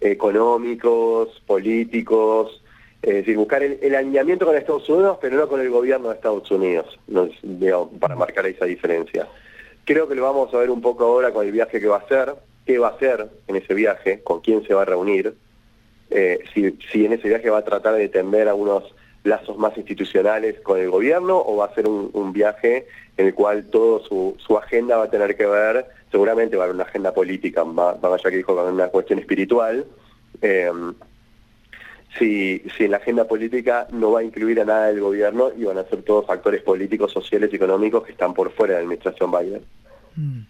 económicos, 0.00 1.42
políticos, 1.46 2.62
es 3.00 3.14
decir, 3.14 3.36
buscar 3.36 3.62
el, 3.62 3.94
alineamiento 3.94 4.44
con 4.44 4.56
Estados 4.56 4.88
Unidos, 4.88 5.18
pero 5.20 5.36
no 5.36 5.48
con 5.48 5.60
el 5.60 5.70
gobierno 5.70 6.08
de 6.08 6.16
Estados 6.16 6.50
Unidos, 6.50 6.98
para 7.98 8.14
marcar 8.14 8.46
esa 8.46 8.66
diferencia. 8.66 9.26
Creo 9.84 10.06
que 10.06 10.14
lo 10.14 10.24
vamos 10.24 10.52
a 10.52 10.58
ver 10.58 10.70
un 10.70 10.82
poco 10.82 11.04
ahora 11.04 11.32
con 11.32 11.46
el 11.46 11.52
viaje 11.52 11.80
que 11.80 11.86
va 11.86 11.96
a 11.96 12.00
hacer, 12.00 12.34
qué 12.68 12.78
va 12.78 12.88
a 12.88 12.90
hacer 12.90 13.26
en 13.46 13.56
ese 13.56 13.72
viaje, 13.72 14.20
con 14.22 14.42
quién 14.42 14.62
se 14.66 14.74
va 14.74 14.82
a 14.82 14.84
reunir, 14.84 15.34
eh, 16.10 16.38
si, 16.52 17.06
en 17.06 17.14
ese 17.14 17.26
viaje 17.26 17.48
va 17.48 17.60
a 17.60 17.64
tratar 17.64 17.94
de 17.94 18.10
tender 18.10 18.46
algunos 18.46 18.94
lazos 19.24 19.56
más 19.56 19.74
institucionales 19.78 20.60
con 20.60 20.78
el 20.78 20.90
gobierno 20.90 21.38
o 21.38 21.56
va 21.56 21.64
a 21.64 21.74
ser 21.74 21.88
un, 21.88 22.32
viaje 22.34 22.86
en 23.16 23.26
el 23.28 23.34
cual 23.34 23.70
toda 23.70 24.06
su, 24.06 24.58
agenda 24.58 24.98
va 24.98 25.04
a 25.04 25.10
tener 25.10 25.34
que 25.34 25.46
ver, 25.46 25.86
seguramente 26.10 26.58
va 26.58 26.64
a 26.64 26.66
haber 26.66 26.74
una 26.74 26.84
agenda 26.84 27.14
política, 27.14 27.64
más, 27.64 27.96
allá 28.04 28.30
que 28.30 28.36
dijo 28.36 28.54
con 28.54 28.70
una 28.70 28.88
cuestión 28.88 29.18
espiritual. 29.18 29.86
Eh, 30.42 30.70
si, 32.18 32.62
si 32.76 32.84
en 32.84 32.90
la 32.90 32.98
agenda 32.98 33.24
política 33.26 33.86
no 33.92 34.12
va 34.12 34.20
a 34.20 34.24
incluir 34.24 34.60
a 34.60 34.66
nada 34.66 34.88
del 34.88 35.00
gobierno 35.00 35.52
y 35.56 35.64
van 35.64 35.78
a 35.78 35.84
ser 35.84 36.02
todos 36.02 36.26
factores 36.26 36.62
políticos, 36.62 37.12
sociales 37.12 37.48
y 37.50 37.56
económicos 37.56 38.04
que 38.04 38.12
están 38.12 38.34
por 38.34 38.52
fuera 38.52 38.74
de 38.74 38.80
la 38.80 38.84
administración 38.84 39.30
Biden. 39.30 39.62
Mm. 40.16 40.40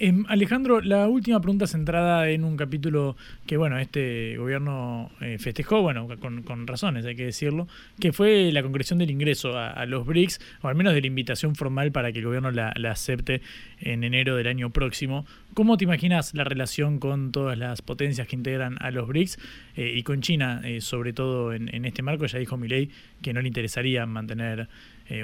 Em, 0.00 0.24
Alejandro, 0.28 0.80
la 0.80 1.08
última 1.08 1.40
pregunta 1.40 1.66
centrada 1.66 2.30
en 2.30 2.44
un 2.44 2.56
capítulo 2.56 3.16
que, 3.48 3.56
bueno, 3.56 3.78
este 3.78 4.36
gobierno 4.36 5.10
eh, 5.20 5.38
festejó, 5.40 5.82
bueno, 5.82 6.06
con, 6.20 6.66
razones, 6.68 7.04
hay 7.04 7.16
que 7.16 7.24
decirlo, 7.24 7.66
que 7.98 8.12
fue 8.12 8.52
la 8.52 8.62
concreción 8.62 9.00
del 9.00 9.10
ingreso 9.10 9.58
a, 9.58 9.84
los 9.86 10.06
BRICS, 10.06 10.40
o 10.62 10.68
al 10.68 10.76
menos 10.76 10.94
de 10.94 11.00
la 11.00 11.08
invitación 11.08 11.56
formal 11.56 11.90
para 11.90 12.12
que 12.12 12.20
el 12.20 12.26
gobierno 12.26 12.52
la, 12.52 12.68
acepte 12.88 13.42
en 13.80 14.04
enero 14.04 14.36
del 14.36 14.46
año 14.46 14.70
próximo. 14.70 15.26
¿Cómo 15.54 15.76
te 15.76 15.82
imaginas 15.82 16.32
la 16.32 16.44
relación 16.44 17.00
con 17.00 17.32
todas 17.32 17.58
las 17.58 17.82
potencias 17.82 18.28
que 18.28 18.36
integran 18.36 18.76
a 18.80 18.92
los 18.92 19.08
BRICS 19.08 19.38
eh, 19.76 19.94
y 19.96 20.04
con 20.04 20.20
China, 20.20 20.60
eh, 20.62 20.80
sobre 20.80 21.12
todo 21.12 21.52
en, 21.52 21.74
en, 21.74 21.84
este 21.84 22.02
marco? 22.02 22.24
Ya 22.26 22.38
dijo 22.38 22.56
Milei 22.56 22.88
que 23.20 23.32
no 23.32 23.42
le 23.42 23.48
interesaría 23.48 24.06
mantener 24.06 24.68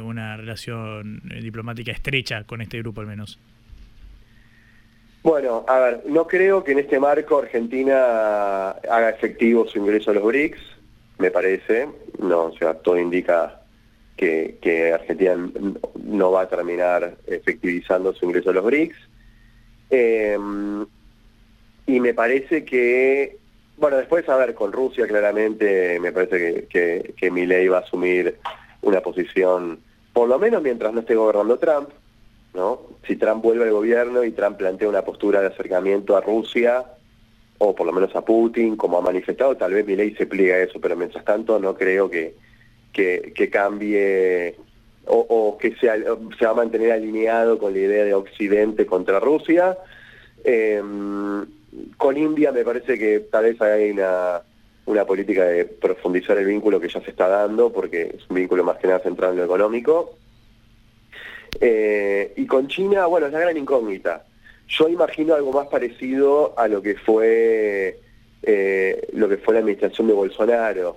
una 0.03 0.35
relación 0.39 1.21
diplomática 1.43 1.93
estrecha 1.93 2.45
con 2.45 2.63
este 2.63 2.79
grupo 2.79 3.03
al 3.03 3.07
menos. 3.07 3.39
Bueno, 5.25 5.65
a 5.67 5.79
ver, 5.79 6.03
no 6.05 6.27
creo 6.27 6.63
que 6.63 6.73
en 6.73 6.81
este 6.81 7.01
marco 7.01 7.39
Argentina 7.39 8.73
haga 8.73 9.09
efectivo 9.09 9.67
su 9.67 9.79
ingreso 9.79 10.11
a 10.11 10.15
los 10.15 10.23
BRICS, 10.23 10.61
me 11.17 11.31
parece. 11.31 11.89
No, 12.19 12.45
o 12.45 12.53
sea, 12.53 12.75
todo 12.75 12.99
indica 12.99 13.63
que, 14.19 14.93
Argentina 14.93 15.35
no 15.95 16.31
va 16.31 16.43
a 16.43 16.49
terminar 16.49 17.17
efectivizando 17.27 18.13
su 18.13 18.27
ingreso 18.27 18.51
a 18.51 18.53
los 18.53 18.65
BRICS. 18.65 18.97
Em, 19.89 20.85
y 21.87 22.01
me 22.01 22.13
parece 22.13 22.63
que, 22.67 23.39
bueno, 23.79 23.97
después, 23.97 24.29
a 24.29 24.37
ver, 24.37 24.53
con 24.53 24.73
Rusia 24.73 25.07
claramente 25.07 25.99
me 26.01 26.13
parece 26.13 26.67
que, 26.69 27.15
que, 27.17 27.31
mi 27.31 27.47
ley 27.47 27.67
va 27.69 27.79
a 27.79 27.81
asumir 27.81 28.37
una 28.83 29.01
posición, 29.01 29.81
por 30.13 30.29
lo 30.29 30.39
menos 30.39 30.63
mientras 30.63 30.93
no 30.93 31.01
esté 31.01 31.15
gobernando 31.15 31.59
Trump, 31.59 31.89
¿no? 32.55 32.81
Si 33.07 33.17
Trump 33.17 33.43
vuelve 33.43 33.65
al 33.65 33.73
gobierno 33.73 34.25
y 34.25 34.31
Trump 34.31 34.57
plantea 34.57 34.89
una 34.89 35.03
postura 35.03 35.41
de 35.41 35.49
acercamiento 35.49 36.17
a 36.17 36.21
Rusia, 36.21 36.85
o 37.59 37.75
por 37.75 37.87
lo 37.87 37.93
menos 37.93 38.15
a 38.17 38.25
Putin, 38.25 38.77
como 38.77 38.99
ha 38.99 39.01
manifestado, 39.01 39.57
tal 39.57 39.75
vez 39.75 39.87
mi 39.87 39.97
ley 39.97 40.15
se 40.15 40.27
pliega 40.27 40.57
a 40.57 40.63
eso, 40.63 40.81
pero 40.81 40.97
mientras 40.97 41.25
tanto 41.25 41.59
no 41.59 41.75
creo 41.75 42.09
que, 42.11 42.35
que, 42.93 43.51
cambie 43.51 44.57
o, 45.07 45.59
que 45.61 45.75
sea, 45.77 45.97
se 45.97 46.45
va 46.45 46.51
a 46.53 46.55
mantener 46.55 46.93
alineado 46.93 47.59
con 47.59 47.73
la 47.73 47.81
idea 47.81 48.05
de 48.05 48.15
Occidente 48.15 48.87
contra 48.87 49.21
Rusia. 49.21 49.77
Em, 50.43 51.45
con 51.97 52.17
India 52.17 52.53
me 52.53 52.65
parece 52.65 52.99
que 52.99 53.21
tal 53.21 53.45
vez 53.45 53.61
hay 53.61 53.91
una, 53.91 54.43
una 54.87 55.05
política 55.05 55.45
de 55.45 55.65
profundizar 55.65 56.39
el 56.39 56.47
vínculo 56.47 56.81
que 56.81 56.89
ya 56.89 57.01
se 57.01 57.11
está 57.11 57.29
dando, 57.29 57.73
porque 57.73 58.15
es 58.17 58.29
un 58.29 58.37
vínculo 58.37 58.65
más 58.65 58.79
que 58.79 58.87
nada 58.87 59.01
centrado 59.01 59.33
en 59.33 59.39
lo 59.41 59.45
económico. 59.45 60.17
Eh, 61.61 62.33
y 62.37 62.47
con 62.47 62.69
China, 62.69 63.07
bueno, 63.07 63.27
es 63.27 63.33
la 63.33 63.41
gran 63.41 63.57
incógnita. 63.57 64.25
Yo 64.69 64.89
imagino 64.89 65.35
algo 65.35 65.53
más 65.53 65.69
parecido 65.69 66.55
a 66.59 66.69
lo 66.69 66.81
que 66.83 66.97
fue 66.97 68.01
eh, 68.43 69.09
lo 69.13 69.29
que 69.29 69.39
fue 69.39 69.55
la 69.55 69.61
administración 69.61 70.07
de 70.07 70.13
Bolsonaro, 70.13 70.97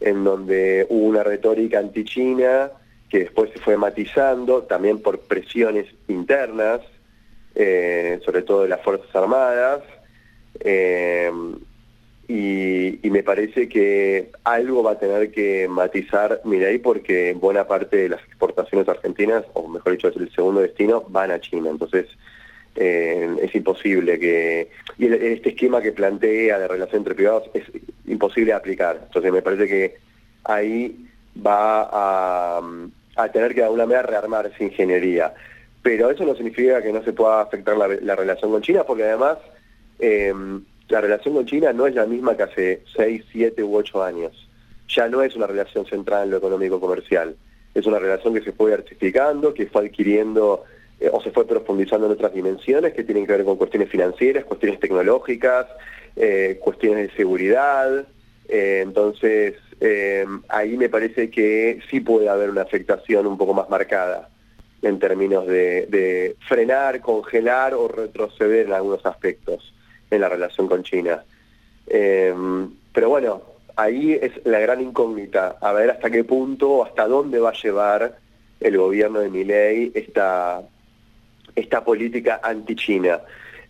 en 0.00 0.24
donde 0.24 0.86
hubo 0.88 1.06
una 1.06 1.22
retórica 1.22 1.78
anti-China 1.78 2.70
que 3.08 3.20
después 3.20 3.50
se 3.52 3.60
fue 3.60 3.76
matizando, 3.76 4.64
también 4.64 5.00
por 5.00 5.20
presiones 5.20 5.86
internas, 6.08 6.80
eh, 7.54 8.20
sobre 8.24 8.42
todo 8.42 8.62
de 8.62 8.68
las 8.68 8.82
Fuerzas 8.82 9.14
Armadas, 9.14 9.82
y, 12.30 13.00
me 13.08 13.22
parece 13.22 13.70
que 13.70 14.30
algo 14.44 14.82
va 14.82 14.92
a 14.92 14.98
tener 14.98 15.30
que 15.32 15.66
matizar 15.66 16.42
Mirai 16.44 16.78
porque 16.78 17.32
buena 17.32 17.66
parte 17.66 17.96
de 17.96 18.10
las 18.10 18.22
exportaciones 18.24 18.86
argentinas, 18.86 19.44
o 19.54 19.66
mejor 19.66 19.92
dicho, 19.92 20.08
es 20.08 20.16
el 20.16 20.30
segundo 20.32 20.60
destino, 20.60 21.04
van 21.08 21.30
a 21.30 21.40
China. 21.40 21.70
Entonces 21.70 22.06
eh, 22.76 23.34
es 23.40 23.54
imposible 23.54 24.18
que... 24.18 24.68
Y 24.98 25.06
este 25.06 25.50
esquema 25.50 25.80
que 25.80 25.92
plantea 25.92 26.58
de 26.58 26.68
relación 26.68 26.98
entre 26.98 27.14
privados 27.14 27.44
es 27.54 27.64
imposible 28.06 28.52
aplicar. 28.52 29.00
Entonces 29.04 29.32
me 29.32 29.40
parece 29.40 29.66
que 29.66 29.96
ahí 30.44 31.08
va 31.44 31.88
a, 31.90 33.28
tener 33.32 33.54
que 33.54 33.60
de 33.60 33.66
alguna 33.66 33.86
manera 33.86 34.02
rearmar 34.02 34.46
esa 34.46 34.62
ingeniería. 34.62 35.32
Pero 35.80 36.10
eso 36.10 36.26
no 36.26 36.34
significa 36.34 36.82
que 36.82 36.92
no 36.92 37.02
se 37.02 37.14
pueda 37.14 37.40
afectar 37.40 37.74
la, 37.74 38.16
relación 38.16 38.50
con 38.50 38.60
China, 38.60 38.84
porque 38.84 39.04
además... 39.04 39.38
Eh, 39.98 40.34
la 40.88 41.00
relación 41.00 41.34
con 41.34 41.46
China 41.46 41.72
no 41.72 41.86
es 41.86 41.94
la 41.94 42.06
misma 42.06 42.36
que 42.36 42.42
hace 42.44 42.82
6, 42.96 43.24
7 43.30 43.62
u 43.62 43.76
8 43.76 44.02
años. 44.02 44.48
Ya 44.88 45.08
no 45.08 45.22
es 45.22 45.36
una 45.36 45.46
relación 45.46 45.84
centrada 45.84 46.24
en 46.24 46.30
lo 46.30 46.38
económico-comercial. 46.38 47.36
Es 47.74 47.86
una 47.86 47.98
relación 47.98 48.32
que 48.32 48.40
se 48.40 48.52
fue 48.52 48.70
diversificando, 48.70 49.52
que 49.52 49.66
fue 49.66 49.86
adquiriendo 49.86 50.64
eh, 50.98 51.10
o 51.12 51.22
se 51.22 51.30
fue 51.30 51.46
profundizando 51.46 52.06
en 52.06 52.12
otras 52.12 52.32
dimensiones 52.32 52.94
que 52.94 53.04
tienen 53.04 53.26
que 53.26 53.32
ver 53.32 53.44
con 53.44 53.56
cuestiones 53.56 53.90
financieras, 53.90 54.46
cuestiones 54.46 54.80
tecnológicas, 54.80 55.66
eh, 56.16 56.58
cuestiones 56.62 57.10
de 57.10 57.16
seguridad. 57.16 58.06
Eh, 58.48 58.80
entonces, 58.82 59.56
ahí 60.48 60.76
me 60.76 60.88
parece 60.88 61.30
que 61.30 61.80
sí 61.90 62.00
puede 62.00 62.28
haber 62.28 62.48
una 62.50 62.62
afectación 62.62 63.26
un 63.26 63.36
poco 63.36 63.52
más 63.52 63.68
marcada 63.68 64.30
en 64.80 64.98
términos 64.98 65.46
de 65.46 66.34
frenar, 66.48 67.00
congelar 67.00 67.74
o 67.74 67.86
retroceder 67.88 68.66
en 68.66 68.72
algunos 68.72 69.04
aspectos 69.04 69.74
en 70.10 70.20
la 70.20 70.28
relación 70.28 70.66
con 70.66 70.82
China. 70.82 71.22
Em, 71.86 72.70
pero 72.92 73.08
bueno, 73.08 73.42
ahí 73.76 74.12
es 74.12 74.32
la 74.44 74.58
gran 74.58 74.80
incógnita, 74.80 75.56
a 75.60 75.72
ver 75.72 75.90
hasta 75.90 76.10
qué 76.10 76.24
punto, 76.24 76.84
hasta 76.84 77.06
dónde 77.06 77.38
va 77.38 77.50
a 77.50 77.62
llevar 77.62 78.18
el 78.60 78.76
gobierno 78.76 79.20
de 79.20 79.30
Milei 79.30 79.92
esta, 79.94 80.62
esta 81.54 81.84
política 81.84 82.40
anti-China. 82.42 83.20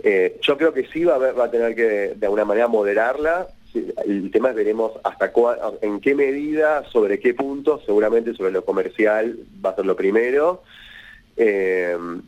Eh, 0.01 0.39
yo 0.41 0.57
creo 0.57 0.73
que 0.73 0.87
sí 0.87 1.05
va 1.05 1.17
a, 1.17 1.33
va 1.33 1.45
a 1.45 1.51
tener 1.51 1.75
que 1.75 2.15
de 2.15 2.27
alguna 2.27 2.45
manera 2.45 2.69
moderarla. 2.69 3.49
El 4.07 4.31
tema 4.31 4.51
es 4.51 4.57
veremos 4.57 4.93
hasta 5.05 5.31
en 5.83 6.01
qué 6.01 6.15
medida, 6.15 6.85
sobre 6.91 7.21
qué 7.21 7.35
punto, 7.35 7.81
seguramente 7.85 8.35
sobre 8.35 8.53
lo 8.53 8.65
comercial 8.65 9.39
va 9.65 9.71
a 9.71 9.77
ser 9.77 9.85
lo 9.85 9.95
primero. 9.95 10.63
Em, 11.37 12.23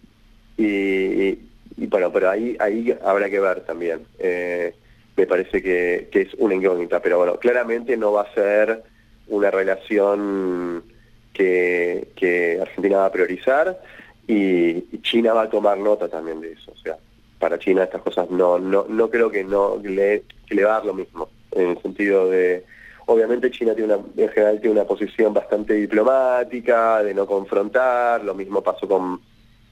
bueno, 1.87 2.13
pero 2.13 2.31
ahí, 2.31 2.57
ahí 2.61 2.95
habrá 3.03 3.31
que 3.31 3.41
ver 3.41 3.61
también. 3.61 4.07
Eh, 4.19 4.75
me 5.17 5.27
parece 5.27 5.63
que, 5.63 6.09
es 6.13 6.35
una 6.39 6.55
incógnita, 6.55 7.01
pero 7.01 7.19
bueno, 7.19 7.37
claramente 7.39 7.97
no 7.97 8.13
va 8.13 8.23
a 8.23 8.35
ser 8.35 8.83
una 9.29 9.51
relación 9.51 10.85
que, 11.33 12.59
Argentina 12.61 12.99
va 12.99 13.07
a 13.07 13.13
priorizar 13.13 13.81
y, 14.27 14.83
China 15.03 15.33
va 15.33 15.43
a 15.43 15.51
tomar 15.51 15.79
nota 15.79 16.09
también 16.09 16.41
de 16.41 16.53
eso. 16.53 16.73
O 16.73 16.77
sea, 16.77 16.97
para 17.39 17.59
China 17.59 17.85
estas 17.85 18.03
cosas 18.03 18.31
no, 18.31 18.59
no, 18.59 18.87
no 18.89 19.11
creo 19.11 19.31
que 19.31 19.45
no 19.45 19.79
le, 19.83 20.23
le 20.51 20.65
va 20.65 20.71
a 20.71 20.75
dar 20.75 20.87
lo 20.87 20.95
mismo, 20.95 21.29
en 21.53 21.71
el 21.71 21.83
sentido 21.83 22.29
de, 22.29 22.65
obviamente 23.07 23.51
China 23.51 23.75
tiene 23.75 23.95
una, 23.95 24.05
en 24.17 24.29
general 24.29 24.61
tiene 24.61 24.77
una 24.77 24.85
posición 24.85 25.35
bastante 25.35 25.75
diplomática, 25.75 27.03
de 27.03 27.13
no 27.15 27.27
confrontar, 27.27 28.23
lo 28.25 28.35
mismo 28.35 28.63
pasó 28.63 28.87
con 28.87 29.21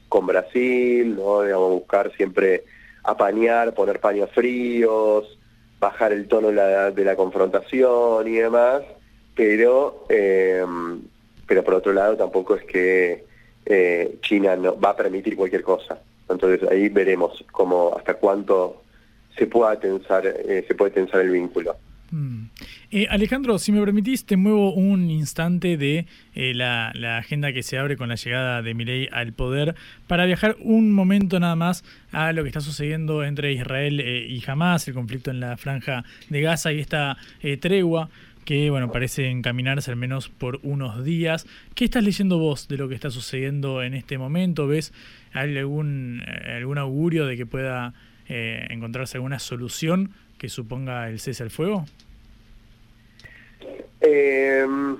con 0.09 0.25
Brasil, 0.27 1.15
¿no? 1.15 1.43
Digamos, 1.43 1.71
buscar 1.71 2.11
siempre 2.17 2.65
apañar, 3.03 3.73
poner 3.73 3.99
paños 3.99 4.29
fríos, 4.31 5.37
bajar 5.79 6.11
el 6.11 6.27
tono 6.27 6.49
de 6.49 7.05
la, 7.05 7.15
confrontación 7.15 8.27
y 8.27 8.35
demás, 8.35 8.81
pero, 9.35 10.05
em, 10.09 11.01
pero 11.47 11.63
por 11.63 11.75
otro 11.75 11.93
lado 11.93 12.17
tampoco 12.17 12.55
es 12.55 12.63
que 12.65 13.23
eh, 13.65 14.17
China 14.21 14.55
no, 14.55 14.79
va 14.79 14.89
a 14.89 14.95
permitir 14.95 15.35
cualquier 15.37 15.63
cosa. 15.63 15.99
Entonces 16.27 16.69
ahí 16.69 16.89
veremos 16.89 17.43
cómo 17.51 17.93
hasta 17.95 18.15
cuánto 18.15 18.81
se 19.37 19.47
pueda 19.47 19.79
tensar, 19.79 20.27
eh, 20.27 20.65
se 20.67 20.75
puede 20.75 20.91
tensar 20.91 21.21
el 21.21 21.29
vínculo. 21.31 21.75
Mm. 22.11 22.45
Eh, 22.91 23.07
Alejandro, 23.09 23.59
si 23.59 23.71
me 23.71 23.79
permitís, 23.79 24.25
te 24.25 24.35
muevo 24.35 24.73
un 24.73 25.09
instante 25.09 25.77
de 25.77 26.07
eh, 26.33 26.53
la, 26.55 26.91
agenda 27.17 27.53
que 27.53 27.63
se 27.63 27.77
abre 27.77 27.97
con 27.97 28.09
la 28.09 28.15
llegada 28.15 28.61
de 28.61 28.73
Milei 28.73 29.09
al 29.11 29.33
poder 29.33 29.75
para 30.07 30.25
viajar 30.25 30.57
un 30.61 30.91
momento 30.91 31.39
nada 31.39 31.55
más 31.55 31.83
a 32.11 32.33
lo 32.33 32.43
que 32.43 32.49
está 32.49 32.61
sucediendo 32.61 33.23
entre 33.23 33.53
Israel 33.53 33.99
eh, 33.99 34.25
y 34.27 34.43
Hamas, 34.47 34.87
el 34.87 34.93
conflicto 34.93 35.29
en 35.29 35.39
la 35.39 35.57
franja 35.57 36.03
de 36.29 36.41
Gaza 36.41 36.71
y 36.71 36.79
esta 36.79 37.17
tregua 37.59 38.09
que 38.45 38.71
bueno 38.71 38.91
parece 38.91 39.29
encaminarse 39.29 39.91
al 39.91 39.97
menos 39.97 40.29
por 40.29 40.59
unos 40.63 41.03
días. 41.03 41.45
¿Qué 41.75 41.85
estás 41.85 42.03
leyendo 42.03 42.39
vos 42.39 42.67
de 42.67 42.77
lo 42.77 42.89
que 42.89 42.95
está 42.95 43.11
sucediendo 43.11 43.83
en 43.83 43.93
este 43.93 44.17
momento? 44.17 44.65
¿Ves 44.65 44.91
algún, 45.33 46.23
algún 46.57 46.79
augurio 46.79 47.27
de 47.27 47.37
que 47.37 47.45
pueda 47.45 47.93
encontrarse 48.27 49.17
alguna 49.17 49.39
solución 49.39 50.11
que 50.39 50.49
suponga 50.49 51.07
el 51.07 51.19
cese 51.19 51.43
al 51.43 51.51
fuego? 51.51 51.85
Em, 54.01 54.97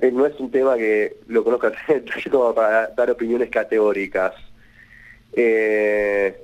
eh, 0.00 0.10
no 0.12 0.26
es 0.26 0.38
un 0.38 0.50
tema 0.50 0.76
que 0.76 1.16
lo 1.26 1.42
conozca 1.42 1.72
como 2.30 2.54
para 2.54 2.88
dar 2.88 3.10
opiniones 3.10 3.50
categóricas. 3.50 4.34
Eh, 5.32 6.36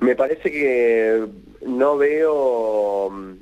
me 0.00 0.16
parece 0.16 0.50
que 0.50 1.26
no 1.66 1.98
veo 1.98 3.36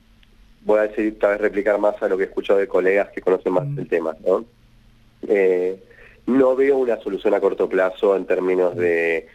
voy 0.65 0.79
a 0.79 0.83
decir, 0.83 1.19
tal 1.19 1.33
vez 1.33 1.41
replicar 1.41 1.79
más 1.79 2.01
a 2.03 2.09
lo 2.09 2.17
que 2.17 2.25
he 2.25 2.27
escuchado 2.27 2.59
de 2.59 2.69
colegas 2.69 3.11
que 3.11 3.21
conocen 3.21 3.53
más 3.53 3.67
el 3.77 3.89
tema, 3.89 4.17
¿no? 4.25 4.45
Eh, 5.29 5.83
no 6.27 6.55
veo 6.55 6.79
una 6.79 7.01
solución 7.01 7.35
a 7.35 7.41
corto 7.41 7.69
plazo 7.69 8.17
en 8.17 8.27
términos 8.27 8.77
de... 8.77 9.27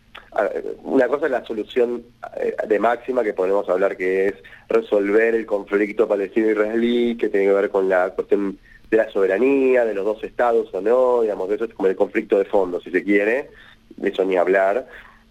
Una 0.84 1.08
cosa 1.08 1.26
es 1.26 1.32
la 1.32 1.46
solución 1.46 2.04
eh, 2.40 2.56
de 2.68 2.80
máxima 2.80 3.24
que 3.24 3.34
podemos 3.34 3.68
hablar 3.70 3.98
que 3.98 4.28
es 4.28 4.36
resolver 4.70 5.34
el 5.34 5.46
conflicto 5.46 6.08
palestino-israelí, 6.08 7.18
que 7.18 7.30
tiene 7.30 7.48
que 7.48 7.54
ver 7.54 7.70
con 7.70 7.90
la 7.90 8.12
cuestión 8.12 8.58
de 8.90 8.98
la 8.98 9.10
soberanía, 9.10 9.84
de 9.84 9.94
los 9.94 10.06
dos 10.06 10.24
estados 10.24 10.74
o 10.74 10.82
no, 10.82 11.22
digamos, 11.22 11.50
eso 11.52 11.66
es 11.66 11.74
como 11.74 11.90
el 11.90 11.96
conflicto 11.96 12.38
de 12.38 12.46
fondo, 12.46 12.80
si 12.80 12.92
se 12.92 13.04
quiere, 13.04 13.50
de 13.96 14.10
eso 14.10 14.24
ni 14.24 14.38
hablar, 14.38 14.88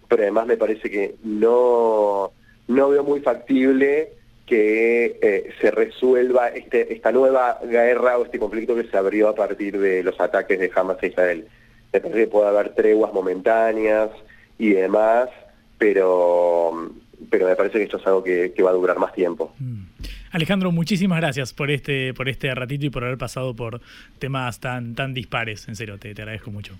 pero 0.07 0.23
además 0.23 0.45
me 0.45 0.57
parece 0.57 0.89
que 0.89 1.15
no, 1.23 2.31
no 2.67 2.89
veo 2.89 3.03
muy 3.03 3.21
factible 3.21 4.13
que 4.45 5.19
eh, 5.21 5.53
se 5.59 5.71
resuelva 5.71 6.49
este, 6.49 6.93
esta 6.93 7.11
nueva 7.11 7.59
guerra 7.63 8.17
o 8.17 8.25
este 8.25 8.39
conflicto 8.39 8.75
que 8.75 8.85
se 8.85 8.97
abrió 8.97 9.29
a 9.29 9.35
partir 9.35 9.77
de 9.77 10.03
los 10.03 10.19
ataques 10.19 10.59
de 10.59 10.71
Hamas 10.73 11.01
a 11.01 11.07
Israel. 11.07 11.47
Me 11.91 11.99
parece 11.99 12.19
que 12.21 12.27
puede 12.27 12.47
haber 12.47 12.73
treguas 12.73 13.13
momentáneas 13.13 14.09
y 14.57 14.69
demás, 14.69 15.29
pero, 15.77 16.91
pero 17.29 17.47
me 17.47 17.55
parece 17.55 17.77
que 17.77 17.83
esto 17.85 17.97
es 17.97 18.07
algo 18.07 18.23
que, 18.23 18.53
va 18.63 18.71
a 18.71 18.73
durar 18.73 18.99
más 18.99 19.13
tiempo. 19.13 19.53
Mm. 19.59 19.83
Alejandro, 20.31 20.71
muchísimas 20.71 21.19
gracias 21.19 21.53
por 21.53 21.71
este, 21.71 22.13
por 22.13 22.27
este 22.29 22.53
ratito 22.53 22.85
y 22.85 22.89
por 22.89 23.03
haber 23.03 23.17
pasado 23.17 23.55
por 23.55 23.81
temas 24.19 24.59
tan, 24.59 24.93
tan 24.93 25.13
dispares. 25.13 25.67
En 25.67 25.75
serio, 25.75 25.97
te, 25.97 26.13
te 26.13 26.21
agradezco 26.21 26.51
mucho. 26.51 26.75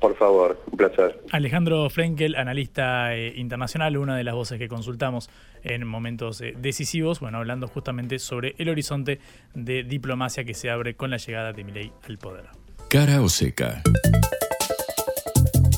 Por 0.00 0.16
favor, 0.16 0.58
un 0.70 0.78
placer. 0.78 1.20
Alejandro 1.30 1.88
Frenkel, 1.90 2.34
analista 2.34 3.14
eh, 3.14 3.34
internacional, 3.36 3.98
una 3.98 4.16
de 4.16 4.24
las 4.24 4.34
voces 4.34 4.58
que 4.58 4.66
consultamos 4.66 5.28
en 5.62 5.86
momentos 5.86 6.40
eh, 6.40 6.54
decisivos, 6.56 7.20
bueno, 7.20 7.36
hablando 7.36 7.68
justamente 7.68 8.18
sobre 8.18 8.54
el 8.56 8.70
horizonte 8.70 9.20
de 9.54 9.84
diplomacia 9.84 10.44
que 10.44 10.54
se 10.54 10.70
abre 10.70 10.94
con 10.94 11.10
la 11.10 11.18
llegada 11.18 11.52
de 11.52 11.64
Milei 11.64 11.92
al 12.08 12.16
poder. 12.16 12.46
Cara 12.88 13.20
o 13.20 13.28
seca. 13.28 13.82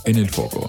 En 0.05 0.17
el 0.17 0.29
foco. 0.29 0.69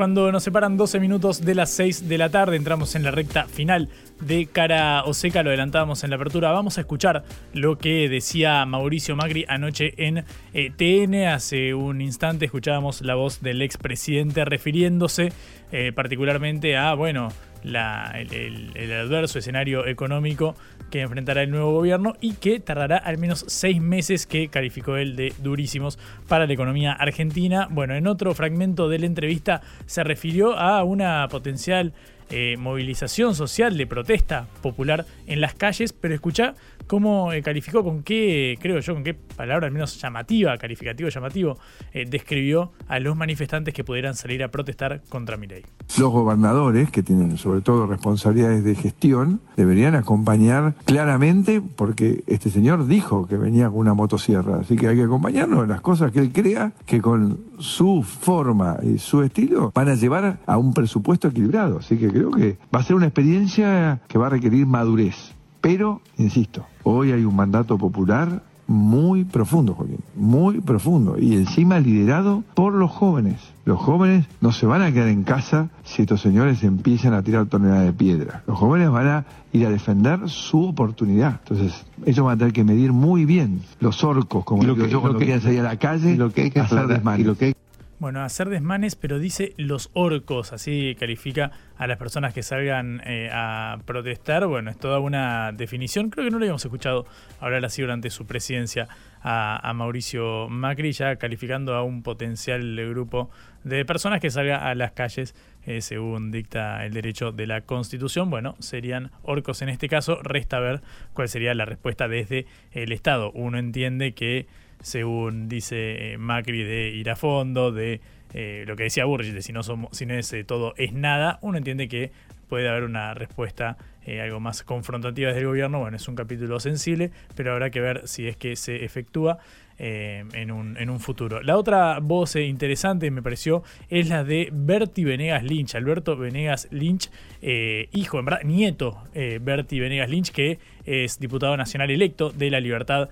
Cuando 0.00 0.32
nos 0.32 0.44
separan 0.44 0.78
12 0.78 0.98
minutos 0.98 1.44
de 1.44 1.54
las 1.54 1.68
6 1.72 2.08
de 2.08 2.16
la 2.16 2.30
tarde, 2.30 2.56
entramos 2.56 2.94
en 2.94 3.02
la 3.02 3.10
recta 3.10 3.44
final 3.44 3.90
de 4.18 4.46
Cara 4.46 5.04
o 5.04 5.12
Seca, 5.12 5.42
lo 5.42 5.50
adelantábamos 5.50 6.04
en 6.04 6.08
la 6.08 6.16
apertura. 6.16 6.52
Vamos 6.52 6.78
a 6.78 6.80
escuchar 6.80 7.22
lo 7.52 7.76
que 7.76 8.08
decía 8.08 8.64
Mauricio 8.64 9.14
Macri 9.14 9.44
anoche 9.46 9.92
en 9.98 10.24
eh, 10.54 10.70
TN. 10.74 11.26
Hace 11.26 11.74
un 11.74 12.00
instante 12.00 12.46
escuchábamos 12.46 13.02
la 13.02 13.14
voz 13.14 13.42
del 13.42 13.60
expresidente 13.60 14.42
refiriéndose 14.46 15.34
eh, 15.70 15.92
particularmente 15.94 16.78
a, 16.78 16.94
bueno, 16.94 17.28
el, 17.64 18.92
adverso 18.92 19.38
escenario 19.38 19.86
económico 19.86 20.54
que 20.90 21.02
enfrentará 21.02 21.42
el 21.42 21.50
nuevo 21.50 21.72
gobierno 21.72 22.14
y 22.20 22.34
que 22.34 22.58
tardará 22.60 22.96
al 22.96 23.18
menos 23.18 23.44
seis 23.46 23.80
meses 23.80 24.26
que 24.26 24.48
calificó 24.48 24.96
él 24.96 25.16
de 25.16 25.32
durísimos 25.38 25.98
para 26.28 26.46
la 26.46 26.52
economía 26.52 26.92
argentina. 26.92 27.68
Bueno, 27.70 27.94
en 27.94 28.06
otro 28.06 28.34
fragmento 28.34 28.88
de 28.88 28.98
la 28.98 29.06
entrevista 29.06 29.62
se 29.86 30.02
refirió 30.02 30.58
a 30.58 30.82
una 30.82 31.26
potencial 31.28 31.92
eh, 32.32 32.56
movilización 32.56 33.34
social 33.34 33.76
de 33.76 33.88
protesta 33.88 34.46
popular 34.62 35.04
en 35.26 35.40
las 35.40 35.54
calles, 35.54 35.92
pero 35.92 36.14
escucha 36.14 36.54
cómo 36.90 37.32
eh, 37.32 37.40
calificó, 37.40 37.84
con 37.84 38.02
qué, 38.02 38.58
creo 38.60 38.80
yo, 38.80 38.94
con 38.94 39.04
qué 39.04 39.14
palabra 39.14 39.68
al 39.68 39.72
menos 39.72 40.02
llamativa, 40.02 40.58
calificativo 40.58 41.08
llamativo, 41.08 41.56
eh, 41.92 42.04
describió 42.04 42.72
a 42.88 42.98
los 42.98 43.16
manifestantes 43.16 43.72
que 43.72 43.84
pudieran 43.84 44.16
salir 44.16 44.42
a 44.42 44.48
protestar 44.48 45.00
contra 45.08 45.36
Milei. 45.36 45.62
Los 46.00 46.10
gobernadores, 46.10 46.90
que 46.90 47.04
tienen 47.04 47.38
sobre 47.38 47.60
todo 47.60 47.86
responsabilidades 47.86 48.64
de 48.64 48.74
gestión, 48.74 49.40
deberían 49.56 49.94
acompañar 49.94 50.74
claramente, 50.84 51.62
porque 51.62 52.24
este 52.26 52.50
señor 52.50 52.88
dijo 52.88 53.28
que 53.28 53.36
venía 53.36 53.68
con 53.68 53.78
una 53.78 53.94
motosierra, 53.94 54.58
así 54.58 54.74
que 54.74 54.88
hay 54.88 54.96
que 54.96 55.04
acompañarnos 55.04 55.62
en 55.62 55.68
las 55.68 55.82
cosas 55.82 56.10
que 56.10 56.18
él 56.18 56.32
crea 56.32 56.72
que 56.86 57.00
con 57.00 57.38
su 57.60 58.02
forma 58.02 58.78
y 58.82 58.98
su 58.98 59.22
estilo 59.22 59.70
van 59.76 59.90
a 59.90 59.94
llevar 59.94 60.40
a 60.44 60.58
un 60.58 60.74
presupuesto 60.74 61.28
equilibrado. 61.28 61.78
Así 61.78 61.96
que 61.96 62.08
creo 62.08 62.32
que 62.32 62.58
va 62.74 62.80
a 62.80 62.82
ser 62.82 62.96
una 62.96 63.06
experiencia 63.06 64.00
que 64.08 64.18
va 64.18 64.26
a 64.26 64.30
requerir 64.30 64.66
madurez. 64.66 65.36
Pero, 65.60 66.00
insisto, 66.16 66.66
hoy 66.82 67.12
hay 67.12 67.24
un 67.24 67.36
mandato 67.36 67.76
popular 67.76 68.42
muy 68.70 69.24
profundo, 69.24 69.74
Joaquín, 69.74 69.98
muy 70.14 70.60
profundo 70.60 71.16
y 71.18 71.34
encima 71.34 71.80
liderado 71.80 72.44
por 72.54 72.72
los 72.72 72.88
jóvenes. 72.92 73.40
Los 73.64 73.80
jóvenes 73.80 74.26
no 74.40 74.52
se 74.52 74.64
van 74.64 74.80
a 74.82 74.92
quedar 74.92 75.08
en 75.08 75.24
casa 75.24 75.70
si 75.82 76.02
estos 76.02 76.20
señores 76.20 76.62
empiezan 76.62 77.12
a 77.12 77.22
tirar 77.22 77.46
toneladas 77.46 77.86
de 77.86 77.92
piedra. 77.92 78.44
Los 78.46 78.56
jóvenes 78.56 78.88
van 78.90 79.08
a 79.08 79.24
ir 79.52 79.66
a 79.66 79.70
defender 79.70 80.28
su 80.28 80.68
oportunidad. 80.68 81.40
Entonces, 81.42 81.84
ellos 82.06 82.24
van 82.24 82.36
a 82.36 82.38
tener 82.38 82.52
que 82.52 82.62
medir 82.62 82.92
muy 82.92 83.24
bien 83.24 83.60
los 83.80 84.04
orcos, 84.04 84.44
como 84.44 84.62
lo 84.62 84.76
que, 84.76 84.88
yo 84.88 85.00
cuando 85.00 85.18
quieran 85.18 85.40
salir 85.40 85.60
a 85.60 85.64
la 85.64 85.76
calle, 85.76 86.16
lo 86.16 86.30
que 86.30 86.42
hay 86.42 86.50
que 86.52 86.60
hacer 86.60 86.86
desmanes. 86.86 87.56
Bueno, 87.98 88.22
hacer 88.22 88.48
desmanes, 88.48 88.94
pero 88.96 89.18
dice 89.18 89.52
los 89.58 89.90
orcos, 89.92 90.54
así 90.54 90.96
califica 90.98 91.50
a 91.80 91.86
las 91.86 91.96
personas 91.96 92.34
que 92.34 92.42
salgan 92.42 93.00
eh, 93.06 93.30
a 93.32 93.78
protestar. 93.86 94.46
Bueno, 94.46 94.70
es 94.70 94.78
toda 94.78 94.98
una 94.98 95.50
definición. 95.52 96.10
Creo 96.10 96.26
que 96.26 96.30
no 96.30 96.38
lo 96.38 96.44
habíamos 96.44 96.62
escuchado 96.62 97.06
hablar 97.40 97.64
así 97.64 97.80
durante 97.80 98.10
su 98.10 98.26
presidencia 98.26 98.86
a, 99.22 99.72
Mauricio 99.74 100.46
Macri, 100.50 100.92
ya 100.92 101.16
calificando 101.16 101.74
a 101.74 101.82
un 101.82 102.02
potencial 102.02 102.76
grupo 102.90 103.30
de 103.64 103.86
personas 103.86 104.20
que 104.20 104.28
salga 104.28 104.68
a 104.68 104.74
las 104.74 104.92
calles 104.92 105.34
eh, 105.64 105.80
según 105.80 106.30
dicta 106.30 106.84
el 106.84 106.92
derecho 106.92 107.32
de 107.32 107.46
la 107.46 107.62
Constitución. 107.62 108.28
Bueno, 108.28 108.56
serían 108.58 109.10
orcos 109.22 109.62
en 109.62 109.70
este 109.70 109.88
caso. 109.88 110.20
Resta 110.22 110.60
ver 110.60 110.82
cuál 111.14 111.30
sería 111.30 111.54
la 111.54 111.64
respuesta 111.64 112.08
desde 112.08 112.44
el 112.72 112.92
Estado. 112.92 113.32
Uno 113.32 113.58
entiende 113.58 114.12
que 114.12 114.48
según 114.82 115.48
dice 115.48 116.12
eh, 116.12 116.18
Macri, 116.18 116.62
de 116.62 116.90
ir 116.90 117.08
a 117.08 117.16
fondo, 117.16 117.72
de 117.72 118.02
eh, 118.34 118.64
lo 118.66 118.76
que 118.76 118.84
decía 118.84 119.04
Burgess, 119.04 119.34
de 119.34 119.42
si 119.42 119.52
no, 119.52 119.62
somos, 119.62 119.96
si 119.96 120.06
no 120.06 120.14
es 120.14 120.32
eh, 120.32 120.44
todo 120.44 120.74
es 120.76 120.92
nada, 120.92 121.38
uno 121.42 121.58
entiende 121.58 121.88
que 121.88 122.12
puede 122.48 122.68
haber 122.68 122.84
una 122.84 123.14
respuesta 123.14 123.76
algo 124.20 124.40
más 124.40 124.64
confrontativa 124.64 125.28
desde 125.28 125.42
el 125.42 125.46
gobierno. 125.46 125.78
Bueno, 125.78 125.96
es 125.96 126.08
un 126.08 126.16
capítulo 126.16 126.58
sensible, 126.58 127.12
pero 127.36 127.52
habrá 127.52 127.70
que 127.70 127.80
ver 127.80 128.08
si 128.08 128.26
es 128.26 128.36
que 128.36 128.56
se 128.56 128.84
efectúa. 128.84 129.38
Eh, 129.82 130.26
en, 130.34 130.50
un, 130.50 130.76
en, 130.76 130.90
un, 130.90 131.00
futuro. 131.00 131.40
La 131.40 131.56
otra 131.56 132.00
voz 132.00 132.36
eh, 132.36 132.42
interesante 132.42 133.10
me 133.10 133.22
pareció 133.22 133.62
es 133.88 134.10
la 134.10 134.24
de 134.24 134.50
Berti 134.52 135.04
Venegas 135.04 135.42
Lynch, 135.42 135.74
Alberto 135.74 136.18
Venegas 136.18 136.68
Lynch, 136.70 137.08
eh, 137.40 137.88
hijo, 137.92 138.18
en 138.18 138.26
verdad, 138.26 138.42
nieto 138.42 139.02
Berti 139.14 139.80
Venegas 139.80 140.10
Lynch, 140.10 140.32
que 140.32 140.58
es 140.84 141.18
diputado 141.18 141.56
nacional 141.56 141.90
electo 141.90 142.28
de 142.28 142.50
La 142.50 142.60
Libertad 142.60 143.08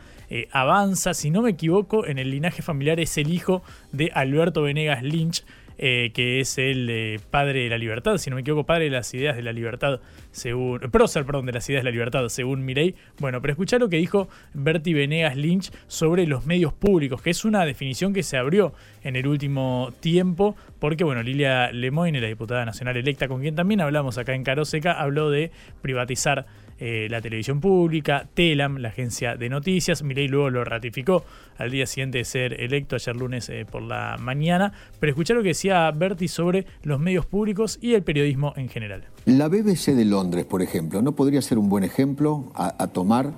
Avanza. 0.53 1.15
Si 1.15 1.31
no 1.31 1.41
me 1.41 1.53
equivoco, 1.53 2.05
en 2.05 2.19
el 2.19 2.31
linaje 2.31 2.61
familiar 2.61 3.01
es 3.01 3.17
el 3.17 3.33
hijo 3.33 3.63
de 3.93 4.11
Alberto 4.13 4.61
Venegas 4.61 5.03
Lynch. 5.03 5.45
Eh, 5.81 6.11
que 6.13 6.41
es 6.41 6.59
el 6.59 7.21
padre 7.31 7.63
de 7.63 7.69
la 7.69 7.79
libertad, 7.79 8.19
si 8.19 8.31
no 8.31 8.35
me 8.35 8.41
equivoco, 8.41 8.67
padre 8.67 8.85
de 8.85 8.91
las 8.91 9.15
ideas 9.15 9.37
de 9.37 9.43
la 9.43 9.53
libertad, 9.53 10.01
según. 10.33 10.81
Prócer, 10.91 11.25
perdón, 11.25 11.47
de 11.47 11.53
las 11.53 11.69
ideas 11.71 11.85
de 11.85 11.85
la 11.85 11.93
libertad, 11.93 12.29
según 12.29 12.65
Mirey. 12.65 12.97
Bueno, 13.21 13.41
pero 13.41 13.53
escuchar 13.53 13.79
lo 13.79 13.89
que 13.89 13.97
dijo 13.97 14.29
Bertie 14.55 14.93
Venegas 14.93 15.37
Lynch 15.37 15.71
sobre 15.87 16.27
los 16.27 16.47
medios 16.47 16.73
públicos, 16.73 17.23
que 17.23 17.31
es 17.31 17.45
una 17.45 17.65
definición 17.65 18.13
que 18.13 18.25
se 18.25 18.37
abrió 18.37 18.75
en 19.05 19.15
el 19.15 19.29
último 19.29 19.93
tiempo, 20.01 20.57
porque, 20.81 21.05
bueno, 21.05 21.23
Lilia 21.23 21.71
Lemoyne, 21.71 22.21
la 22.21 22.27
diputada 22.27 22.65
nacional 22.65 22.97
electa, 22.97 23.29
con 23.29 23.41
quien 23.41 23.55
también 23.55 23.81
hablamos 23.81 24.19
acá 24.19 24.35
en 24.35 24.43
Caroseca, 24.43 25.01
habló 25.01 25.31
de 25.31 25.53
privatizar 25.81 26.47
eh, 26.79 27.09
la 27.11 27.21
televisión 27.21 27.61
pública, 27.61 28.29
Telam, 28.33 28.79
la 28.79 28.89
agencia 28.89 29.37
de 29.37 29.49
noticias. 29.49 30.03
Milei 30.03 30.29
luego 30.29 30.51
lo 30.51 30.65
ratificó 30.65 31.25
al 31.57 31.71
día 31.71 31.87
siguiente 31.87 32.19
de 32.19 32.25
ser 32.25 32.61
electo, 32.61 32.97
ayer 32.97 33.17
lunes 33.17 33.49
eh, 33.49 33.67
por 33.71 33.83
la 33.83 34.17
mañana. 34.19 34.73
Pero 35.01 35.11
escuchar 35.11 35.37
lo 35.37 35.43
que 35.43 35.51
decía 35.51 35.91
Berti 35.91 36.29
sobre 36.29 36.67
los 36.83 37.01
medios 37.01 37.27
públicos 37.27 37.79
y 37.81 37.95
el 37.95 38.03
periodismo 38.03 38.53
en 38.57 38.69
general. 38.69 39.05
La 39.27 39.49
BBC 39.49 39.95
de 39.95 40.05
Londres, 40.05 40.45
por 40.45 40.63
ejemplo, 40.63 41.03
¿no 41.03 41.13
podría 41.13 41.43
ser 41.43 41.59
un 41.59 41.69
buen 41.69 41.85
ejemplo 41.85 42.53
a 42.55 42.87
tomar 42.89 43.33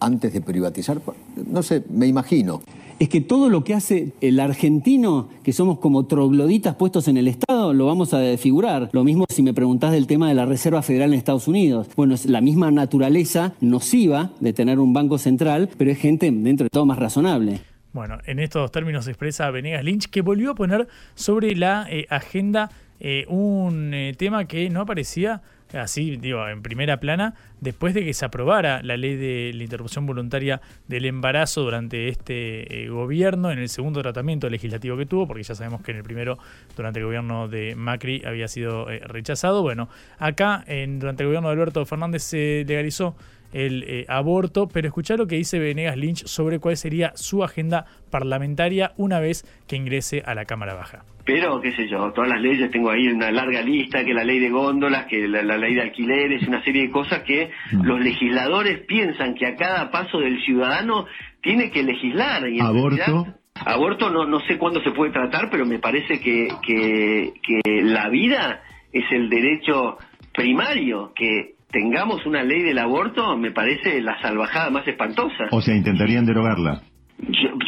antes 0.00 0.32
de 0.32 0.40
privatizar? 0.40 1.00
No 1.46 1.62
sé, 1.62 1.82
me 1.88 2.06
imagino 2.06 2.62
es 3.02 3.08
que 3.08 3.20
todo 3.20 3.48
lo 3.48 3.64
que 3.64 3.74
hace 3.74 4.12
el 4.20 4.38
argentino, 4.38 5.28
que 5.42 5.52
somos 5.52 5.80
como 5.80 6.06
trogloditas 6.06 6.76
puestos 6.76 7.08
en 7.08 7.16
el 7.16 7.26
Estado, 7.26 7.74
lo 7.74 7.86
vamos 7.86 8.14
a 8.14 8.20
desfigurar. 8.20 8.90
Lo 8.92 9.02
mismo 9.02 9.24
si 9.28 9.42
me 9.42 9.52
preguntás 9.52 9.90
del 9.90 10.06
tema 10.06 10.28
de 10.28 10.34
la 10.34 10.46
Reserva 10.46 10.82
Federal 10.82 11.12
en 11.12 11.18
Estados 11.18 11.48
Unidos. 11.48 11.88
Bueno, 11.96 12.14
es 12.14 12.26
la 12.26 12.40
misma 12.40 12.70
naturaleza 12.70 13.54
nociva 13.60 14.30
de 14.38 14.52
tener 14.52 14.78
un 14.78 14.92
banco 14.92 15.18
central, 15.18 15.68
pero 15.76 15.90
es 15.90 15.98
gente 15.98 16.30
dentro 16.30 16.62
de 16.62 16.70
todo 16.70 16.86
más 16.86 16.96
razonable. 16.96 17.58
Bueno, 17.92 18.18
en 18.24 18.38
estos 18.38 18.70
términos 18.70 19.08
expresa 19.08 19.50
Venegas 19.50 19.82
Lynch, 19.82 20.08
que 20.08 20.20
volvió 20.20 20.52
a 20.52 20.54
poner 20.54 20.86
sobre 21.16 21.56
la 21.56 21.88
eh, 21.90 22.06
agenda 22.08 22.70
eh, 23.00 23.24
un 23.26 23.92
eh, 23.94 24.14
tema 24.16 24.44
que 24.44 24.70
no 24.70 24.82
aparecía 24.82 25.42
así 25.72 26.16
digo, 26.16 26.46
en 26.48 26.62
primera 26.62 27.00
plana, 27.00 27.34
después 27.60 27.94
de 27.94 28.04
que 28.04 28.14
se 28.14 28.24
aprobara 28.24 28.82
la 28.82 28.96
ley 28.96 29.16
de 29.16 29.52
la 29.54 29.64
interrupción 29.64 30.06
voluntaria 30.06 30.60
del 30.88 31.06
embarazo 31.06 31.62
durante 31.62 32.08
este 32.08 32.84
eh, 32.84 32.88
gobierno, 32.88 33.50
en 33.50 33.58
el 33.58 33.68
segundo 33.68 34.02
tratamiento 34.02 34.48
legislativo 34.48 34.96
que 34.96 35.06
tuvo, 35.06 35.26
porque 35.26 35.42
ya 35.42 35.54
sabemos 35.54 35.82
que 35.82 35.92
en 35.92 35.98
el 35.98 36.02
primero, 36.02 36.38
durante 36.76 37.00
el 37.00 37.06
gobierno 37.06 37.48
de 37.48 37.74
Macri, 37.74 38.22
había 38.24 38.48
sido 38.48 38.90
eh, 38.90 39.00
rechazado. 39.00 39.62
Bueno, 39.62 39.88
acá 40.18 40.64
en, 40.66 40.98
durante 40.98 41.22
el 41.22 41.28
gobierno 41.28 41.48
de 41.48 41.54
Alberto 41.54 41.84
Fernández 41.86 42.22
se 42.22 42.64
legalizó 42.66 43.14
el 43.52 43.84
eh, 43.84 44.04
aborto, 44.08 44.68
pero 44.68 44.88
escuchar 44.88 45.18
lo 45.18 45.26
que 45.26 45.36
dice 45.36 45.58
Venegas 45.58 45.96
Lynch 45.96 46.24
sobre 46.26 46.58
cuál 46.58 46.76
sería 46.76 47.12
su 47.14 47.44
agenda 47.44 47.86
parlamentaria 48.10 48.92
una 48.96 49.20
vez 49.20 49.44
que 49.68 49.76
ingrese 49.76 50.22
a 50.24 50.34
la 50.34 50.44
Cámara 50.44 50.74
Baja. 50.74 51.04
Pero, 51.24 51.60
qué 51.60 51.70
sé 51.72 51.88
yo, 51.88 52.10
todas 52.12 52.30
las 52.30 52.40
leyes, 52.40 52.70
tengo 52.72 52.90
ahí 52.90 53.06
una 53.06 53.30
larga 53.30 53.62
lista, 53.62 54.04
que 54.04 54.12
la 54.12 54.24
ley 54.24 54.40
de 54.40 54.50
góndolas, 54.50 55.06
que 55.06 55.28
la, 55.28 55.56
ley 55.56 55.74
de 55.74 55.82
alquileres, 55.82 56.46
una 56.48 56.64
serie 56.64 56.82
de 56.82 56.90
cosas 56.90 57.22
que 57.22 57.50
mm. 57.70 57.82
los 57.84 58.00
legisladores 58.00 58.80
piensan 58.80 59.34
que 59.34 59.46
a 59.46 59.54
cada 59.54 59.90
paso 59.90 60.18
del 60.18 60.42
ciudadano 60.44 61.06
tiene 61.40 61.70
que 61.70 61.84
legislar. 61.84 62.48
Y 62.48 62.60
¿Aborto? 62.60 63.26
aborto 63.54 64.10
no, 64.10 64.24
no 64.26 64.40
sé 64.40 64.58
cuándo 64.58 64.82
se 64.82 64.90
puede 64.90 65.12
tratar, 65.12 65.48
pero 65.48 65.64
me 65.64 65.78
parece 65.78 66.20
que, 66.20 66.48
que, 66.66 67.34
que 67.40 67.82
la 67.82 68.08
vida 68.08 68.62
es 68.92 69.04
el 69.12 69.28
derecho 69.28 69.98
primario, 70.34 71.12
que 71.14 71.54
tengamos 71.72 72.24
una 72.26 72.44
ley 72.44 72.62
del 72.62 72.78
aborto 72.78 73.36
me 73.36 73.50
parece 73.50 74.00
la 74.00 74.20
salvajada 74.20 74.70
más 74.70 74.86
espantosa. 74.86 75.48
O 75.50 75.60
sea, 75.60 75.74
intentarían 75.74 76.24
derogarla. 76.24 76.82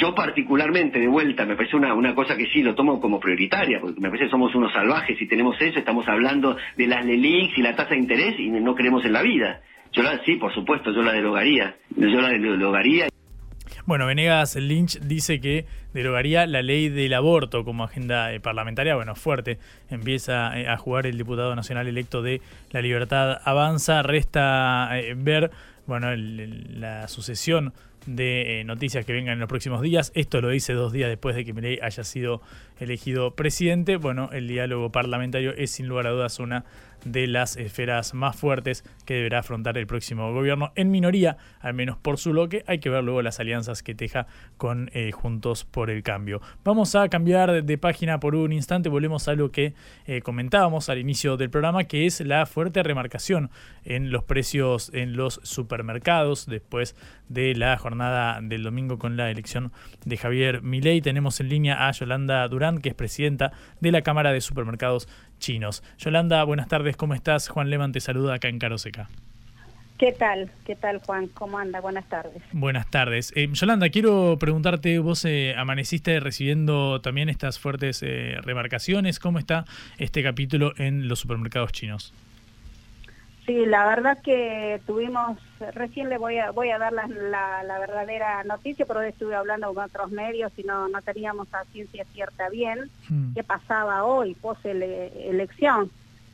Yo, 0.00 0.14
particularmente, 0.14 0.98
de 0.98 1.06
vuelta, 1.06 1.46
me 1.46 1.54
parece 1.54 1.76
una, 1.76 1.94
una 1.94 2.14
cosa 2.14 2.36
que 2.36 2.46
sí 2.46 2.62
lo 2.62 2.74
tomo 2.74 3.00
como 3.00 3.20
prioritaria, 3.20 3.78
porque 3.80 4.00
me 4.00 4.08
parece 4.08 4.26
que 4.26 4.30
somos 4.30 4.54
unos 4.54 4.72
salvajes 4.72 5.20
y 5.20 5.28
tenemos 5.28 5.56
eso, 5.60 5.78
estamos 5.78 6.06
hablando 6.08 6.56
de 6.76 6.86
las 6.86 7.04
LELIX 7.04 7.56
y 7.56 7.62
la 7.62 7.76
tasa 7.76 7.90
de 7.90 7.98
interés 7.98 8.34
y 8.38 8.48
no 8.50 8.74
creemos 8.74 9.04
en 9.04 9.12
la 9.12 9.22
vida. 9.22 9.60
Yo 9.92 10.02
la, 10.02 10.22
sí, 10.24 10.36
por 10.36 10.52
supuesto, 10.52 10.92
yo 10.92 11.02
la 11.02 11.12
derogaría. 11.12 11.76
Yo 11.96 12.20
la 12.20 12.30
derogaría. 12.30 13.06
Bueno, 13.86 14.06
Venegas 14.06 14.56
Lynch 14.56 14.98
dice 15.00 15.42
que 15.42 15.66
derogaría 15.92 16.46
la 16.46 16.62
ley 16.62 16.88
del 16.88 17.12
aborto 17.12 17.66
como 17.66 17.84
agenda 17.84 18.32
eh, 18.32 18.40
parlamentaria. 18.40 18.94
Bueno, 18.94 19.14
fuerte. 19.14 19.58
Empieza 19.90 20.58
eh, 20.58 20.68
a 20.68 20.78
jugar 20.78 21.06
el 21.06 21.18
diputado 21.18 21.54
nacional 21.54 21.86
electo 21.86 22.22
de 22.22 22.40
La 22.70 22.80
Libertad 22.80 23.42
Avanza. 23.44 24.02
Resta 24.02 24.88
eh, 24.98 25.14
ver, 25.14 25.50
bueno, 25.86 26.16
la 26.16 27.08
sucesión 27.08 27.74
de 28.06 28.62
noticias 28.64 29.04
que 29.04 29.12
vengan 29.12 29.34
en 29.34 29.40
los 29.40 29.48
próximos 29.50 29.82
días. 29.82 30.12
Esto 30.14 30.40
lo 30.40 30.48
dice 30.48 30.72
dos 30.72 30.90
días 30.90 31.10
después 31.10 31.36
de 31.36 31.44
que 31.44 31.52
Milei 31.52 31.78
haya 31.82 32.04
sido 32.04 32.40
elegido 32.80 33.32
presidente. 33.32 33.96
Bueno, 33.96 34.30
el 34.32 34.48
diálogo 34.48 34.92
parlamentario 34.92 35.54
es 35.54 35.70
sin 35.70 35.88
lugar 35.88 36.06
a 36.06 36.10
dudas 36.10 36.38
una 36.38 36.64
de 37.04 37.26
las 37.26 37.56
esferas 37.56 38.14
más 38.14 38.36
fuertes 38.36 38.84
que 39.04 39.14
deberá 39.14 39.40
afrontar 39.40 39.78
el 39.78 39.86
próximo 39.86 40.32
gobierno 40.32 40.72
en 40.74 40.90
minoría, 40.90 41.36
al 41.60 41.74
menos 41.74 41.96
por 41.96 42.18
su 42.18 42.30
bloque. 42.30 42.64
Hay 42.66 42.78
que 42.78 42.90
ver 42.90 43.04
luego 43.04 43.22
las 43.22 43.40
alianzas 43.40 43.82
que 43.82 43.94
teja 43.94 44.26
con 44.56 44.90
eh, 44.94 45.12
Juntos 45.12 45.64
por 45.64 45.90
el 45.90 46.02
Cambio. 46.02 46.40
Vamos 46.64 46.94
a 46.94 47.08
cambiar 47.08 47.64
de 47.64 47.78
página 47.78 48.20
por 48.20 48.34
un 48.34 48.52
instante, 48.52 48.88
volvemos 48.88 49.28
a 49.28 49.34
lo 49.34 49.50
que 49.50 49.74
eh, 50.06 50.22
comentábamos 50.22 50.88
al 50.88 50.98
inicio 50.98 51.36
del 51.36 51.50
programa, 51.50 51.84
que 51.84 52.06
es 52.06 52.20
la 52.20 52.46
fuerte 52.46 52.82
remarcación 52.82 53.50
en 53.84 54.10
los 54.10 54.24
precios 54.24 54.90
en 54.94 55.16
los 55.16 55.40
supermercados 55.42 56.46
después 56.46 56.96
de 57.28 57.54
la 57.54 57.76
jornada 57.76 58.40
del 58.42 58.62
domingo 58.62 58.98
con 58.98 59.16
la 59.16 59.30
elección 59.30 59.72
de 60.04 60.16
Javier 60.16 60.62
Milei. 60.62 61.00
Tenemos 61.00 61.40
en 61.40 61.48
línea 61.48 61.88
a 61.88 61.92
Yolanda 61.92 62.46
Durán, 62.48 62.78
que 62.78 62.90
es 62.90 62.94
presidenta 62.94 63.52
de 63.80 63.92
la 63.92 64.02
Cámara 64.02 64.32
de 64.32 64.40
Supermercados 64.40 65.08
chinos. 65.44 65.82
Yolanda, 65.98 66.42
buenas 66.44 66.68
tardes, 66.68 66.96
¿cómo 66.96 67.12
estás? 67.12 67.48
Juan 67.48 67.68
Leman 67.68 67.92
te 67.92 68.00
saluda 68.00 68.34
acá 68.34 68.48
en 68.48 68.58
Caroseca. 68.58 69.10
¿Qué 69.98 70.10
tal? 70.10 70.50
¿Qué 70.64 70.74
tal, 70.74 71.00
Juan? 71.00 71.28
¿Cómo 71.28 71.58
anda? 71.58 71.80
Buenas 71.80 72.08
tardes. 72.08 72.42
Buenas 72.52 72.90
tardes. 72.90 73.30
Eh, 73.36 73.48
Yolanda, 73.52 73.90
quiero 73.90 74.38
preguntarte, 74.40 74.98
vos 74.98 75.24
eh, 75.26 75.54
amaneciste 75.56 76.18
recibiendo 76.18 77.00
también 77.00 77.28
estas 77.28 77.58
fuertes 77.58 78.02
eh, 78.02 78.36
remarcaciones. 78.42 79.20
¿Cómo 79.20 79.38
está 79.38 79.66
este 79.98 80.22
capítulo 80.22 80.72
en 80.78 81.08
los 81.08 81.20
supermercados 81.20 81.72
chinos? 81.72 82.14
Sí, 83.46 83.66
la 83.66 83.86
verdad 83.86 84.22
que 84.22 84.80
tuvimos, 84.86 85.38
recién 85.74 86.08
le 86.08 86.16
voy 86.16 86.38
a 86.38 86.50
voy 86.50 86.70
a 86.70 86.78
dar 86.78 86.94
la, 86.94 87.62
la, 87.62 87.78
verdadera 87.78 88.42
noticia, 88.44 88.86
pero 88.86 89.02
estuve 89.02 89.34
hablando 89.34 89.74
con 89.74 89.84
otros 89.84 90.10
medios 90.10 90.50
y 90.56 90.62
no, 90.62 90.88
no 90.88 91.02
teníamos 91.02 91.52
a 91.52 91.64
ciencia 91.64 92.06
cierta 92.14 92.48
bien 92.48 92.90
hmm. 93.10 93.34
qué 93.34 93.44
pasaba 93.44 94.04
hoy, 94.04 94.34
pos 94.34 94.56
elección. 94.64 95.90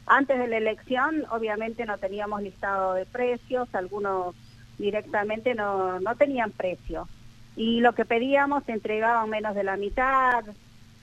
Antes 0.06 0.38
de 0.38 0.46
la 0.46 0.58
elección, 0.58 1.24
obviamente 1.30 1.84
no 1.84 1.98
teníamos 1.98 2.42
listado 2.42 2.94
de 2.94 3.06
precios, 3.06 3.68
algunos 3.74 4.36
directamente 4.78 5.54
no, 5.54 5.98
no 5.98 6.14
tenían 6.14 6.52
precio. 6.52 7.08
Y 7.56 7.80
lo 7.80 7.92
que 7.92 8.04
pedíamos 8.04 8.64
se 8.64 8.72
entregaban 8.72 9.28
menos 9.28 9.56
de 9.56 9.64
la 9.64 9.76
mitad, 9.76 10.44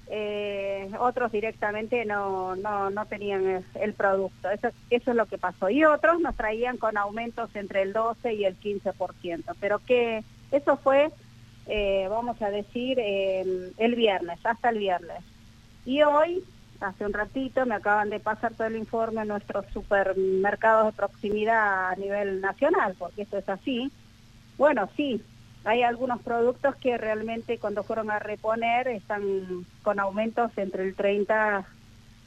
eh, 0.10 0.90
otros 1.00 1.32
directamente 1.32 2.06
no, 2.06 2.56
no, 2.56 2.90
no 2.90 3.06
tenían 3.06 3.66
el, 3.76 3.94
producto. 3.94 4.50
Eso, 4.50 4.70
eso 4.90 5.12
es 5.12 5.18
lo 5.18 5.26
que 5.26 5.38
pasó. 5.38 5.70
Y 5.70 5.84
otros 5.84 6.20
nos 6.22 6.36
traían 6.36 6.78
con 6.78 6.98
aumentos 6.98 7.50
entre 7.56 7.82
el 7.82 7.94
12 7.94 8.34
y 8.34 8.46
el 8.46 8.60
15%. 8.60 9.56
Pero 9.60 9.80
que 9.80 10.24
eso 10.52 10.78
fue, 10.78 11.12
eh, 11.68 12.08
vamos 12.10 12.42
a 12.42 12.50
decir, 12.50 13.00
el 13.00 13.96
viernes, 13.96 14.40
hasta 14.46 14.70
el 14.70 14.80
viernes. 14.80 15.24
Y 15.86 16.02
hoy, 16.04 16.44
hace 16.80 17.06
un 17.06 17.14
ratito, 17.14 17.66
me 17.66 17.76
acaban 17.76 18.10
de 18.10 18.20
pasar 18.20 18.54
todo 18.54 18.68
el 18.68 18.76
informe 18.76 19.22
en 19.22 19.30
nuestros 19.30 19.66
supermercados 19.74 20.88
de 20.88 20.98
proximidad 20.98 21.90
a 21.90 21.96
nivel 21.96 22.42
nacional, 22.42 22.96
porque 22.98 23.24
eso 23.24 23.38
es 23.38 23.48
así. 23.50 23.92
Bueno, 24.58 24.90
sí, 24.96 25.22
hay 25.68 25.84
algunos 25.84 26.22
productos 26.22 26.78
que 26.78 26.98
realmente 26.98 27.58
cuando 27.60 27.84
fueron 27.84 28.10
a 28.10 28.20
reponer 28.20 28.88
están 28.88 29.66
con 29.84 30.00
aumentos 30.00 30.50
entre 30.56 30.84
el 30.84 30.96
30, 30.96 31.66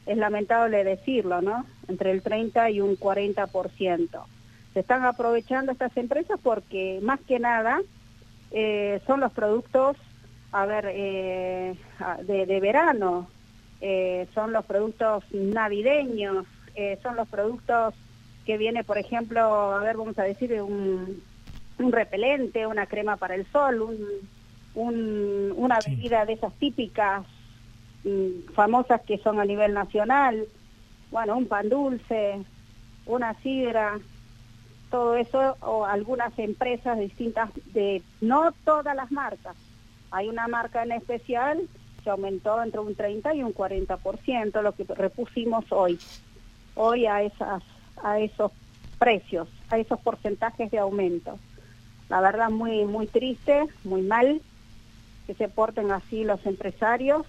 es 0.05 0.17
lamentable 0.17 0.83
decirlo, 0.83 1.41
¿no? 1.41 1.65
Entre 1.87 2.11
el 2.11 2.21
30 2.21 2.69
y 2.69 2.81
un 2.81 2.95
40%. 2.95 4.23
Se 4.75 4.79
están 4.79 5.03
aprovechando 5.05 5.71
estas 5.71 5.97
empresas 5.97 6.39
porque 6.43 6.99
más 7.01 7.19
que 7.21 7.39
nada 7.39 7.81
eh, 8.51 9.01
son 9.07 9.19
los 9.19 9.31
productos, 9.31 9.97
a 10.51 10.67
ver, 10.67 10.85
eh, 10.91 11.75
de, 12.21 12.59
verano, 12.59 13.27
eh, 13.81 14.27
son 14.35 14.53
los 14.53 14.65
productos 14.65 15.23
navideños, 15.31 16.45
son 17.01 17.15
los 17.15 17.27
productos 17.27 17.95
que 18.45 18.59
viene, 18.59 18.83
por 18.83 18.99
ejemplo, 18.99 19.41
a 19.73 19.79
ver, 19.79 19.97
vamos 19.97 20.19
a 20.19 20.23
decir, 20.23 20.61
un, 20.61 21.23
un 21.83 21.91
repelente, 21.91 22.67
una 22.67 22.85
crema 22.85 23.17
para 23.17 23.35
el 23.35 23.45
sol, 23.51 23.81
un, 24.73 25.53
una 25.55 25.79
bebida 25.85 26.25
de 26.25 26.33
esas 26.33 26.53
típicas 26.55 27.25
mm, 28.03 28.53
famosas 28.53 29.01
que 29.01 29.17
son 29.17 29.39
a 29.39 29.45
nivel 29.45 29.73
nacional, 29.73 30.45
bueno, 31.11 31.37
un 31.37 31.47
pan 31.47 31.69
dulce, 31.69 32.43
una 33.05 33.33
sidra, 33.41 33.99
todo 34.89 35.15
eso, 35.15 35.57
o 35.61 35.85
algunas 35.85 36.37
empresas 36.39 36.99
distintas, 36.99 37.49
de 37.73 38.01
no 38.21 38.53
todas 38.63 38.95
las 38.95 39.11
marcas. 39.11 39.55
Hay 40.11 40.29
una 40.29 40.47
marca 40.47 40.83
en 40.83 40.91
especial 40.91 41.67
que 42.03 42.09
aumentó 42.09 42.61
entre 42.61 42.79
un 42.79 42.95
30 42.95 43.35
y 43.35 43.43
un 43.43 43.53
40%, 43.53 44.61
lo 44.61 44.71
que 44.73 44.83
repusimos 44.83 45.65
hoy, 45.71 45.99
hoy 46.75 47.05
a, 47.05 47.21
esas, 47.21 47.63
a 48.03 48.19
esos 48.19 48.51
precios, 48.97 49.47
a 49.69 49.77
esos 49.77 49.99
porcentajes 49.99 50.71
de 50.71 50.79
aumento 50.79 51.37
la 52.11 52.19
verdad 52.19 52.49
muy 52.49 52.83
muy 52.83 53.07
triste, 53.07 53.67
muy 53.85 54.01
mal 54.01 54.41
que 55.25 55.33
se 55.33 55.47
porten 55.47 55.91
así 55.91 56.25
los 56.25 56.45
empresarios. 56.45 57.25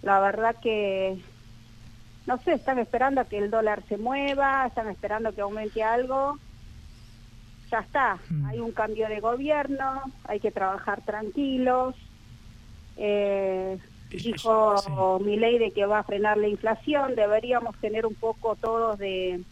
La 0.00 0.20
verdad 0.20 0.56
que 0.62 1.18
no 2.26 2.38
sé, 2.38 2.54
están 2.54 2.78
esperando 2.78 3.20
a 3.20 3.26
que 3.26 3.36
el 3.36 3.50
dólar 3.50 3.82
se 3.86 3.98
mueva, 3.98 4.66
están 4.66 4.88
esperando 4.88 5.34
que 5.34 5.42
aumente 5.42 5.82
algo. 5.82 6.38
Ya 7.70 7.80
está, 7.80 8.18
mm. 8.30 8.46
hay 8.46 8.60
un 8.60 8.72
cambio 8.72 9.06
de 9.08 9.20
gobierno, 9.20 10.00
hay 10.24 10.40
que 10.40 10.50
trabajar 10.50 11.02
tranquilos. 11.02 11.94
Eh, 12.96 13.78
dijo 14.10 15.18
mi 15.20 15.36
ley 15.36 15.58
de 15.58 15.72
que 15.72 15.84
va 15.84 15.98
a 15.98 16.04
frenar 16.04 16.38
la 16.38 16.48
inflación, 16.48 17.14
deberíamos 17.16 17.76
tener 17.80 18.06
un 18.06 18.14
poco 18.14 18.56
todos 18.56 18.98
de, 18.98 19.42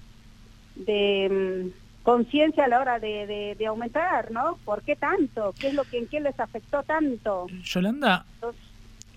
de 0.76 1.28
mm, 1.70 1.81
conciencia 2.02 2.64
a 2.64 2.68
la 2.68 2.80
hora 2.80 2.98
de, 2.98 3.54
de, 3.58 3.66
aumentar, 3.66 4.30
¿no? 4.30 4.58
¿Por 4.64 4.82
qué 4.82 4.96
tanto? 4.96 5.54
¿Qué 5.58 5.68
es 5.68 5.74
lo 5.74 5.84
que 5.84 5.98
en 5.98 6.06
qué 6.08 6.20
les 6.20 6.38
afectó 6.38 6.82
tanto? 6.82 7.46
Yolanda, 7.62 8.24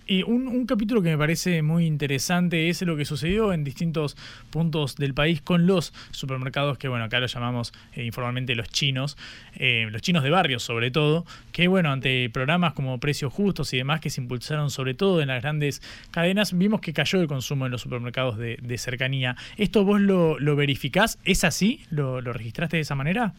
Y 0.08 0.22
un, 0.22 0.48
un, 0.48 0.68
capítulo 0.68 1.02
que 1.02 1.10
me 1.10 1.18
parece 1.18 1.64
muy 1.64 1.88
interesante 1.88 2.70
es 2.70 2.82
lo 2.84 2.96
que 2.96 3.06
sucedió 3.06 3.54
en 3.54 3.64
distintos 3.64 4.16
puntos 4.52 4.98
del 4.98 5.16
país 5.16 5.42
con 5.42 5.66
los 5.66 5.94
supermercados, 6.12 6.78
que 6.78 6.88
bueno, 6.88 7.06
acá 7.06 7.20
lo 7.20 7.26
llamamos 7.26 7.74
eh, 7.94 8.04
informalmente 8.04 8.54
los 8.54 8.70
chinos, 8.70 9.18
eh, 9.56 9.88
los 9.90 10.04
chinos 10.04 10.22
de 10.24 10.30
barrio 10.30 10.60
sobre 10.60 10.92
todo, 10.92 11.26
que 11.52 11.68
bueno, 11.68 11.92
ante 11.92 12.30
programas 12.30 12.74
como 12.74 13.00
precios 13.00 13.34
justos 13.34 13.74
y 13.74 13.78
demás 13.78 14.00
que 14.00 14.12
se 14.12 14.22
impulsaron 14.22 14.70
sobre 14.70 14.94
todo 14.94 15.22
en 15.22 15.30
las 15.30 15.42
grandes 15.42 15.82
cadenas, 16.12 16.56
vimos 16.56 16.82
que 16.82 16.94
cayó 16.94 17.20
el 17.20 17.28
consumo 17.28 17.66
en 17.66 17.72
los 17.72 17.82
supermercados 17.82 18.38
de, 18.38 18.60
de 18.62 18.78
cercanía. 18.78 19.36
¿Esto 19.58 19.86
vos 19.86 20.00
lo, 20.00 20.38
lo 20.38 20.56
verificás? 20.56 21.18
¿Es 21.26 21.44
así? 21.44 21.82
¿Lo, 21.90 22.22
¿Lo 22.22 22.32
registraste 22.32 22.78
de 22.78 22.82
esa 22.82 22.94
manera? 22.94 23.34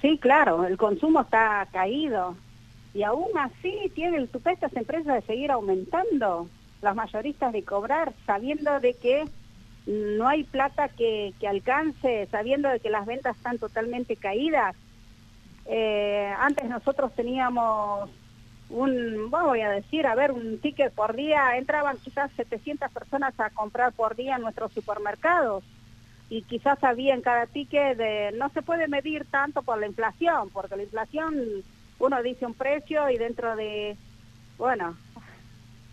Sí, 0.00 0.16
claro, 0.18 0.64
el 0.64 0.78
consumo 0.78 1.20
está 1.20 1.68
caído 1.72 2.36
y 2.94 3.02
aún 3.02 3.36
así 3.38 3.90
tienen 3.94 4.28
estas 4.32 4.76
empresas 4.76 5.14
de 5.14 5.22
seguir 5.22 5.50
aumentando, 5.50 6.48
las 6.80 6.94
mayoristas 6.94 7.52
de 7.52 7.64
cobrar, 7.64 8.12
sabiendo 8.24 8.80
de 8.80 8.94
que 8.94 9.24
no 9.86 10.28
hay 10.28 10.44
plata 10.44 10.88
que, 10.88 11.32
que 11.40 11.48
alcance, 11.48 12.28
sabiendo 12.30 12.68
de 12.68 12.80
que 12.80 12.90
las 12.90 13.06
ventas 13.06 13.36
están 13.36 13.58
totalmente 13.58 14.16
caídas. 14.16 14.76
Eh, 15.66 16.32
antes 16.38 16.68
nosotros 16.68 17.14
teníamos 17.14 18.10
un, 18.70 19.30
voy 19.30 19.60
a 19.60 19.70
decir, 19.70 20.06
a 20.06 20.14
ver, 20.14 20.32
un 20.32 20.58
ticket 20.60 20.92
por 20.92 21.16
día, 21.16 21.56
entraban 21.56 21.96
quizás 21.98 22.30
700 22.36 22.90
personas 22.92 23.38
a 23.40 23.50
comprar 23.50 23.92
por 23.92 24.14
día 24.14 24.36
en 24.36 24.42
nuestros 24.42 24.72
supermercados 24.72 25.64
y 26.30 26.42
quizás 26.42 26.82
había 26.84 27.14
en 27.14 27.22
cada 27.22 27.46
ticket 27.46 27.96
de, 27.96 28.32
no 28.36 28.50
se 28.50 28.62
puede 28.62 28.88
medir 28.88 29.24
tanto 29.30 29.62
por 29.62 29.78
la 29.78 29.86
inflación, 29.86 30.50
porque 30.50 30.76
la 30.76 30.82
inflación 30.82 31.34
uno 31.98 32.22
dice 32.22 32.46
un 32.46 32.54
precio 32.54 33.08
y 33.10 33.18
dentro 33.18 33.56
de, 33.56 33.96
bueno, 34.56 34.96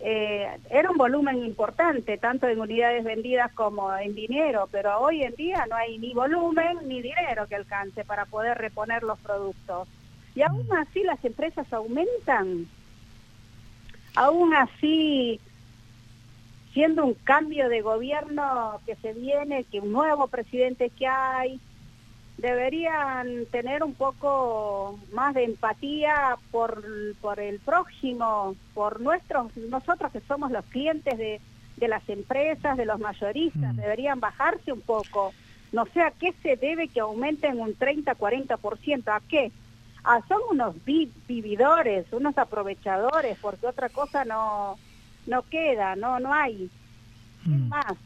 eh, 0.00 0.58
era 0.70 0.90
un 0.90 0.98
volumen 0.98 1.42
importante, 1.44 2.18
tanto 2.18 2.46
en 2.46 2.60
unidades 2.60 3.02
vendidas 3.02 3.52
como 3.52 3.94
en 3.96 4.14
dinero, 4.14 4.68
pero 4.70 4.98
hoy 5.00 5.22
en 5.22 5.34
día 5.34 5.64
no 5.68 5.76
hay 5.76 5.98
ni 5.98 6.12
volumen 6.12 6.78
ni 6.86 7.00
dinero 7.00 7.46
que 7.48 7.56
alcance 7.56 8.04
para 8.04 8.26
poder 8.26 8.58
reponer 8.58 9.02
los 9.02 9.18
productos. 9.20 9.88
Y 10.34 10.42
aún 10.42 10.66
así 10.76 11.02
las 11.02 11.24
empresas 11.24 11.72
aumentan. 11.72 12.68
Aún 14.14 14.54
así, 14.54 15.40
siendo 16.72 17.04
un 17.04 17.14
cambio 17.14 17.68
de 17.70 17.80
gobierno 17.80 18.80
que 18.84 18.96
se 18.96 19.14
viene, 19.14 19.64
que 19.64 19.80
un 19.80 19.92
nuevo 19.92 20.26
presidente 20.28 20.90
que 20.90 21.06
hay, 21.06 21.58
deberían 22.38 23.46
tener 23.50 23.82
un 23.82 23.94
poco 23.94 24.98
más 25.12 25.34
de 25.34 25.44
empatía 25.44 26.36
por, 26.50 26.84
por 27.20 27.40
el 27.40 27.60
próximo, 27.60 28.54
por 28.74 29.00
nuestros, 29.00 29.56
nosotros 29.56 30.12
que 30.12 30.20
somos 30.20 30.50
los 30.50 30.64
clientes 30.66 31.16
de, 31.16 31.40
de 31.76 31.88
las 31.88 32.06
empresas, 32.08 32.76
de 32.76 32.84
los 32.84 33.00
mayoristas, 33.00 33.76
deberían 33.76 34.20
bajarse 34.20 34.72
un 34.72 34.82
poco. 34.82 35.32
No 35.72 35.86
sé 35.92 36.02
a 36.02 36.10
qué 36.10 36.34
se 36.42 36.56
debe 36.56 36.88
que 36.88 37.00
aumenten 37.00 37.58
un 37.60 37.74
30, 37.74 38.14
40%, 38.16 39.08
¿a 39.08 39.20
qué? 39.28 39.50
Ah, 40.04 40.20
son 40.28 40.40
unos 40.50 40.76
vividores, 40.84 42.06
unos 42.12 42.38
aprovechadores, 42.38 43.36
porque 43.40 43.66
otra 43.66 43.88
cosa 43.88 44.24
no, 44.24 44.78
no 45.26 45.42
queda, 45.42 45.96
no, 45.96 46.20
no 46.20 46.32
hay. 46.32 46.70
más? 47.44 47.96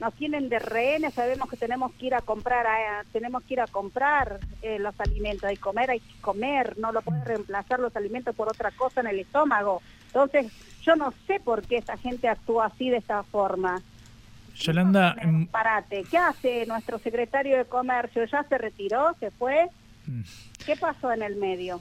Nos 0.00 0.12
tienen 0.14 0.48
de 0.48 0.58
rehenes, 0.58 1.14
sabemos 1.14 1.48
que 1.48 1.56
tenemos 1.56 1.92
que 1.92 2.06
ir 2.06 2.14
a 2.14 2.20
comprar, 2.20 2.66
tenemos 3.12 3.42
que 3.44 3.54
ir 3.54 3.60
a 3.60 3.66
comprar 3.66 4.40
eh, 4.62 4.78
los 4.78 4.98
alimentos, 5.00 5.44
hay 5.44 5.56
que 5.56 5.62
comer, 5.62 5.90
hay 5.90 6.00
que 6.00 6.20
comer, 6.20 6.76
no 6.78 6.92
lo 6.92 7.00
pueden 7.00 7.24
reemplazar 7.24 7.78
los 7.78 7.94
alimentos 7.94 8.34
por 8.34 8.48
otra 8.48 8.72
cosa 8.72 9.00
en 9.00 9.06
el 9.06 9.20
estómago. 9.20 9.82
Entonces, 10.06 10.52
yo 10.82 10.96
no 10.96 11.12
sé 11.26 11.40
por 11.40 11.62
qué 11.62 11.76
esta 11.76 11.96
gente 11.96 12.28
actúa 12.28 12.66
así 12.66 12.90
de 12.90 12.98
esta 12.98 13.22
forma. 13.22 13.80
Yolanda, 14.56 15.16
parate. 15.50 16.04
¿Qué 16.10 16.18
hace 16.18 16.66
nuestro 16.66 16.98
secretario 16.98 17.56
de 17.56 17.64
Comercio? 17.64 18.24
¿Ya 18.24 18.44
se 18.44 18.58
retiró? 18.58 19.14
¿Se 19.18 19.30
fue? 19.30 19.68
Mm. 20.06 20.22
¿Qué 20.64 20.76
pasó 20.76 21.12
en 21.12 21.22
el 21.22 21.36
medio? 21.36 21.80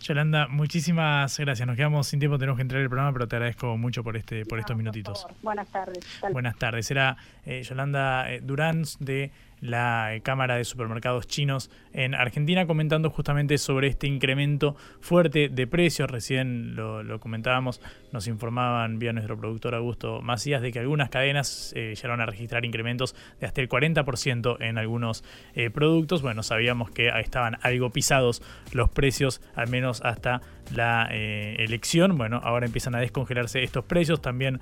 Yolanda, 0.00 0.48
muchísimas 0.48 1.38
gracias. 1.38 1.66
Nos 1.66 1.76
quedamos 1.76 2.06
sin 2.06 2.18
tiempo, 2.18 2.38
tenemos 2.38 2.56
que 2.56 2.62
entrar 2.62 2.80
el 2.80 2.88
programa, 2.88 3.12
pero 3.12 3.28
te 3.28 3.36
agradezco 3.36 3.76
mucho 3.76 4.02
por 4.02 4.16
este, 4.16 4.44
por 4.46 4.58
estos 4.58 4.76
minutitos. 4.76 5.26
Buenas 5.42 5.68
tardes. 5.68 6.04
Buenas 6.32 6.56
tardes. 6.56 6.90
Era 6.90 7.16
eh, 7.44 7.62
Yolanda 7.62 8.30
eh, 8.30 8.40
Durán 8.42 8.84
de 9.00 9.30
la 9.60 10.18
Cámara 10.22 10.56
de 10.56 10.64
Supermercados 10.64 11.26
Chinos 11.26 11.70
en 11.92 12.14
Argentina, 12.14 12.66
comentando 12.66 13.10
justamente 13.10 13.58
sobre 13.58 13.88
este 13.88 14.06
incremento 14.06 14.76
fuerte 15.00 15.48
de 15.48 15.66
precios. 15.66 16.10
Recién 16.10 16.76
lo, 16.76 17.20
comentábamos, 17.20 17.80
nos 18.12 18.26
informaban 18.28 18.98
vía 18.98 19.12
nuestro 19.12 19.38
productor 19.38 19.74
Augusto 19.74 20.20
Macías 20.22 20.62
de 20.62 20.72
que 20.72 20.78
algunas 20.78 21.10
cadenas 21.10 21.72
eh, 21.76 21.94
llegaron 21.94 22.20
a 22.20 22.26
registrar 22.26 22.64
incrementos 22.64 23.14
de 23.40 23.46
hasta 23.46 23.60
el 23.60 23.68
40% 23.68 24.56
en 24.60 24.78
algunos 24.78 25.24
eh, 25.54 25.70
productos. 25.70 26.22
Bueno, 26.22 26.42
sabíamos 26.42 26.90
que 26.90 27.08
estaban 27.20 27.58
algo 27.62 27.90
pisados 27.90 28.42
los 28.72 28.90
precios, 28.90 29.40
al 29.54 29.68
menos 29.68 30.02
hasta 30.02 30.40
la 30.74 31.08
elección. 31.10 32.16
Bueno, 32.16 32.40
ahora 32.42 32.66
empiezan 32.66 32.94
a 32.94 33.00
descongelarse 33.00 33.62
estos 33.62 33.84
precios. 33.84 34.20
También 34.20 34.60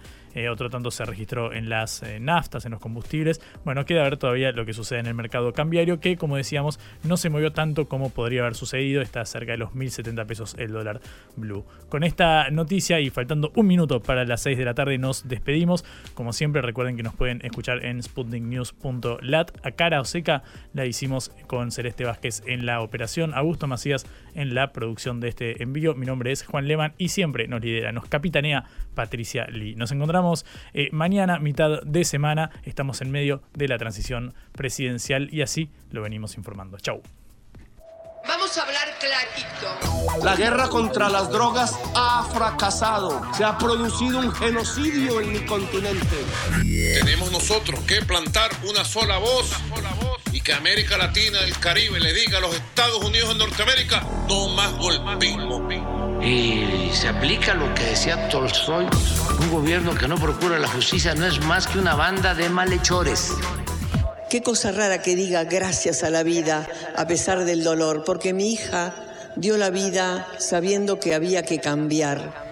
otro 0.51 0.69
tanto 0.69 0.91
se 0.91 1.05
registró 1.05 1.53
en 1.53 1.71
las 1.71 2.03
naftas, 2.21 2.67
en 2.67 2.73
los 2.73 2.81
combustibles. 2.81 3.41
Bueno, 3.65 3.87
queda 3.87 4.03
ver 4.03 4.19
todavía 4.19 4.53
lo 4.53 4.67
que 4.67 4.75
sucede 4.75 4.99
en 4.99 5.07
el 5.07 5.15
mercado 5.15 5.53
cambiario, 5.53 5.99
que 5.99 6.17
como 6.17 6.37
decíamos 6.37 6.79
no 7.05 7.17
se 7.17 7.31
movió 7.31 7.53
tanto 7.53 7.87
como 7.87 8.11
podría 8.11 8.43
haber 8.43 8.55
sucedido, 8.55 9.01
está 9.01 9.25
cerca 9.25 9.53
de 9.53 9.59
los 9.59 9.71
1.070 9.71 10.27
pesos 10.27 10.55
el 10.59 10.73
dólar 10.73 11.01
blue. 11.37 11.65
Con 11.89 12.05
esta 12.05 12.51
noticia 12.51 13.01
y 13.01 13.11
faltando 13.11 13.51
un 13.57 13.67
minuto 13.67 14.03
para 14.03 14.25
las 14.25 14.43
6 14.43 14.59
de 14.59 14.65
la 14.65 14.75
tarde 14.75 14.99
nos 14.99 15.27
despedimos. 15.27 15.85
Como 16.15 16.33
siempre 16.33 16.63
recuerden 16.63 16.97
que 16.97 17.03
nos 17.03 17.15
pueden 17.15 17.41
escuchar 17.43 17.85
en 17.85 18.03
sputniknews.lat. 18.03 19.51
A 19.67 19.71
cara 19.73 20.01
o 20.01 20.05
seca 20.05 20.43
la 20.75 20.85
hicimos 20.87 21.33
con 21.47 21.71
Celeste 21.73 22.05
Vázquez 22.05 22.43
en 22.47 22.67
la 22.67 22.83
operación, 22.83 23.33
Augusto 23.35 23.67
Macías 23.67 24.07
en 24.35 24.55
la 24.55 24.73
producción 24.73 25.21
de 25.21 25.29
este 25.29 25.63
envío. 25.63 25.95
Mi 25.97 26.07
nombre 26.07 26.33
es 26.33 26.45
Juan 26.45 26.69
Leman 26.69 26.95
y 26.99 27.09
siempre 27.09 27.49
nos 27.49 27.61
lidera, 27.61 27.93
nos 27.93 28.07
capitanea 28.09 28.65
Patricia 28.95 29.47
Lee. 29.47 29.75
Nos 29.75 29.93
encontramos 29.93 30.47
eh, 30.75 30.89
mañana, 30.93 31.39
mitad 31.39 31.83
de 31.83 32.05
semana. 32.05 32.51
Estamos 32.65 33.01
en 33.01 33.11
medio 33.11 33.43
de 33.55 33.69
la 33.69 33.79
transición 33.79 34.35
presidencial 34.53 35.29
y 35.33 35.43
así 35.43 35.71
lo 35.91 36.03
venimos 36.03 36.37
informando. 36.37 36.79
Chau. 36.79 37.03
Vamos 38.27 38.59
a 38.59 38.63
hablar 38.63 38.89
clarito. 38.99 40.25
La 40.25 40.35
guerra 40.35 40.69
contra 40.69 41.09
las 41.09 41.31
drogas 41.31 41.79
ha 41.95 42.29
fracasado. 42.35 43.23
Se 43.33 43.45
ha 43.45 43.57
producido 43.57 44.19
un 44.19 44.33
genocidio 44.33 45.21
en 45.21 45.33
mi 45.33 45.41
continente. 45.47 46.17
Tenemos 47.01 47.31
nosotros 47.31 47.81
que 47.81 48.03
plantar 48.03 48.51
una 48.69 48.85
sola 48.85 49.19
voz 49.19 49.53
y 50.37 50.43
que 50.43 50.53
América 50.53 50.99
Latina, 50.99 51.41
el 51.41 51.59
Caribe, 51.59 51.99
le 51.99 52.13
diga 52.13 52.37
a 52.37 52.41
los 52.43 52.55
Estados 52.55 53.03
Unidos 53.03 53.31
de 53.31 53.37
Norteamérica, 53.37 54.03
no 54.29 54.49
más 54.49 54.71
golpismo. 54.75 55.67
Y 56.23 56.91
se 56.93 57.09
aplica 57.09 57.55
lo 57.55 57.73
que 57.75 57.85
decía 57.85 58.29
Tolstoy, 58.29 58.87
un 59.41 59.51
gobierno 59.51 59.95
que 59.95 60.07
no 60.07 60.17
procura 60.17 60.59
la 60.59 60.69
justicia 60.69 61.15
no 61.15 61.25
es 61.25 61.41
más 61.41 61.67
que 61.67 61.79
una 61.79 61.95
banda 61.95 62.35
de 62.35 62.51
malhechores. 62.51 63.33
Qué 64.29 64.43
cosa 64.43 64.73
rara 64.73 65.01
que 65.01 65.17
diga 65.17 65.45
gracias 65.45 66.03
a 66.03 66.11
la 66.11 66.23
vida 66.23 66.69
a 66.97 67.07
pesar 67.07 67.47
del 67.47 67.65
dolor, 67.65 68.05
porque 68.05 68.35
mi 68.35 68.53
hija 68.53 68.95
dio 69.37 69.57
la 69.57 69.71
vida 69.71 70.29
sabiendo 70.39 71.01
que 71.01 71.15
había 71.15 71.45
que 71.45 71.61
cambiar. 71.61 72.46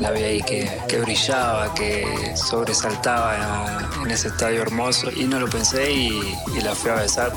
La 0.00 0.10
vi 0.10 0.22
ahí 0.22 0.42
que, 0.42 0.98
brillaba, 1.00 1.72
que 1.74 2.04
sobresaltaba 2.36 3.88
en 4.04 4.10
ese 4.10 4.28
estadio 4.28 4.62
hermoso 4.62 5.10
y 5.10 5.24
no 5.24 5.40
lo 5.40 5.48
pensé 5.48 5.92
y, 5.92 6.36
y 6.56 6.60
la 6.60 6.74
fui 6.74 6.90
a 6.90 6.94
besar. 6.94 7.32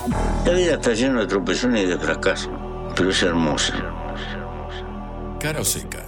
La 0.46 0.52
vida 0.52 0.74
está 0.76 0.94
llena 0.94 1.22
de 1.22 1.28
tropezones 1.28 1.84
y 1.84 1.88
de 1.88 1.98
fracasos, 1.98 2.52
pero 2.96 3.10
es 3.10 3.24
hermosa. 3.24 3.74
Cara 5.40 5.62
o 5.62 5.66
seca 5.66 6.05